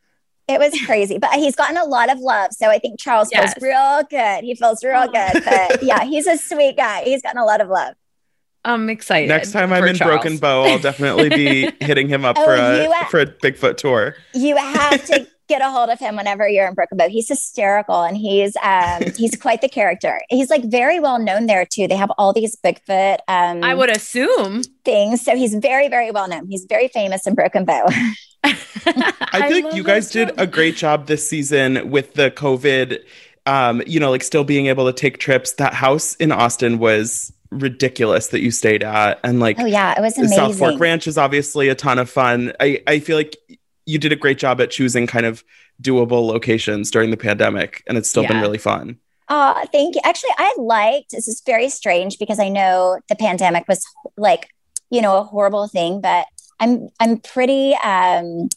It 0.47 0.59
was 0.59 0.79
crazy, 0.85 1.17
but 1.17 1.31
he's 1.33 1.55
gotten 1.55 1.77
a 1.77 1.83
lot 1.85 2.11
of 2.11 2.19
love. 2.19 2.51
So 2.53 2.67
I 2.69 2.77
think 2.77 2.99
Charles 2.99 3.29
Yes. 3.31 3.55
feels 3.55 3.63
real 3.63 4.03
good. 4.07 4.43
He 4.43 4.53
feels 4.53 4.83
real 4.83 5.07
good. 5.07 5.43
But 5.43 5.81
yeah, 5.81 6.03
he's 6.03 6.27
a 6.27 6.37
sweet 6.37 6.77
guy. 6.77 7.01
He's 7.05 7.23
gotten 7.23 7.39
a 7.41 7.45
lot 7.45 7.61
of 7.61 7.69
love. 7.69 7.95
I'm 8.63 8.89
excited. 8.89 9.27
Next 9.27 9.51
time 9.51 9.73
I'm 9.73 9.83
in 9.85 9.95
Charles. 9.95 10.21
Broken 10.21 10.37
Bow, 10.37 10.63
I'll 10.63 10.79
definitely 10.79 11.29
be 11.29 11.71
hitting 11.79 12.07
him 12.07 12.23
up 12.25 12.35
Oh, 12.39 12.45
for 12.45 12.53
a 12.55 12.83
you- 12.83 12.93
for 13.09 13.19
a 13.21 13.25
Bigfoot 13.25 13.77
tour. 13.77 14.15
You 14.33 14.55
have 14.57 15.03
to 15.05 15.27
get 15.49 15.61
a 15.61 15.69
hold 15.69 15.89
of 15.89 15.99
him 15.99 16.15
whenever 16.15 16.47
you're 16.47 16.67
in 16.67 16.73
Broken 16.75 16.97
Bow. 16.97 17.09
He's 17.09 17.27
hysterical 17.27 18.03
and 18.03 18.15
he's 18.15 18.55
um 18.63 19.01
he's 19.17 19.35
quite 19.35 19.61
the 19.61 19.67
character. 19.67 20.21
He's 20.29 20.49
like 20.49 20.63
very 20.65 20.99
well 20.99 21.19
known 21.19 21.47
there 21.47 21.65
too. 21.65 21.87
They 21.87 21.95
have 21.95 22.11
all 22.17 22.33
these 22.33 22.55
Bigfoot 22.55 23.17
um 23.27 23.63
I 23.63 23.73
would 23.73 23.89
assume. 23.89 24.61
things. 24.85 25.21
So 25.21 25.35
he's 25.35 25.55
very, 25.55 25.89
very 25.89 26.11
well 26.11 26.27
known. 26.27 26.47
He's 26.47 26.65
very 26.69 26.87
famous 26.87 27.25
in 27.27 27.33
Broken 27.35 27.65
Bow. 27.65 27.85
I, 28.43 28.57
I 29.33 29.49
like 29.49 29.73
you 29.75 29.83
guys 29.83 30.09
did 30.09 30.31
a 30.37 30.47
great 30.47 30.75
job 30.75 31.07
this 31.07 31.27
season 31.27 31.89
with 31.91 32.13
the 32.13 32.31
COVID. 32.31 32.99
Um, 33.45 33.81
you 33.87 33.99
know, 33.99 34.09
like 34.11 34.23
still 34.23 34.43
being 34.43 34.67
able 34.67 34.85
to 34.85 34.93
take 34.93 35.17
trips. 35.17 35.53
That 35.53 35.73
house 35.73 36.15
in 36.15 36.31
Austin 36.31 36.77
was 36.79 37.33
ridiculous 37.51 38.27
that 38.27 38.41
you 38.41 38.51
stayed 38.51 38.83
at, 38.83 39.19
and 39.23 39.39
like 39.39 39.59
Oh 39.59 39.65
yeah, 39.65 39.93
it 39.97 40.01
was 40.01 40.17
amazing. 40.17 40.37
South 40.37 40.57
Fork 40.57 40.79
Ranch 40.79 41.07
is 41.07 41.17
obviously 41.17 41.69
a 41.69 41.75
ton 41.75 41.99
of 41.99 42.09
fun. 42.09 42.53
I 42.59 42.81
I 42.87 42.99
feel 42.99 43.17
like 43.17 43.37
you 43.85 43.99
did 43.99 44.11
a 44.11 44.15
great 44.15 44.37
job 44.37 44.61
at 44.61 44.71
choosing 44.71 45.07
kind 45.07 45.25
of 45.25 45.43
doable 45.81 46.25
locations 46.25 46.91
during 46.91 47.11
the 47.11 47.17
pandemic, 47.17 47.83
and 47.87 47.97
it's 47.97 48.09
still 48.09 48.25
been 48.25 48.39
really 48.41 48.57
fun. 48.57 48.97
Oh, 49.29 49.63
thank 49.71 49.95
you. 49.95 50.01
Actually, 50.03 50.31
I 50.37 50.53
liked 50.57 51.11
this 51.11 51.27
is 51.27 51.41
very 51.45 51.69
strange 51.69 52.19
because 52.19 52.39
I 52.39 52.49
know 52.49 52.99
the 53.07 53.15
pandemic 53.15 53.65
was 53.67 53.85
like, 54.17 54.49
you 54.89 55.01
know, 55.01 55.17
a 55.17 55.23
horrible 55.23 55.67
thing, 55.67 56.01
but 56.01 56.25
I'm 56.59 56.89
I'm 56.99 57.17
pretty 57.17 57.73
um 57.83 58.49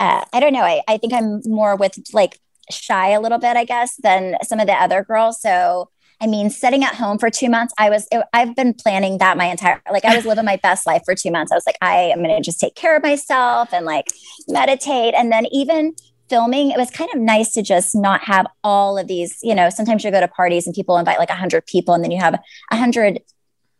uh, 0.00 0.24
I 0.32 0.40
don't 0.40 0.52
know. 0.52 0.62
I, 0.62 0.82
I 0.86 0.98
think 0.98 1.12
I'm 1.12 1.40
more 1.44 1.76
with 1.76 1.98
like 2.12 2.38
shy 2.70 3.08
a 3.10 3.20
little 3.20 3.38
bit, 3.38 3.56
I 3.56 3.64
guess, 3.64 3.96
than 3.96 4.36
some 4.42 4.60
of 4.60 4.66
the 4.66 4.74
other 4.74 5.02
girls. 5.02 5.40
So 5.40 5.90
I 6.20 6.26
mean, 6.26 6.50
sitting 6.50 6.82
at 6.82 6.94
home 6.94 7.18
for 7.18 7.30
two 7.30 7.48
months, 7.48 7.72
I 7.78 7.90
was, 7.90 8.08
it, 8.10 8.24
I've 8.32 8.56
been 8.56 8.74
planning 8.74 9.18
that 9.18 9.36
my 9.36 9.46
entire, 9.46 9.80
like, 9.90 10.04
I 10.04 10.16
was 10.16 10.26
living 10.26 10.44
my 10.44 10.56
best 10.56 10.86
life 10.86 11.02
for 11.04 11.14
two 11.14 11.30
months. 11.30 11.52
I 11.52 11.54
was 11.54 11.64
like, 11.64 11.78
I 11.80 11.94
am 11.94 12.22
going 12.22 12.34
to 12.34 12.42
just 12.42 12.58
take 12.58 12.74
care 12.74 12.96
of 12.96 13.02
myself 13.02 13.72
and 13.72 13.86
like 13.86 14.06
meditate. 14.48 15.14
And 15.14 15.30
then 15.30 15.46
even 15.52 15.94
filming, 16.28 16.70
it 16.70 16.76
was 16.76 16.90
kind 16.90 17.08
of 17.14 17.20
nice 17.20 17.52
to 17.54 17.62
just 17.62 17.94
not 17.94 18.22
have 18.24 18.46
all 18.64 18.98
of 18.98 19.06
these, 19.06 19.38
you 19.42 19.54
know, 19.54 19.70
sometimes 19.70 20.04
you 20.04 20.10
go 20.10 20.20
to 20.20 20.28
parties 20.28 20.66
and 20.66 20.74
people 20.74 20.96
invite 20.98 21.18
like 21.18 21.30
a 21.30 21.34
hundred 21.34 21.66
people 21.66 21.94
and 21.94 22.02
then 22.02 22.10
you 22.10 22.18
have 22.18 22.38
a 22.70 22.76
hundred 22.76 23.20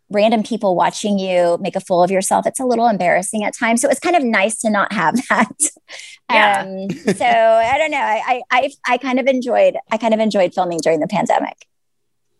random 0.09 0.41
people 0.41 0.75
watching 0.75 1.19
you 1.19 1.57
make 1.61 1.75
a 1.75 1.79
fool 1.79 2.01
of 2.01 2.09
yourself. 2.09 2.47
It's 2.47 2.59
a 2.59 2.65
little 2.65 2.87
embarrassing 2.87 3.43
at 3.43 3.53
times. 3.55 3.81
So 3.81 3.89
it's 3.89 3.99
kind 3.99 4.15
of 4.15 4.23
nice 4.23 4.57
to 4.61 4.69
not 4.69 4.91
have 4.93 5.15
that. 5.29 5.51
Yeah. 6.31 6.61
Um, 6.61 6.89
so 6.89 7.25
I 7.25 7.77
don't 7.77 7.91
know. 7.91 7.97
I, 7.97 8.21
I, 8.25 8.41
I, 8.51 8.71
I 8.87 8.97
kind 8.97 9.19
of 9.19 9.27
enjoyed, 9.27 9.75
I 9.91 9.97
kind 9.97 10.13
of 10.13 10.19
enjoyed 10.19 10.53
filming 10.53 10.79
during 10.81 10.99
the 10.99 11.07
pandemic. 11.07 11.65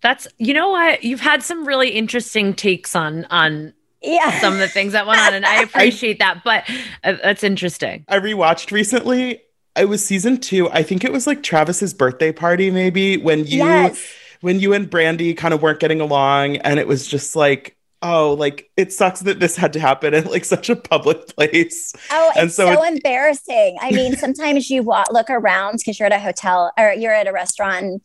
That's 0.01 0.27
you 0.37 0.53
know 0.53 0.69
what? 0.69 1.03
You've 1.03 1.19
had 1.21 1.43
some 1.43 1.65
really 1.67 1.89
interesting 1.89 2.53
takes 2.53 2.95
on 2.95 3.25
on 3.25 3.73
Yeah. 4.01 4.39
some 4.39 4.53
of 4.53 4.59
the 4.59 4.67
things 4.69 4.93
that 4.93 5.05
went 5.07 5.19
on, 5.19 5.33
and 5.33 5.45
I 5.45 5.61
appreciate 5.61 6.19
that. 6.19 6.41
But 6.43 6.63
uh, 7.03 7.13
that's 7.23 7.43
interesting. 7.43 8.05
I 8.07 8.19
rewatched 8.19 8.71
recently. 8.71 9.41
It 9.75 9.85
was 9.87 10.05
season 10.05 10.37
two. 10.37 10.69
I 10.71 10.83
think 10.83 11.03
it 11.03 11.11
was 11.11 11.27
like 11.27 11.43
Travis's 11.43 11.93
birthday 11.93 12.31
party, 12.31 12.71
maybe 12.71 13.17
when 13.17 13.39
you 13.45 13.57
yes. 13.57 14.01
when 14.41 14.59
you 14.59 14.73
and 14.73 14.89
Brandi 14.89 15.35
kind 15.35 15.53
of 15.53 15.61
weren't 15.61 15.79
getting 15.79 16.01
along, 16.01 16.57
and 16.57 16.79
it 16.79 16.87
was 16.87 17.05
just 17.07 17.35
like, 17.35 17.75
oh, 18.01 18.33
like 18.33 18.69
it 18.77 18.91
sucks 18.93 19.19
that 19.21 19.39
this 19.39 19.55
had 19.57 19.73
to 19.73 19.79
happen 19.79 20.13
in 20.13 20.25
like 20.25 20.45
such 20.45 20.69
a 20.69 20.75
public 20.75 21.27
place. 21.35 21.93
Oh, 22.09 22.31
And 22.35 22.47
it's 22.47 22.55
so 22.55 22.73
so, 22.73 22.83
embarrassing. 22.83 23.77
I 23.81 23.91
mean, 23.91 24.15
sometimes 24.15 24.69
you 24.69 24.83
walk, 24.83 25.11
look 25.11 25.29
around 25.29 25.77
because 25.77 25.99
you're 25.99 26.07
at 26.07 26.13
a 26.13 26.19
hotel 26.19 26.71
or 26.77 26.93
you're 26.93 27.13
at 27.13 27.27
a 27.27 27.31
restaurant 27.33 28.01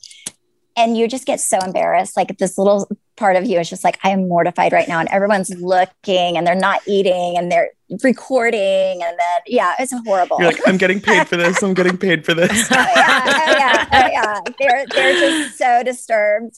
and 0.76 0.96
you 0.96 1.06
just 1.08 1.26
get 1.26 1.40
so 1.40 1.58
embarrassed. 1.58 2.16
Like 2.16 2.36
this 2.38 2.58
little 2.58 2.88
part 3.16 3.36
of 3.36 3.44
you 3.44 3.60
is 3.60 3.70
just 3.70 3.84
like, 3.84 3.98
I 4.02 4.10
am 4.10 4.28
mortified 4.28 4.72
right 4.72 4.88
now. 4.88 4.98
And 4.98 5.08
everyone's 5.10 5.50
looking 5.50 6.36
and 6.36 6.46
they're 6.46 6.54
not 6.54 6.80
eating 6.86 7.36
and 7.38 7.50
they're 7.50 7.70
recording. 8.02 8.60
And 9.02 9.18
then, 9.18 9.40
yeah, 9.46 9.74
it's 9.78 9.92
horrible. 10.04 10.38
You're 10.40 10.50
like, 10.50 10.60
I'm 10.66 10.76
getting 10.76 11.00
paid 11.00 11.28
for 11.28 11.36
this. 11.36 11.62
I'm 11.62 11.74
getting 11.74 11.96
paid 11.96 12.24
for 12.24 12.34
this. 12.34 12.50
oh, 12.72 12.74
yeah, 12.74 13.22
oh, 13.46 13.56
yeah, 13.56 13.88
oh, 13.92 14.08
yeah. 14.12 14.40
They're, 14.58 14.86
they're 14.94 15.14
just 15.14 15.58
so 15.58 15.82
disturbed. 15.84 16.56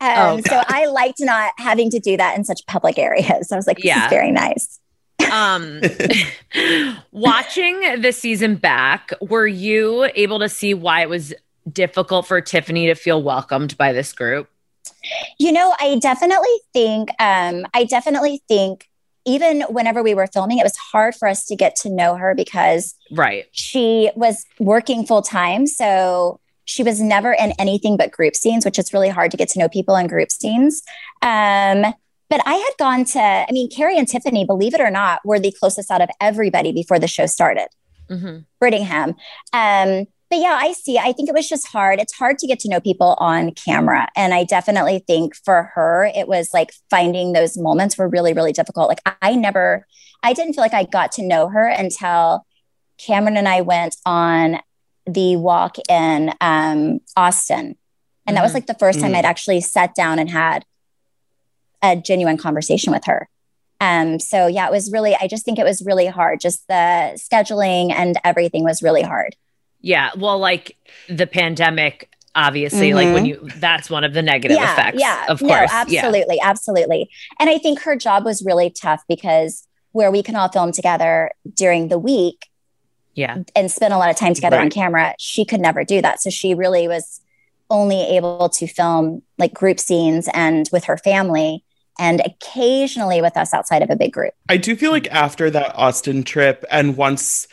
Um, 0.00 0.08
Oh, 0.18 0.40
so 0.46 0.62
I 0.66 0.86
liked 0.86 1.20
not 1.20 1.52
having 1.56 1.88
to 1.90 1.98
do 2.00 2.16
that 2.16 2.36
in 2.36 2.44
such 2.44 2.66
public 2.66 2.98
areas. 2.98 3.50
I 3.52 3.56
was 3.56 3.66
like, 3.66 3.78
this 3.78 3.86
Yeah. 3.86 4.04
is 4.06 4.10
very 4.10 4.32
nice. 4.32 4.78
Um, 5.32 5.80
watching 7.12 8.00
the 8.02 8.12
season 8.12 8.56
back, 8.56 9.12
were 9.20 9.46
you 9.46 10.08
able 10.14 10.38
to 10.40 10.48
see 10.48 10.74
why 10.74 11.02
it 11.02 11.08
was 11.08 11.32
difficult 11.70 12.26
for 12.26 12.40
Tiffany 12.40 12.86
to 12.86 12.94
feel 12.94 13.22
welcomed 13.22 13.76
by 13.76 13.92
this 13.92 14.12
group? 14.12 14.48
You 15.38 15.52
know, 15.52 15.74
I 15.80 15.98
definitely 15.98 16.56
think, 16.72 17.10
um, 17.20 17.66
I 17.74 17.84
definitely 17.84 18.42
think 18.48 18.88
even 19.24 19.62
whenever 19.62 20.02
we 20.02 20.14
were 20.14 20.28
filming, 20.28 20.58
it 20.58 20.62
was 20.62 20.76
hard 20.76 21.14
for 21.14 21.26
us 21.26 21.44
to 21.46 21.56
get 21.56 21.74
to 21.76 21.90
know 21.90 22.14
her 22.16 22.34
because 22.34 22.94
Right. 23.10 23.46
she 23.50 24.10
was 24.14 24.44
working 24.60 25.04
full 25.04 25.22
time. 25.22 25.66
So 25.66 26.38
she 26.64 26.82
was 26.82 27.00
never 27.00 27.32
in 27.32 27.52
anything 27.58 27.96
but 27.96 28.10
group 28.12 28.36
scenes, 28.36 28.64
which 28.64 28.78
is 28.78 28.92
really 28.92 29.08
hard 29.08 29.30
to 29.32 29.36
get 29.36 29.48
to 29.50 29.58
know 29.58 29.68
people 29.68 29.96
in 29.96 30.06
group 30.06 30.30
scenes. 30.30 30.82
Um, 31.22 31.94
but 32.28 32.40
I 32.44 32.54
had 32.54 32.72
gone 32.78 33.04
to, 33.06 33.20
I 33.20 33.46
mean, 33.50 33.68
Kary 33.70 33.96
and 33.98 34.06
Tiffany, 34.06 34.44
believe 34.44 34.74
it 34.74 34.80
or 34.80 34.90
not, 34.90 35.20
were 35.24 35.38
the 35.38 35.52
closest 35.52 35.90
out 35.90 36.02
of 36.02 36.08
everybody 36.20 36.72
before 36.72 36.98
the 36.98 37.06
show 37.08 37.26
started. 37.26 37.68
hmm 38.08 38.38
Brittingham. 38.62 39.14
Um, 39.52 40.06
but 40.30 40.38
yeah, 40.38 40.58
I 40.60 40.72
see. 40.72 40.98
I 40.98 41.12
think 41.12 41.28
it 41.28 41.34
was 41.34 41.48
just 41.48 41.68
hard. 41.68 42.00
It's 42.00 42.14
hard 42.14 42.38
to 42.38 42.46
get 42.46 42.58
to 42.60 42.68
know 42.68 42.80
people 42.80 43.14
on 43.18 43.52
camera. 43.52 44.08
And 44.16 44.34
I 44.34 44.44
definitely 44.44 44.98
think 45.06 45.34
for 45.36 45.70
her, 45.74 46.10
it 46.14 46.26
was 46.26 46.50
like 46.52 46.72
finding 46.90 47.32
those 47.32 47.56
moments 47.56 47.96
were 47.96 48.08
really, 48.08 48.32
really 48.32 48.52
difficult. 48.52 48.88
Like 48.88 49.00
I 49.22 49.34
never, 49.36 49.86
I 50.22 50.32
didn't 50.32 50.54
feel 50.54 50.62
like 50.62 50.74
I 50.74 50.84
got 50.84 51.12
to 51.12 51.22
know 51.22 51.48
her 51.48 51.66
until 51.68 52.44
Kameron 52.98 53.36
and 53.38 53.48
I 53.48 53.60
went 53.60 53.96
on 54.04 54.58
the 55.06 55.36
walk 55.36 55.76
in 55.88 56.32
um, 56.40 56.98
Austin. 57.16 57.76
And 58.26 58.36
that 58.36 58.42
was 58.42 58.50
Mhm. 58.50 58.54
like 58.54 58.66
the 58.66 58.74
first 58.74 58.98
time 58.98 59.12
Mm. 59.12 59.18
I'd 59.18 59.24
actually 59.24 59.60
sat 59.60 59.94
down 59.94 60.18
and 60.18 60.28
had 60.30 60.64
a 61.82 61.94
genuine 61.94 62.36
conversation 62.38 62.92
with 62.92 63.04
her. 63.04 63.28
Um, 63.80 64.18
so 64.18 64.46
yeah, 64.48 64.66
it 64.66 64.72
was 64.72 64.90
really, 64.90 65.14
I 65.14 65.28
just 65.28 65.44
think 65.44 65.58
it 65.58 65.64
was 65.64 65.82
really 65.84 66.06
hard. 66.06 66.40
Just 66.40 66.66
the 66.66 67.16
scheduling 67.16 67.92
and 67.92 68.18
everything 68.24 68.64
was 68.64 68.82
really 68.82 69.02
hard. 69.02 69.36
Yeah. 69.86 70.10
Well, 70.16 70.38
like 70.40 70.76
the 71.08 71.28
pandemic, 71.28 72.10
obviously, 72.34 72.92
like 72.92 73.14
when 73.14 73.24
mm-hmm. 73.24 73.46
you, 73.46 73.60
that's 73.60 73.88
one 73.88 74.02
of 74.02 74.14
the 74.14 74.22
negative 74.22 74.58
effects. 74.58 74.98
Yeah, 75.00 75.26
Of 75.28 75.40
no, 75.40 75.48
course. 75.48 75.70
Yeah. 75.70 76.00
absolutely, 76.00 76.40
absolutely. 76.40 77.08
And 77.38 77.48
I 77.48 77.58
think 77.58 77.82
her 77.82 77.94
job 77.94 78.24
was 78.24 78.42
really 78.44 78.68
tough 78.68 79.04
because 79.08 79.66
where 79.92 80.10
we 80.10 80.24
can 80.24 80.34
all 80.34 80.48
film 80.48 80.72
together 80.72 81.30
during 81.54 81.86
the 81.86 82.00
week 82.00 82.46
Yeah. 83.14 83.44
and 83.54 83.70
spend 83.70 83.94
a 83.94 83.96
lot 83.96 84.10
of 84.10 84.16
time 84.16 84.34
together 84.34 84.58
on 84.58 84.70
camera, 84.70 85.14
she 85.20 85.44
could 85.44 85.60
never 85.60 85.84
do 85.84 86.02
that. 86.02 86.20
So 86.20 86.30
she 86.30 86.52
really 86.52 86.88
was 86.88 87.20
only 87.70 88.02
able 88.16 88.48
to 88.48 88.66
film 88.66 89.22
like 89.38 89.54
group 89.54 89.78
scenes 89.78 90.28
and 90.34 90.68
with 90.72 90.84
her 90.86 90.98
family 90.98 91.62
and 91.96 92.20
occasionally 92.26 93.22
with 93.22 93.36
us 93.36 93.54
outside 93.54 93.82
of 93.82 93.90
a 93.90 93.96
big 93.96 94.12
group. 94.12 94.34
I 94.48 94.56
do 94.56 94.74
feel 94.74 94.90
like 94.90 95.06
after 95.12 95.48
that 95.50 95.76
Austin 95.76 96.24
trip, 96.24 96.64
and 96.70 96.96
once 96.96 97.46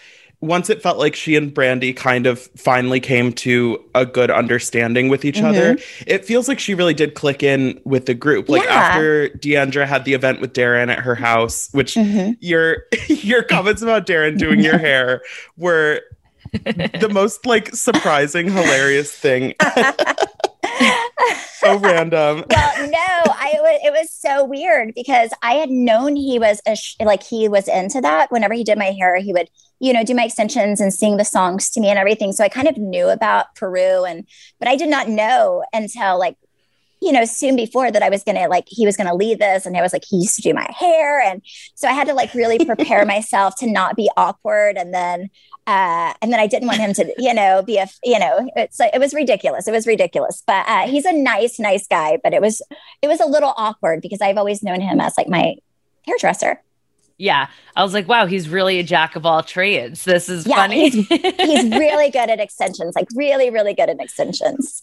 once 0.44 0.70
it 0.70 0.82
felt 0.82 0.98
like 0.98 1.16
she 1.16 1.38
and 1.38 1.54
Brandi 1.54 1.96
kind 1.96 2.28
of 2.28 2.38
finally 2.58 3.00
came 3.00 3.32
to 3.32 3.82
a 3.96 4.06
good 4.06 4.30
understanding 4.30 5.08
with 5.08 5.24
each 5.24 5.42
other, 5.42 5.76
mm-hmm. 5.76 6.04
it 6.06 6.26
feels 6.26 6.50
like 6.50 6.60
she 6.60 6.74
really 6.74 6.94
did 6.94 7.16
click 7.16 7.42
in 7.44 7.80
with 7.86 8.08
the 8.08 8.14
group. 8.14 8.50
Like 8.50 8.64
Yeah. 8.64 8.74
after 8.74 9.30
D'Andra 9.30 9.86
had 9.86 10.04
the 10.04 10.14
event 10.14 10.42
with 10.42 10.52
Darren 10.52 10.90
at 10.90 11.00
her 11.00 11.16
house, 11.16 11.70
which 11.72 11.96
mm-hmm. 11.96 12.34
your 12.42 12.84
your 13.08 13.42
comments 13.44 13.82
about 13.82 14.06
Darren 14.06 14.38
doing 14.38 14.60
your 14.60 14.78
hair 14.90 15.22
were 15.56 16.02
the 16.52 17.10
most 17.10 17.46
like 17.46 17.74
surprising, 17.74 18.52
hilarious 18.52 19.14
thing. 19.14 19.54
so 21.54 21.78
random. 21.78 22.46
well, 22.50 22.90
no, 22.90 22.98
I 22.98 23.54
it 23.56 23.62
was, 23.62 23.80
it 23.84 23.94
was 23.94 24.12
so 24.12 24.46
weird 24.46 24.94
because 24.96 25.32
I 25.42 25.54
had 25.54 25.70
known 25.70 26.16
he 26.16 26.40
was 26.40 26.62
a 26.66 26.76
sh- 26.76 26.96
like 27.00 27.24
he 27.24 27.48
was 27.48 27.68
into 27.68 28.02
that. 28.02 28.32
Whenever 28.32 28.54
he 28.54 28.64
did 28.64 28.78
my 28.78 28.92
hair, 28.92 29.18
he 29.18 29.34
would 29.34 29.50
you 29.80 29.94
know 29.94 30.04
do 30.04 30.16
my 30.16 30.26
extensions 30.26 30.80
and 30.80 30.94
sing 30.94 31.18
the 31.18 31.26
songs 31.26 31.70
to 31.72 31.80
me 31.80 31.90
and 31.90 32.00
everything. 32.00 32.32
So 32.32 32.44
I 32.44 32.50
kind 32.50 32.68
of 32.68 32.78
knew 32.78 33.10
about 33.10 33.56
Peru 33.56 34.04
and 34.04 34.28
but 34.60 34.68
I 34.68 34.76
did 34.76 34.90
not 34.90 35.10
know 35.10 35.64
until 35.74 36.20
like 36.20 36.38
you 37.04 37.12
know, 37.12 37.26
soon 37.26 37.56
before 37.56 37.92
that 37.92 38.02
I 38.04 38.10
was 38.10 38.24
going 38.24 38.38
to 38.38 38.48
like, 38.48 38.66
he 38.68 38.86
was 38.86 38.98
going 38.98 39.08
to 39.08 39.14
lead 39.16 39.40
this. 39.40 39.66
And 39.66 39.76
I 39.78 39.82
was 39.82 39.94
like, 39.94 40.06
he 40.06 40.18
used 40.18 40.36
to 40.38 40.42
do 40.42 40.54
my 40.54 40.68
hair. 40.78 41.20
And 41.22 41.42
so 41.76 41.88
I 41.88 41.92
had 41.94 42.08
to 42.08 42.14
like 42.14 42.34
really 42.34 42.64
prepare 42.64 43.06
myself 43.16 43.56
to 43.58 43.68
not 43.70 43.96
be 43.96 44.10
awkward. 44.18 44.78
And 44.78 44.94
then, 44.94 45.30
uh, 45.68 46.14
and 46.22 46.32
then 46.32 46.40
I 46.40 46.48
didn't 46.48 46.68
want 46.68 46.80
him 46.80 46.94
to, 46.94 47.14
you 47.18 47.34
know, 47.34 47.62
be 47.62 47.78
a, 47.78 47.88
you 48.04 48.20
know, 48.20 48.50
it's 48.56 48.80
like, 48.80 48.94
it 48.94 49.00
was 49.00 49.14
ridiculous. 49.14 49.68
It 49.68 49.72
was 49.72 49.88
ridiculous, 49.88 50.44
but, 50.46 50.68
uh, 50.68 50.88
he's 50.88 51.06
a 51.06 51.14
nice, 51.14 51.60
nice 51.60 51.88
guy, 51.88 52.20
but 52.24 52.34
it 52.34 52.42
was, 52.42 52.62
it 53.02 53.08
was 53.08 53.20
a 53.20 53.26
little 53.26 53.54
awkward 53.58 54.02
because 54.02 54.22
I've 54.22 54.38
always 54.38 54.64
known 54.64 54.82
him 54.82 55.00
as 55.00 55.14
like 55.18 55.28
my 55.30 55.56
hairdresser. 56.06 56.62
Yeah. 57.18 57.48
I 57.76 57.84
was 57.84 57.94
like, 57.94 58.08
wow, 58.08 58.26
he's 58.26 58.50
really 58.50 58.80
a 58.80 58.84
jack 58.84 59.16
of 59.16 59.26
all 59.26 59.44
trades. 59.44 60.04
This 60.04 60.30
is 60.30 60.46
Yeah, 60.46 60.56
funny. 60.56 60.90
he's 60.90 61.70
really 61.72 62.10
good 62.12 62.30
at 62.30 62.40
extensions, 62.40 62.96
like 62.96 63.08
really, 63.16 63.50
really 63.50 63.74
good 63.74 63.90
at 63.90 64.00
extensions. 64.02 64.82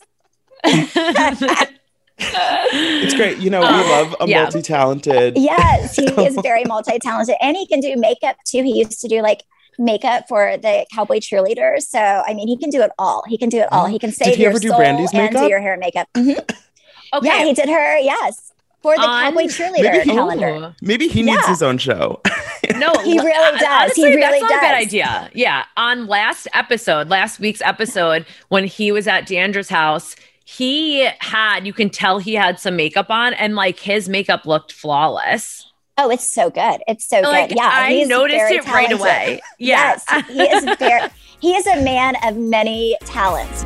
It's 2.23 3.15
great. 3.15 3.39
You 3.39 3.51
know, 3.51 3.61
we 3.61 3.67
Um, 3.67 3.89
love 3.91 4.17
a 4.21 4.27
yeah. 4.29 4.43
multi-talented. 4.43 5.37
Yes, 5.37 5.97
he 5.97 6.05
is 6.05 6.37
very 6.43 6.65
multi-talented 6.65 7.37
and 7.41 7.57
he 7.57 7.67
can 7.67 7.81
do 7.81 7.95
makeup 7.97 8.37
too. 8.45 8.63
He 8.63 8.79
used 8.79 9.01
to 9.01 9.09
do 9.09 9.23
like 9.23 9.43
makeup 9.79 10.25
for 10.29 10.57
the 10.59 10.87
cowboy 10.95 11.19
cheerleaders. 11.19 11.83
So 11.83 11.99
I 11.99 12.35
mean 12.35 12.49
he 12.49 12.57
can 12.57 12.71
do 12.71 12.83
it 12.83 12.91
all. 12.99 13.23
He 13.29 13.39
can 13.39 13.49
do 13.49 13.59
it 13.59 13.69
all. 13.73 13.87
He 13.87 13.99
can 13.99 14.13
save 14.21 14.37
he 14.37 14.43
your 14.43 14.51
ever 14.51 14.59
do 14.61 14.69
soul 14.69 14.79
Brandi's 14.79 15.13
and 15.13 15.29
do 15.31 15.35
makeup? 15.35 15.51
your 15.51 15.61
hair 15.61 15.73
and 15.75 15.81
makeup. 15.81 16.09
Mhm. 16.17 16.39
okay. 17.15 17.27
Yeah, 17.27 17.45
he 17.45 17.53
did 17.55 17.69
her, 17.69 17.99
yes. 17.99 18.53
For 18.83 18.95
the 18.97 19.03
On- 19.03 19.23
cowboy 19.35 19.45
cheerleader 19.45 19.83
Maybe 19.93 19.99
he- 20.11 20.11
calendar. 20.17 20.75
Maybe 20.81 21.09
he 21.09 21.23
needs 21.23 21.43
Yeah. 21.43 21.49
his 21.49 21.63
own 21.63 21.79
show. 21.79 22.21
No, 22.77 22.93
He 23.03 23.19
really 23.19 23.33
uh, 23.33 23.59
does. 23.59 23.63
Honestly, 23.83 24.11
He 24.11 24.17
really 24.17 24.39
that's 24.41 24.43
not 24.53 24.53
a 24.53 24.61
bad 24.61 24.75
idea. 24.75 25.31
Yeah. 25.35 25.65
On 25.77 26.07
last 26.07 26.47
episode, 26.55 27.09
last 27.09 27.39
week's 27.41 27.61
episode, 27.63 28.25
when 28.49 28.65
he 28.65 28.91
was 28.93 29.07
at 29.07 29.27
D'Andra's 29.27 29.69
house, 29.69 30.15
he 30.57 31.09
had, 31.21 31.65
you 31.65 31.73
can 31.73 31.91
tell 31.91 32.19
he 32.19 32.35
had 32.35 32.59
some 32.59 32.75
makeup 32.75 33.09
on 33.09 33.35
and 33.35 33.55
like 33.55 33.79
his 33.79 34.09
makeup 34.09 34.47
looked 34.47 34.73
flawless. 34.73 35.71
Oh, 35.97 36.11
it's 36.11 36.29
so 36.29 36.51
good. 36.51 36.81
It's 36.89 37.09
so 37.09 37.21
Like, 37.21 37.51
good. 37.51 37.59
Yeah. 37.59 37.71
I 37.73 38.03
noticed 38.05 38.37
very 38.37 38.57
it 38.57 38.67
right 38.67 38.91
away. 38.91 39.41
Yeah. 39.59 39.99
Yes. 40.11 40.27
He 40.27 40.43
is 40.43 40.65
very 40.79 41.09
he 41.41 41.55
is 41.55 41.67
a 41.69 41.81
man 41.83 42.17
of 42.25 42.37
many 42.37 42.97
talents. 43.05 43.65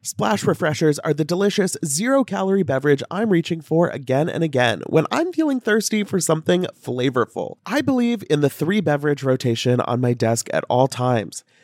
Splash 0.00 0.44
Refreshers 0.44 0.98
are 1.00 1.12
the 1.12 1.24
delicious 1.24 1.76
zero 1.84 2.24
calorie 2.24 2.62
beverage 2.62 3.02
I'm 3.10 3.28
reaching 3.30 3.60
for 3.60 3.88
again 3.88 4.28
and 4.28 4.42
again 4.42 4.82
when 4.88 5.06
I'm 5.12 5.32
feeling 5.32 5.60
thirsty 5.60 6.02
for 6.02 6.18
something 6.18 6.66
flavorful. 6.82 7.58
I 7.66 7.82
believe 7.82 8.24
in 8.30 8.40
the 8.40 8.50
three 8.50 8.80
beverage 8.80 9.22
rotation 9.22 9.80
on 9.82 10.00
my 10.00 10.14
desk 10.14 10.48
at 10.52 10.64
all 10.70 10.88
times. 10.88 11.44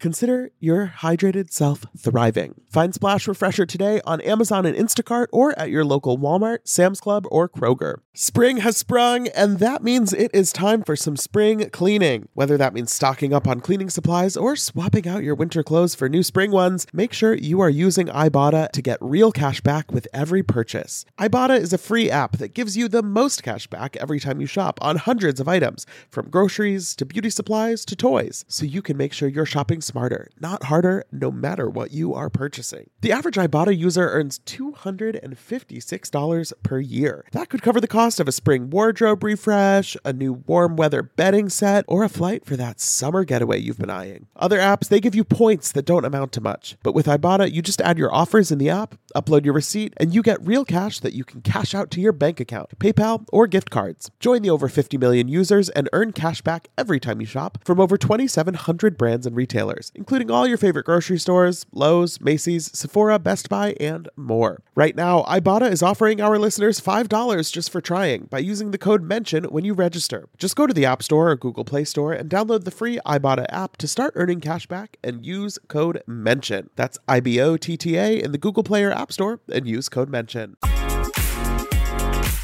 Consider 0.00 0.50
your 0.58 0.94
hydrated 1.00 1.52
self 1.52 1.84
thriving. 1.94 2.54
Find 2.70 2.94
Splash 2.94 3.28
Refresher 3.28 3.66
today 3.66 4.00
on 4.06 4.22
Amazon 4.22 4.64
and 4.64 4.74
Instacart 4.74 5.26
or 5.30 5.56
at 5.58 5.68
your 5.68 5.84
local 5.84 6.16
Walmart, 6.16 6.60
Sam's 6.64 7.02
Club, 7.02 7.26
or 7.30 7.50
Kroger. 7.50 7.96
Spring 8.14 8.58
has 8.58 8.78
sprung, 8.78 9.28
and 9.28 9.58
that 9.58 9.82
means 9.82 10.14
it 10.14 10.30
is 10.32 10.52
time 10.54 10.82
for 10.82 10.96
some 10.96 11.18
spring 11.18 11.68
cleaning. 11.68 12.28
Whether 12.32 12.56
that 12.56 12.72
means 12.72 12.90
stocking 12.90 13.34
up 13.34 13.46
on 13.46 13.60
cleaning 13.60 13.90
supplies 13.90 14.38
or 14.38 14.56
swapping 14.56 15.06
out 15.06 15.22
your 15.22 15.34
winter 15.34 15.62
clothes 15.62 15.94
for 15.94 16.08
new 16.08 16.22
spring 16.22 16.50
ones, 16.50 16.86
make 16.94 17.12
sure 17.12 17.34
you 17.34 17.60
are 17.60 17.68
using 17.68 18.06
Ibotta 18.06 18.70
to 18.70 18.80
get 18.80 18.96
real 19.02 19.32
cash 19.32 19.60
back 19.60 19.92
with 19.92 20.08
every 20.14 20.42
purchase. 20.42 21.04
Ibotta 21.18 21.60
is 21.60 21.74
a 21.74 21.78
free 21.78 22.10
app 22.10 22.38
that 22.38 22.54
gives 22.54 22.74
you 22.74 22.88
the 22.88 23.02
most 23.02 23.42
cash 23.42 23.66
back 23.66 23.96
every 23.96 24.18
time 24.18 24.40
you 24.40 24.46
shop 24.46 24.78
on 24.80 24.96
hundreds 24.96 25.40
of 25.40 25.48
items, 25.48 25.84
from 26.08 26.30
groceries 26.30 26.96
to 26.96 27.04
beauty 27.04 27.28
supplies 27.28 27.84
to 27.84 27.94
toys, 27.94 28.46
so 28.48 28.64
you 28.64 28.80
can 28.80 28.96
make 28.96 29.12
sure 29.12 29.28
you're 29.28 29.44
shopping 29.44 29.82
smarter, 29.90 30.28
not 30.38 30.64
harder, 30.64 31.04
no 31.10 31.30
matter 31.30 31.68
what 31.68 31.90
you 31.90 32.14
are 32.14 32.30
purchasing. 32.30 32.88
The 33.00 33.12
average 33.12 33.34
Ibotta 33.34 33.76
user 33.76 34.08
earns 34.08 34.38
$256 34.46 36.52
per 36.62 36.78
year. 36.78 37.24
That 37.32 37.48
could 37.48 37.62
cover 37.62 37.80
the 37.80 37.88
cost 37.88 38.20
of 38.20 38.28
a 38.28 38.32
spring 38.32 38.70
wardrobe 38.70 39.24
refresh, 39.24 39.96
a 40.04 40.12
new 40.12 40.32
warm 40.32 40.76
weather 40.76 41.02
bedding 41.02 41.48
set, 41.48 41.84
or 41.88 42.04
a 42.04 42.08
flight 42.08 42.44
for 42.44 42.56
that 42.56 42.80
summer 42.80 43.24
getaway 43.24 43.58
you've 43.58 43.78
been 43.78 43.90
eyeing. 43.90 44.26
Other 44.36 44.58
apps, 44.58 44.88
they 44.88 45.00
give 45.00 45.14
you 45.14 45.24
points 45.24 45.72
that 45.72 45.86
don't 45.86 46.04
amount 46.04 46.32
to 46.32 46.40
much. 46.40 46.76
But 46.82 46.94
with 46.94 47.06
Ibotta, 47.06 47.52
you 47.52 47.62
just 47.62 47.80
add 47.80 47.98
your 47.98 48.14
offers 48.14 48.52
in 48.52 48.58
the 48.58 48.70
app, 48.70 48.94
upload 49.16 49.44
your 49.44 49.54
receipt, 49.54 49.94
and 49.96 50.14
you 50.14 50.22
get 50.22 50.46
real 50.46 50.64
cash 50.64 51.00
that 51.00 51.14
you 51.14 51.24
can 51.24 51.40
cash 51.40 51.74
out 51.74 51.90
to 51.90 52.00
your 52.00 52.12
bank 52.12 52.38
account, 52.38 52.78
PayPal, 52.78 53.26
or 53.32 53.48
gift 53.48 53.70
cards. 53.70 54.10
Join 54.20 54.42
the 54.42 54.50
over 54.50 54.68
50 54.68 54.98
million 54.98 55.26
users 55.26 55.68
and 55.70 55.88
earn 55.92 56.12
cash 56.12 56.42
back 56.42 56.68
every 56.78 57.00
time 57.00 57.20
you 57.20 57.26
shop 57.26 57.58
from 57.64 57.80
over 57.80 57.96
2,700 57.96 58.96
brands 58.96 59.26
and 59.26 59.34
retailers, 59.34 59.79
including 59.94 60.30
all 60.30 60.46
your 60.46 60.58
favorite 60.58 60.86
grocery 60.86 61.18
stores, 61.18 61.64
Lowe's, 61.72 62.20
Macy's, 62.20 62.70
Sephora, 62.76 63.18
Best 63.18 63.48
Buy, 63.48 63.74
and 63.80 64.08
more. 64.16 64.62
Right 64.74 64.94
now, 64.94 65.22
Ibotta 65.22 65.70
is 65.70 65.82
offering 65.82 66.20
our 66.20 66.38
listeners 66.38 66.80
$5 66.80 67.52
just 67.52 67.70
for 67.70 67.80
trying 67.80 68.24
by 68.24 68.38
using 68.38 68.70
the 68.70 68.78
code 68.78 69.02
MENTION 69.02 69.44
when 69.44 69.64
you 69.64 69.74
register. 69.74 70.28
Just 70.36 70.56
go 70.56 70.66
to 70.66 70.74
the 70.74 70.84
App 70.84 71.02
Store 71.02 71.30
or 71.30 71.36
Google 71.36 71.64
Play 71.64 71.84
Store 71.84 72.12
and 72.12 72.28
download 72.28 72.64
the 72.64 72.70
free 72.70 72.98
Ibotta 73.06 73.46
app 73.48 73.76
to 73.78 73.88
start 73.88 74.12
earning 74.16 74.40
cash 74.40 74.66
back 74.66 74.96
and 75.02 75.24
use 75.24 75.58
code 75.68 76.02
MENTION. 76.06 76.70
That's 76.76 76.98
I 77.08 77.20
B 77.20 77.40
O 77.40 77.56
T 77.56 77.76
T 77.76 77.96
A 77.96 78.22
in 78.22 78.32
the 78.32 78.38
Google 78.38 78.62
Play 78.62 78.84
or 78.84 78.92
App 78.92 79.12
Store 79.12 79.40
and 79.50 79.66
use 79.66 79.88
code 79.88 80.10
MENTION. 80.10 80.56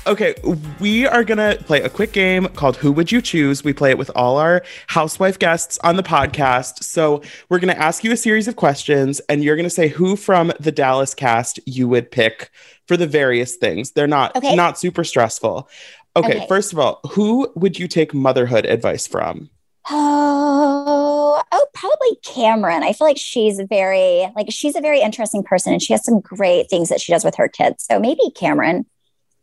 Okay, 0.06 0.36
we 0.78 1.04
are 1.04 1.24
gonna 1.24 1.56
play 1.66 1.80
a 1.82 1.88
quick 1.88 2.12
game 2.12 2.46
called 2.48 2.76
Who 2.76 2.92
Would 2.92 3.10
You 3.10 3.20
Choose? 3.20 3.64
We 3.64 3.72
play 3.72 3.90
it 3.90 3.98
with 3.98 4.08
all 4.14 4.36
our 4.38 4.62
housewife 4.86 5.36
guests 5.36 5.80
on 5.82 5.96
the 5.96 6.02
podcast. 6.04 6.84
So 6.84 7.22
we're 7.48 7.58
gonna 7.58 7.72
ask 7.72 8.04
you 8.04 8.12
a 8.12 8.16
series 8.16 8.46
of 8.46 8.54
questions, 8.54 9.20
and 9.28 9.42
you're 9.42 9.56
gonna 9.56 9.68
say 9.68 9.88
who 9.88 10.14
from 10.14 10.52
the 10.60 10.70
Dallas 10.70 11.12
cast 11.12 11.58
you 11.66 11.88
would 11.88 12.12
pick 12.12 12.50
for 12.86 12.96
the 12.96 13.08
various 13.08 13.56
things. 13.56 13.90
They're 13.92 14.06
not 14.06 14.36
Okay. 14.36 14.54
not 14.54 14.78
super 14.78 15.02
stressful. 15.02 15.68
Okay, 16.14 16.36
Okay. 16.36 16.46
first 16.46 16.72
of 16.72 16.78
all, 16.78 17.00
who 17.10 17.50
would 17.56 17.76
you 17.76 17.88
take 17.88 18.14
motherhood 18.14 18.64
advice 18.64 19.08
from? 19.08 19.50
Oh, 19.90 21.42
oh, 21.50 21.66
probably 21.74 22.16
Kameron. 22.24 22.82
I 22.84 22.92
feel 22.92 23.08
like 23.08 23.18
she's 23.18 23.60
very 23.68 24.28
like 24.36 24.46
she's 24.50 24.76
a 24.76 24.80
very 24.80 25.00
interesting 25.00 25.42
person 25.42 25.72
and 25.72 25.82
she 25.82 25.92
has 25.94 26.04
some 26.04 26.20
great 26.20 26.70
things 26.70 26.90
that 26.90 27.00
she 27.00 27.10
does 27.12 27.24
with 27.24 27.34
her 27.34 27.48
kids. 27.48 27.84
So 27.90 27.98
maybe 27.98 28.22
Kameron. 28.36 28.84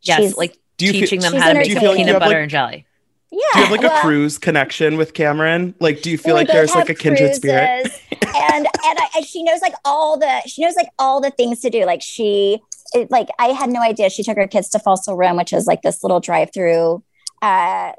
Yes. 0.04 0.20
She's- 0.20 0.38
like 0.38 0.58
Do 0.78 0.86
you 0.86 0.92
feel- 0.94 1.02
teaching 1.02 1.20
them 1.22 1.34
how 1.34 1.50
to 1.50 1.54
make 1.56 1.66
Do 1.66 1.72
you 1.74 1.80
feel 1.80 1.90
like 1.92 1.98
peanut 1.98 2.20
butter 2.20 2.32
like- 2.34 2.42
and 2.42 2.50
jelly. 2.52 2.86
yeah. 3.32 3.38
Do 3.54 3.60
you 3.60 3.66
have 3.66 3.72
like 3.72 3.84
a 3.84 4.00
cruise 4.02 4.38
connection 4.38 4.98
with 4.98 5.14
Kameron? 5.14 5.74
Like, 5.80 6.02
do 6.02 6.10
you 6.12 6.18
feel 6.18 6.36
like 6.36 6.48
there's 6.48 6.74
like 6.76 6.90
a 6.90 6.94
kindred 6.96 7.36
spirit? 7.36 7.92
and 8.12 8.68
and, 8.86 9.00
I, 9.00 9.08
and 9.18 9.26
she 9.26 9.44
knows 9.44 9.62
like 9.62 9.74
all 9.86 10.18
the 10.18 10.42
she 10.46 10.62
knows 10.64 10.76
like 10.76 10.90
all 11.00 11.22
the 11.22 11.32
things 11.32 11.60
to 11.62 11.70
do. 11.70 11.86
Like 11.86 12.02
she 12.02 12.60
it, 12.94 13.10
like 13.10 13.30
I 13.40 13.48
had 13.48 13.70
no 13.70 13.82
idea 13.82 14.10
she 14.10 14.24
took 14.24 14.38
her 14.38 14.48
kids 14.48 14.70
to 14.70 14.80
Fossil 14.80 15.16
Rim, 15.16 15.36
which 15.38 15.52
is 15.54 15.66
like 15.68 15.82
this 15.82 16.04
little 16.04 16.20
drive 16.20 16.50
through 16.54 17.04
uh 17.42 17.94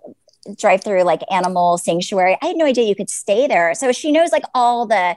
drive 0.59 0.85
through 0.85 1.03
like 1.05 1.21
animal 1.31 1.79
sanctuary. 1.79 2.37
I 2.43 2.47
had 2.47 2.57
no 2.57 2.67
idea 2.67 2.85
you 2.85 2.95
could 2.95 3.11
stay 3.11 3.47
there. 3.47 3.75
So 3.75 3.93
she 3.93 4.13
knows 4.13 4.31
like 4.31 4.45
all 4.55 4.87
the 4.87 5.17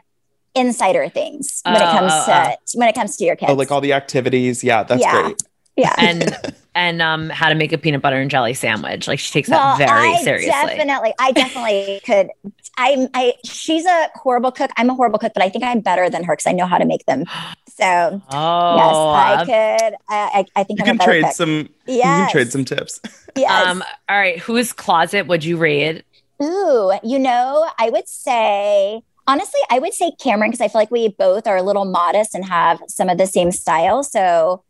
insider 0.55 1.09
things 1.09 1.61
when 1.65 1.75
it 1.75 1.81
Oh, 1.81 1.91
comes 1.91 2.11
oh, 2.15 2.25
to 2.25 2.77
when 2.79 2.87
it 2.87 2.95
comes 2.95 3.17
to 3.17 3.25
your 3.25 3.35
kids. 3.35 3.51
Oh, 3.51 3.55
like 3.55 3.71
all 3.71 3.81
the 3.81 3.93
activities. 3.93 4.63
Yeah, 4.63 4.83
that's 4.83 5.01
Yeah. 5.01 5.21
great. 5.21 5.43
yeah. 5.75 5.93
And 5.97 6.35
and 6.77 7.01
um 7.01 7.29
how 7.29 7.49
to 7.49 7.55
make 7.55 7.73
a 7.73 7.77
peanut 7.77 8.01
butter 8.01 8.17
and 8.17 8.29
jelly 8.31 8.53
sandwich. 8.53 9.07
Like 9.07 9.19
she 9.19 9.31
takes 9.33 9.49
well, 9.49 9.75
that 9.77 9.77
very 9.77 9.89
I 9.89 10.21
seriously. 10.23 10.51
definitely, 10.51 11.13
I 11.19 11.31
definitely 11.31 12.01
could. 12.05 12.29
I'm, 12.79 13.07
I, 13.15 13.33
she's 13.43 13.85
a 13.85 14.09
horrible 14.15 14.51
cook. 14.51 14.69
I'm 14.77 14.89
a 14.89 14.93
horrible 14.93 15.17
cook, 15.19 15.33
but 15.33 15.41
I 15.43 15.49
think 15.49 15.63
I'm 15.63 15.79
better 15.79 16.09
than 16.09 16.23
her 16.25 16.33
because 16.33 16.45
I 16.45 16.51
know 16.51 16.67
how 16.67 16.77
to 16.77 16.85
make 16.85 17.05
them. 17.07 17.25
So 17.69 18.21
yes, 18.69 18.97
Oh, 18.99 19.11
I 19.11 19.37
could. 19.37 19.53
I, 19.53 19.95
I, 20.09 20.45
I 20.55 20.63
think 20.63 20.79
You 20.79 20.83
I'm 20.83 20.89
can 20.89 20.95
a 20.95 20.97
better 20.97 21.11
trade 21.11 21.23
cook. 21.27 21.33
some. 21.33 21.69
You 21.85 21.95
Yes. 21.95 22.21
can 22.21 22.27
trade 22.27 22.51
some 22.51 22.65
tips. 22.65 22.99
Yes. 23.35 23.67
um 23.67 23.83
all 24.09 24.17
right, 24.17 24.39
whose 24.39 24.73
closet 24.73 25.27
would 25.27 25.43
you 25.43 25.57
raid? 25.57 26.03
Ooh, 26.41 26.91
you 27.03 27.17
know, 27.19 27.67
I 27.79 27.89
would 27.89 28.07
say 28.07 29.01
honestly, 29.27 29.59
I 29.69 29.79
would 29.79 29.93
say 29.93 30.11
Kameron 30.21 30.47
because 30.47 30.61
I 30.61 30.67
feel 30.67 30.79
like 30.81 30.91
we 30.91 31.09
both 31.09 31.47
are 31.47 31.57
a 31.57 31.63
little 31.63 31.85
modest 31.85 32.35
and 32.35 32.45
have 32.45 32.79
some 32.87 33.09
of 33.09 33.17
the 33.17 33.27
same 33.27 33.51
style. 33.51 34.03
So 34.03 34.63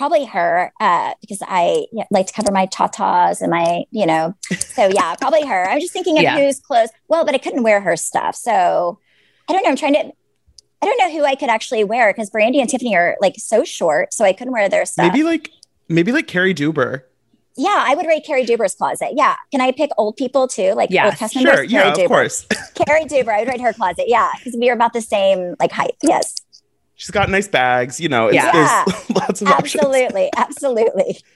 probably 0.00 0.24
her 0.24 0.72
uh, 0.80 1.12
because 1.20 1.42
I 1.46 1.84
you 1.92 1.98
know, 1.98 2.04
like 2.10 2.26
to 2.28 2.32
cover 2.32 2.50
my 2.50 2.66
tatas 2.66 3.42
and 3.42 3.50
my, 3.50 3.84
you 3.90 4.06
know, 4.06 4.34
so 4.58 4.86
yeah, 4.88 5.14
probably 5.20 5.44
her. 5.46 5.68
I'm 5.68 5.78
just 5.78 5.92
thinking 5.92 6.16
of 6.16 6.22
Yeah. 6.22 6.38
who's 6.38 6.58
close. 6.58 6.88
Well, 7.08 7.26
but 7.26 7.34
I 7.34 7.38
couldn't 7.38 7.62
wear 7.62 7.82
her 7.82 7.96
stuff. 7.96 8.34
So 8.34 8.98
I 9.46 9.52
don't 9.52 9.62
know. 9.62 9.68
I'm 9.70 9.76
trying 9.76 9.92
to, 9.92 10.00
I 10.82 10.86
don't 10.86 10.98
know 10.98 11.10
who 11.12 11.24
I 11.26 11.34
could 11.34 11.50
actually 11.50 11.84
wear 11.84 12.10
because 12.14 12.30
Brandi 12.30 12.60
and 12.60 12.68
Tiffany 12.70 12.96
are 12.96 13.18
like 13.20 13.34
so 13.36 13.62
short. 13.62 14.14
So 14.14 14.24
I 14.24 14.32
couldn't 14.32 14.54
wear 14.54 14.70
their 14.70 14.86
stuff. 14.86 15.12
Maybe 15.12 15.22
like 15.22 15.50
maybe 15.88 16.12
like 16.12 16.26
Cary 16.26 16.54
Deuber. 16.54 17.02
yeah, 17.58 17.84
I 17.86 17.94
would 17.94 18.06
rate 18.06 18.24
Cary 18.24 18.46
Deuber's 18.46 18.74
closet. 18.74 19.10
Yeah. 19.14 19.34
Can 19.50 19.60
I 19.60 19.70
pick 19.70 19.90
old 19.98 20.16
people 20.16 20.48
too? 20.48 20.72
Like 20.72 20.88
Yes, 20.90 21.04
old 21.06 21.16
cast 21.18 21.34
members? 21.36 21.54
Sure, 21.56 21.64
yeah, 21.64 21.78
Cary 21.82 21.90
of 21.90 21.96
Deuber. 21.98 22.08
course. 22.08 22.46
Cary 22.86 23.04
Deuber. 23.04 23.32
I 23.32 23.40
would 23.40 23.48
rate 23.48 23.60
her 23.60 23.74
closet. 23.74 24.04
Yeah. 24.08 24.30
Because 24.38 24.56
we 24.58 24.70
are 24.70 24.72
about 24.74 24.94
the 24.94 25.02
same 25.02 25.56
like 25.60 25.72
height. 25.72 25.96
Yes. 26.02 26.36
She's 27.00 27.10
got 27.10 27.30
nice 27.30 27.48
bags, 27.48 27.98
you 27.98 28.10
know. 28.10 28.26
It's, 28.26 28.34
Yeah. 28.34 28.52
There's 28.52 29.10
lots 29.16 29.40
of 29.40 29.48
options. 29.48 29.82
Absolutely. 29.82 30.30
Absolutely. 30.36 31.18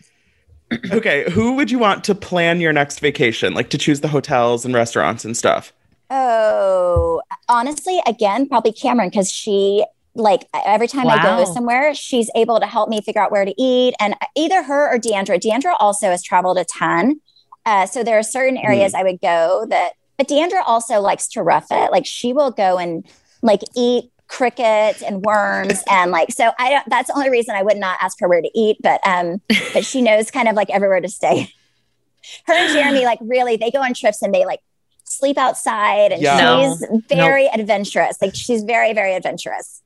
Okay, 0.90 1.30
who 1.30 1.52
would 1.54 1.70
you 1.70 1.78
want 1.78 2.02
to 2.04 2.16
plan 2.16 2.58
your 2.58 2.72
next 2.72 2.98
vacation? 2.98 3.54
Like 3.54 3.70
to 3.70 3.78
choose 3.78 4.00
the 4.00 4.08
hotels 4.08 4.64
and 4.64 4.74
restaurants 4.74 5.24
and 5.24 5.36
stuff? 5.36 5.72
Oh, 6.10 7.22
honestly, 7.48 8.00
again, 8.08 8.48
probably 8.48 8.72
Kameron 8.72 9.10
because 9.10 9.30
she 9.30 9.84
like 10.14 10.48
every 10.66 10.88
time 10.88 11.06
I 11.06 11.22
go 11.22 11.44
somewhere, 11.44 11.94
she's 11.94 12.28
able 12.34 12.58
to 12.58 12.66
help 12.66 12.88
me 12.88 13.00
figure 13.02 13.22
out 13.22 13.30
where 13.30 13.44
to 13.44 13.54
eat. 13.56 13.94
And 14.00 14.16
either 14.34 14.64
her 14.64 14.92
or 14.92 14.98
D'Andra. 14.98 15.38
D'Andra 15.38 15.76
also 15.78 16.08
has 16.08 16.22
traveled 16.24 16.58
a 16.58 16.64
ton, 16.64 17.20
uh, 17.64 17.86
so 17.86 18.02
there 18.02 18.18
are 18.18 18.24
certain 18.24 18.56
areas 18.56 18.94
I 18.94 19.04
would 19.04 19.20
go 19.20 19.66
that. 19.68 19.92
But 20.16 20.26
D'Andra 20.28 20.64
also 20.64 21.00
likes 21.00 21.28
to 21.28 21.42
rough 21.42 21.66
it. 21.70 21.92
Like 21.92 22.06
she 22.06 22.32
will 22.32 22.50
go 22.50 22.78
and 22.78 23.06
like 23.42 23.60
eat 23.76 24.10
crickets 24.26 25.02
and 25.02 25.22
worms 25.22 25.82
and 25.90 26.10
like 26.10 26.32
so 26.32 26.50
I 26.58 26.70
don't 26.70 26.84
that's 26.88 27.08
the 27.08 27.14
only 27.14 27.30
reason 27.30 27.54
I 27.54 27.62
would 27.62 27.76
not 27.76 27.98
ask 28.00 28.18
her 28.20 28.28
where 28.28 28.40
to 28.40 28.50
eat 28.54 28.78
but 28.82 29.00
um 29.06 29.40
but 29.74 29.84
she 29.84 30.00
knows 30.00 30.30
kind 30.30 30.48
of 30.48 30.54
like 30.56 30.70
everywhere 30.70 31.00
to 31.00 31.08
stay. 31.08 31.48
Her 32.46 32.54
and 32.54 32.72
Jeremy 32.72 33.04
like 33.04 33.18
really 33.20 33.56
they 33.56 33.70
go 33.70 33.82
on 33.82 33.92
trips 33.92 34.22
and 34.22 34.34
they 34.34 34.46
like 34.46 34.60
sleep 35.04 35.36
outside 35.36 36.10
and 36.10 36.22
Yeah. 36.22 36.38
No. 36.38 36.76
she's 36.78 37.02
very 37.08 37.46
adventurous. 37.48 38.16
Like 38.22 38.34
she's 38.34 38.62
very 38.64 38.94
very 38.94 39.14
adventurous. 39.14 39.82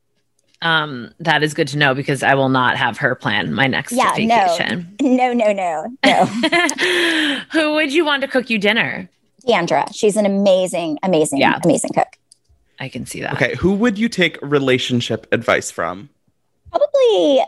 Um, 0.62 1.12
that 1.20 1.42
is 1.44 1.54
good 1.54 1.68
to 1.68 1.78
know 1.78 1.94
because 1.94 2.22
I 2.24 2.34
will 2.34 2.48
not 2.48 2.76
have 2.76 2.98
her 2.98 3.14
plan 3.14 3.52
my 3.52 3.66
next 3.66 3.92
Yeah, 3.92 4.12
no. 4.18 4.56
No 5.00 5.32
no 5.32 5.52
no 5.52 5.86
no. 6.04 6.24
Who 7.52 7.74
would 7.74 7.92
you 7.92 8.04
want 8.04 8.22
to 8.22 8.28
cook 8.28 8.50
you 8.50 8.58
dinner? 8.58 9.08
D'Andra, 9.46 9.86
she's 9.92 10.16
an 10.16 10.26
amazing 10.26 10.98
amazing 11.02 11.38
Yeah. 11.40 11.58
amazing 11.64 11.90
cook. 11.94 12.08
I 12.80 12.88
can 12.88 13.06
see 13.06 13.20
that. 13.22 13.34
Okay, 13.34 13.54
who 13.56 13.72
would 13.74 13.98
you 13.98 14.08
take 14.08 14.38
relationship 14.42 15.26
advice 15.32 15.70
from? 15.70 16.08
Probably 16.70 17.42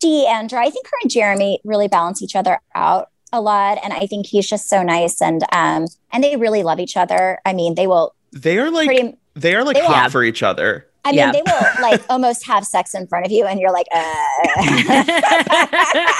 D'Andra. 0.00 0.60
I 0.60 0.70
think 0.70 0.86
her 0.86 0.96
and 1.02 1.10
Jeremy 1.10 1.60
really 1.64 1.88
balance 1.88 2.22
each 2.22 2.34
other 2.36 2.58
out 2.74 3.10
a 3.32 3.40
lot 3.40 3.78
and 3.82 3.92
I 3.92 4.06
think 4.06 4.26
he's 4.26 4.48
just 4.48 4.68
so 4.68 4.82
nice 4.82 5.20
and 5.20 5.42
um 5.52 5.86
and 6.12 6.22
they 6.22 6.36
really 6.36 6.62
love 6.62 6.78
each 6.78 6.96
other. 6.96 7.40
I 7.44 7.52
mean, 7.52 7.74
they 7.74 7.86
will 7.86 8.14
They 8.32 8.58
are 8.58 8.70
like 8.70 8.86
pretty 8.86 9.16
they 9.34 9.54
are 9.56 9.64
like 9.64 9.74
they 9.76 9.82
will- 9.82 9.88
hot 9.88 10.12
for 10.12 10.22
each 10.22 10.42
other. 10.42 10.86
I 11.06 11.10
mean, 11.10 11.18
Yeah. 11.18 11.32
they 11.32 11.42
will 11.42 11.82
like 11.82 12.02
almost 12.10 12.46
have 12.46 12.64
sex 12.64 12.94
in 12.94 13.06
front 13.06 13.26
of 13.26 13.32
you, 13.32 13.44
and 13.44 13.60
you're 13.60 13.72
like, 13.72 13.86
uh. 13.94 14.14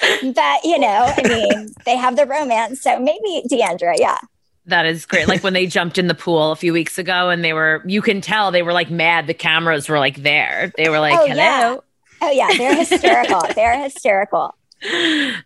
but 0.32 0.64
you 0.64 0.78
know, 0.78 1.12
I 1.16 1.22
mean, 1.28 1.74
they 1.84 1.96
have 1.96 2.16
the 2.16 2.24
romance, 2.26 2.80
so 2.80 2.98
maybe 2.98 3.42
D'Andra, 3.48 3.94
yeah, 3.98 4.16
That 4.66 4.86
is 4.86 5.04
great. 5.06 5.28
Like 5.28 5.42
when 5.42 5.52
they 5.52 5.66
jumped 5.78 5.98
in 5.98 6.06
the 6.08 6.14
pool 6.14 6.52
a 6.52 6.56
few 6.56 6.72
weeks 6.72 6.96
ago 6.98 7.28
and 7.30 7.44
they 7.44 7.52
were, 7.52 7.82
you 7.86 8.00
can 8.02 8.20
tell 8.20 8.50
they 8.50 8.62
were 8.62 8.72
like 8.72 8.90
mad. 8.90 9.26
The 9.26 9.34
cameras 9.34 9.88
were 9.88 9.98
like 9.98 10.16
there. 10.22 10.72
They 10.76 10.88
were 10.88 11.00
like, 11.00 11.18
Oh, 11.18 11.26
hello. 11.26 11.34
yeah. 11.36 11.76
oh 12.22 12.30
yeah, 12.30 12.48
they're 12.56 12.76
hysterical. 12.76 13.42
they're 13.54 13.82
hysterical. 13.82 14.54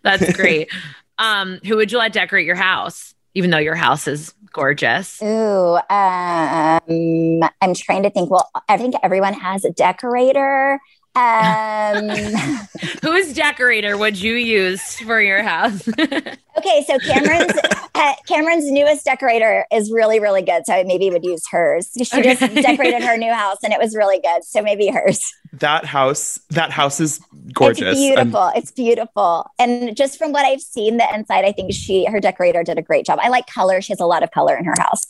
That's 0.03 0.31
great. 0.37 0.69
um, 1.17 1.59
who 1.65 1.75
would 1.77 1.91
you 1.91 1.97
let 1.97 2.13
decorate 2.13 2.45
your 2.45 2.55
house? 2.55 3.13
Even 3.35 3.51
though 3.51 3.57
your 3.59 3.75
house 3.75 4.07
is 4.07 4.33
gorgeous. 4.53 5.21
Ooh, 5.21 5.75
um, 5.75 7.49
I'm 7.61 7.73
trying 7.75 8.03
to 8.03 8.09
think. 8.09 8.31
Well, 8.31 8.49
I 8.67 8.77
think 8.77 8.95
everyone 9.03 9.33
has 9.33 9.63
a 9.63 9.71
decorator. 9.71 10.79
Um, 11.15 12.09
Whose 13.01 13.33
decorator 13.33 13.97
would 13.97 14.21
you 14.21 14.35
use 14.35 14.99
for 14.99 15.19
your 15.21 15.43
house? 15.43 15.87
okay, 15.99 16.83
so 16.85 16.97
Kameron's 16.99 17.59
uh, 17.95 18.13
Kameron's 18.27 18.71
newest 18.71 19.05
decorator 19.05 19.65
is 19.71 19.91
really, 19.91 20.19
really 20.19 20.41
good. 20.41 20.65
So 20.65 20.73
I 20.73 20.83
maybe 20.83 21.09
would 21.09 21.25
use 21.25 21.43
hers. 21.49 21.91
She 21.97 22.21
just 22.21 22.39
decorated 22.39 23.03
her 23.03 23.17
new 23.17 23.33
house, 23.33 23.57
and 23.63 23.73
it 23.73 23.79
was 23.79 23.95
really 23.95 24.19
good. 24.19 24.43
So 24.43 24.61
maybe 24.61 24.87
hers. 24.87 25.33
That 25.53 25.85
house, 25.85 26.39
that 26.51 26.71
house 26.71 26.99
is 26.99 27.19
gorgeous. 27.53 27.97
It's 27.97 28.17
and 28.17 28.31
beautiful. 28.31 28.51
it's 28.55 28.71
beautiful. 28.71 29.49
And 29.57 29.97
just 29.97 30.17
from 30.17 30.31
what 30.31 30.45
I've 30.45 30.61
seen 30.61 30.97
the 30.97 31.07
inside, 31.13 31.43
I 31.43 31.51
think 31.51 31.73
she 31.73 32.05
her 32.05 32.19
decorator 32.19 32.63
did 32.63 32.77
a 32.77 32.83
great 32.83 33.05
job. 33.05 33.19
I 33.21 33.29
like 33.29 33.47
color. 33.47 33.81
She 33.81 33.91
has 33.91 33.99
a 33.99 34.05
lot 34.05 34.23
of 34.23 34.31
color 34.31 34.55
in 34.55 34.65
her 34.65 34.75
house. 34.77 35.01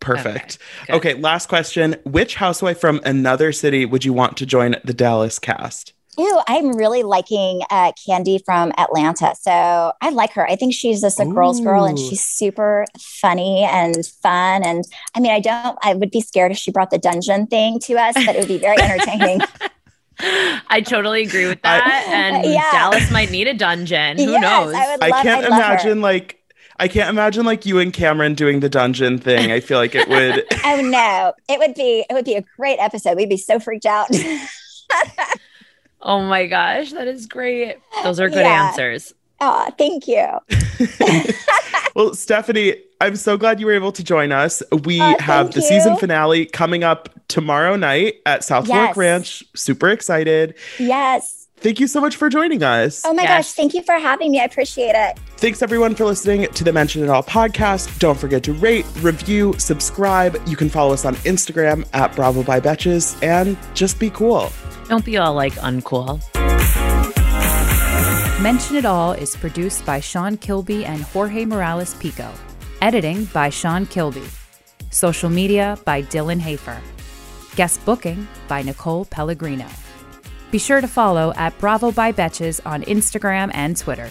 Perfect. 0.00 0.58
Okay, 0.84 0.92
Okay, 0.94 1.14
last 1.14 1.48
question. 1.48 1.96
Which 2.04 2.36
housewife 2.36 2.78
from 2.80 3.00
another 3.04 3.52
city 3.52 3.84
would 3.84 4.04
you 4.04 4.12
want 4.12 4.36
to 4.38 4.46
join 4.46 4.76
the 4.84 4.94
Dallas 4.94 5.38
cast? 5.38 5.92
Ooh, 6.18 6.40
I'm 6.48 6.74
really 6.76 7.02
liking 7.02 7.60
uh, 7.70 7.92
Kandi 7.92 8.42
from 8.42 8.72
Atlanta. 8.78 9.34
So 9.38 9.92
I 10.00 10.08
like 10.10 10.32
her. 10.32 10.48
I 10.48 10.56
think 10.56 10.72
she's 10.72 11.02
just 11.02 11.20
a 11.20 11.26
girl's 11.26 11.60
girl 11.60 11.84
and 11.84 11.98
she's 11.98 12.24
super 12.24 12.86
funny 12.98 13.64
and 13.64 13.94
fun. 14.22 14.62
And 14.62 14.82
I 15.14 15.20
mean, 15.20 15.32
I 15.32 15.40
don't, 15.40 15.76
I 15.82 15.92
would 15.92 16.10
be 16.10 16.22
scared 16.22 16.52
if 16.52 16.56
she 16.58 16.70
brought 16.70 16.90
the 16.90 16.96
dungeon 16.98 17.46
thing 17.46 17.80
to 17.80 17.94
us, 17.98 18.14
but 18.14 18.34
it 18.34 18.38
would 18.38 18.48
be 18.48 18.56
very 18.58 18.80
entertaining. 18.80 19.40
I 20.70 20.80
totally 20.80 21.22
agree 21.24 21.46
with 21.46 21.60
that. 21.60 22.06
and 22.08 22.50
Yeah. 22.50 22.62
Dallas 22.72 23.10
might 23.10 23.30
need 23.30 23.46
a 23.48 23.52
dungeon. 23.54 24.16
Who 24.16 24.30
yes, 24.30 24.40
knows? 24.40 24.74
I 24.74 24.90
would 24.96 25.02
I 25.04 25.22
can't 25.22 25.44
I'd 25.44 25.50
love 25.50 25.60
her. 25.62 25.72
imagine 25.74 26.00
like 26.00 26.35
I 26.78 26.88
can't 26.88 27.08
imagine 27.08 27.44
like 27.46 27.64
you 27.66 27.78
and 27.78 27.92
Kameron 27.92 28.36
doing 28.36 28.60
the 28.60 28.68
dungeon 28.68 29.18
thing. 29.18 29.50
I 29.52 29.60
feel 29.60 29.78
like 29.78 29.94
it 29.94 30.08
would 30.08 30.44
Oh 30.64 30.80
no, 30.82 31.32
it 31.48 31.58
would 31.58 31.74
be, 31.74 32.04
it 32.08 32.12
would 32.12 32.24
be 32.24 32.34
a 32.34 32.44
great 32.56 32.78
episode. 32.78 33.16
We'd 33.16 33.28
be 33.28 33.36
so 33.36 33.58
freaked 33.58 33.86
out. 33.86 34.08
oh 36.02 36.20
my 36.22 36.46
gosh, 36.46 36.92
that 36.92 37.08
is 37.08 37.26
great. 37.26 37.76
Those 38.02 38.20
are 38.20 38.28
good 38.28 38.40
Yeah. 38.44 38.68
answers. 38.68 39.14
oh, 39.40 39.68
thank 39.78 40.06
you. 40.08 40.26
Well, 41.94 42.12
Stephanie, 42.14 42.76
I'm 43.00 43.16
so 43.16 43.38
glad 43.38 43.58
you 43.58 43.64
were 43.64 43.72
able 43.72 43.92
to 43.92 44.04
join 44.04 44.30
us. 44.30 44.62
We 44.84 45.00
Uh, 45.00 45.16
have 45.18 45.46
thank 45.46 45.54
the 45.54 45.62
season 45.62 45.96
finale 45.96 46.44
coming 46.44 46.84
up 46.84 47.08
tomorrow 47.28 47.74
night 47.76 48.16
at 48.26 48.44
South 48.44 48.66
Fork 48.66 48.96
Ranch. 48.98 49.42
Super 49.54 49.88
excited. 49.88 50.54
Yes. 50.78 51.35
Thank 51.58 51.80
you 51.80 51.86
so 51.86 52.00
much 52.00 52.16
for 52.16 52.28
joining 52.28 52.62
us. 52.62 53.02
Oh 53.04 53.14
my 53.14 53.22
Yes. 53.22 53.46
gosh. 53.48 53.52
Thank 53.54 53.74
you 53.74 53.82
for 53.82 53.94
having 53.98 54.30
me. 54.30 54.40
I 54.40 54.44
appreciate 54.44 54.94
it. 54.94 55.18
Thanks 55.38 55.62
everyone 55.62 55.94
for 55.94 56.04
listening 56.04 56.46
to 56.48 56.64
the 56.64 56.72
Mention 56.72 57.02
It 57.02 57.08
All 57.08 57.22
podcast. 57.22 57.98
Don't 57.98 58.18
forget 58.18 58.42
to 58.44 58.52
rate, 58.52 58.84
review, 59.00 59.54
subscribe. 59.58 60.36
You 60.46 60.56
can 60.56 60.68
follow 60.68 60.92
us 60.92 61.04
on 61.04 61.14
Instagram 61.16 61.86
at 61.94 62.14
Bravo 62.14 62.42
by 62.42 62.60
Betches 62.60 63.20
and 63.22 63.56
just 63.74 63.98
be 63.98 64.10
cool. 64.10 64.52
Don't 64.88 65.04
be 65.04 65.16
all 65.16 65.34
like 65.34 65.54
uncool. 65.54 66.20
Mention 68.40 68.76
It 68.76 68.84
All 68.84 69.12
is 69.12 69.34
produced 69.34 69.84
by 69.86 69.98
Sean 69.98 70.36
Kilby 70.36 70.84
and 70.84 71.02
Jorge 71.02 71.44
Morales 71.46 71.94
Pico. 71.94 72.30
Editing 72.82 73.24
by 73.26 73.48
Sean 73.48 73.86
Kilby. 73.86 74.22
Social 74.90 75.30
media 75.30 75.78
by 75.86 76.02
Dylan 76.02 76.38
Hafer. 76.38 76.80
Guest 77.56 77.82
booking 77.86 78.28
by 78.46 78.60
Nicole 78.62 79.06
Pellegrino. 79.06 79.66
Be 80.50 80.58
sure 80.58 80.80
to 80.80 80.88
follow 80.88 81.32
at 81.36 81.58
Bravo 81.58 81.90
by 81.92 82.12
Betches 82.12 82.60
on 82.64 82.82
Instagram 82.82 83.50
and 83.54 83.76
Twitter. 83.76 84.10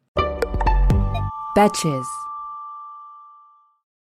Betches. 1.53 2.27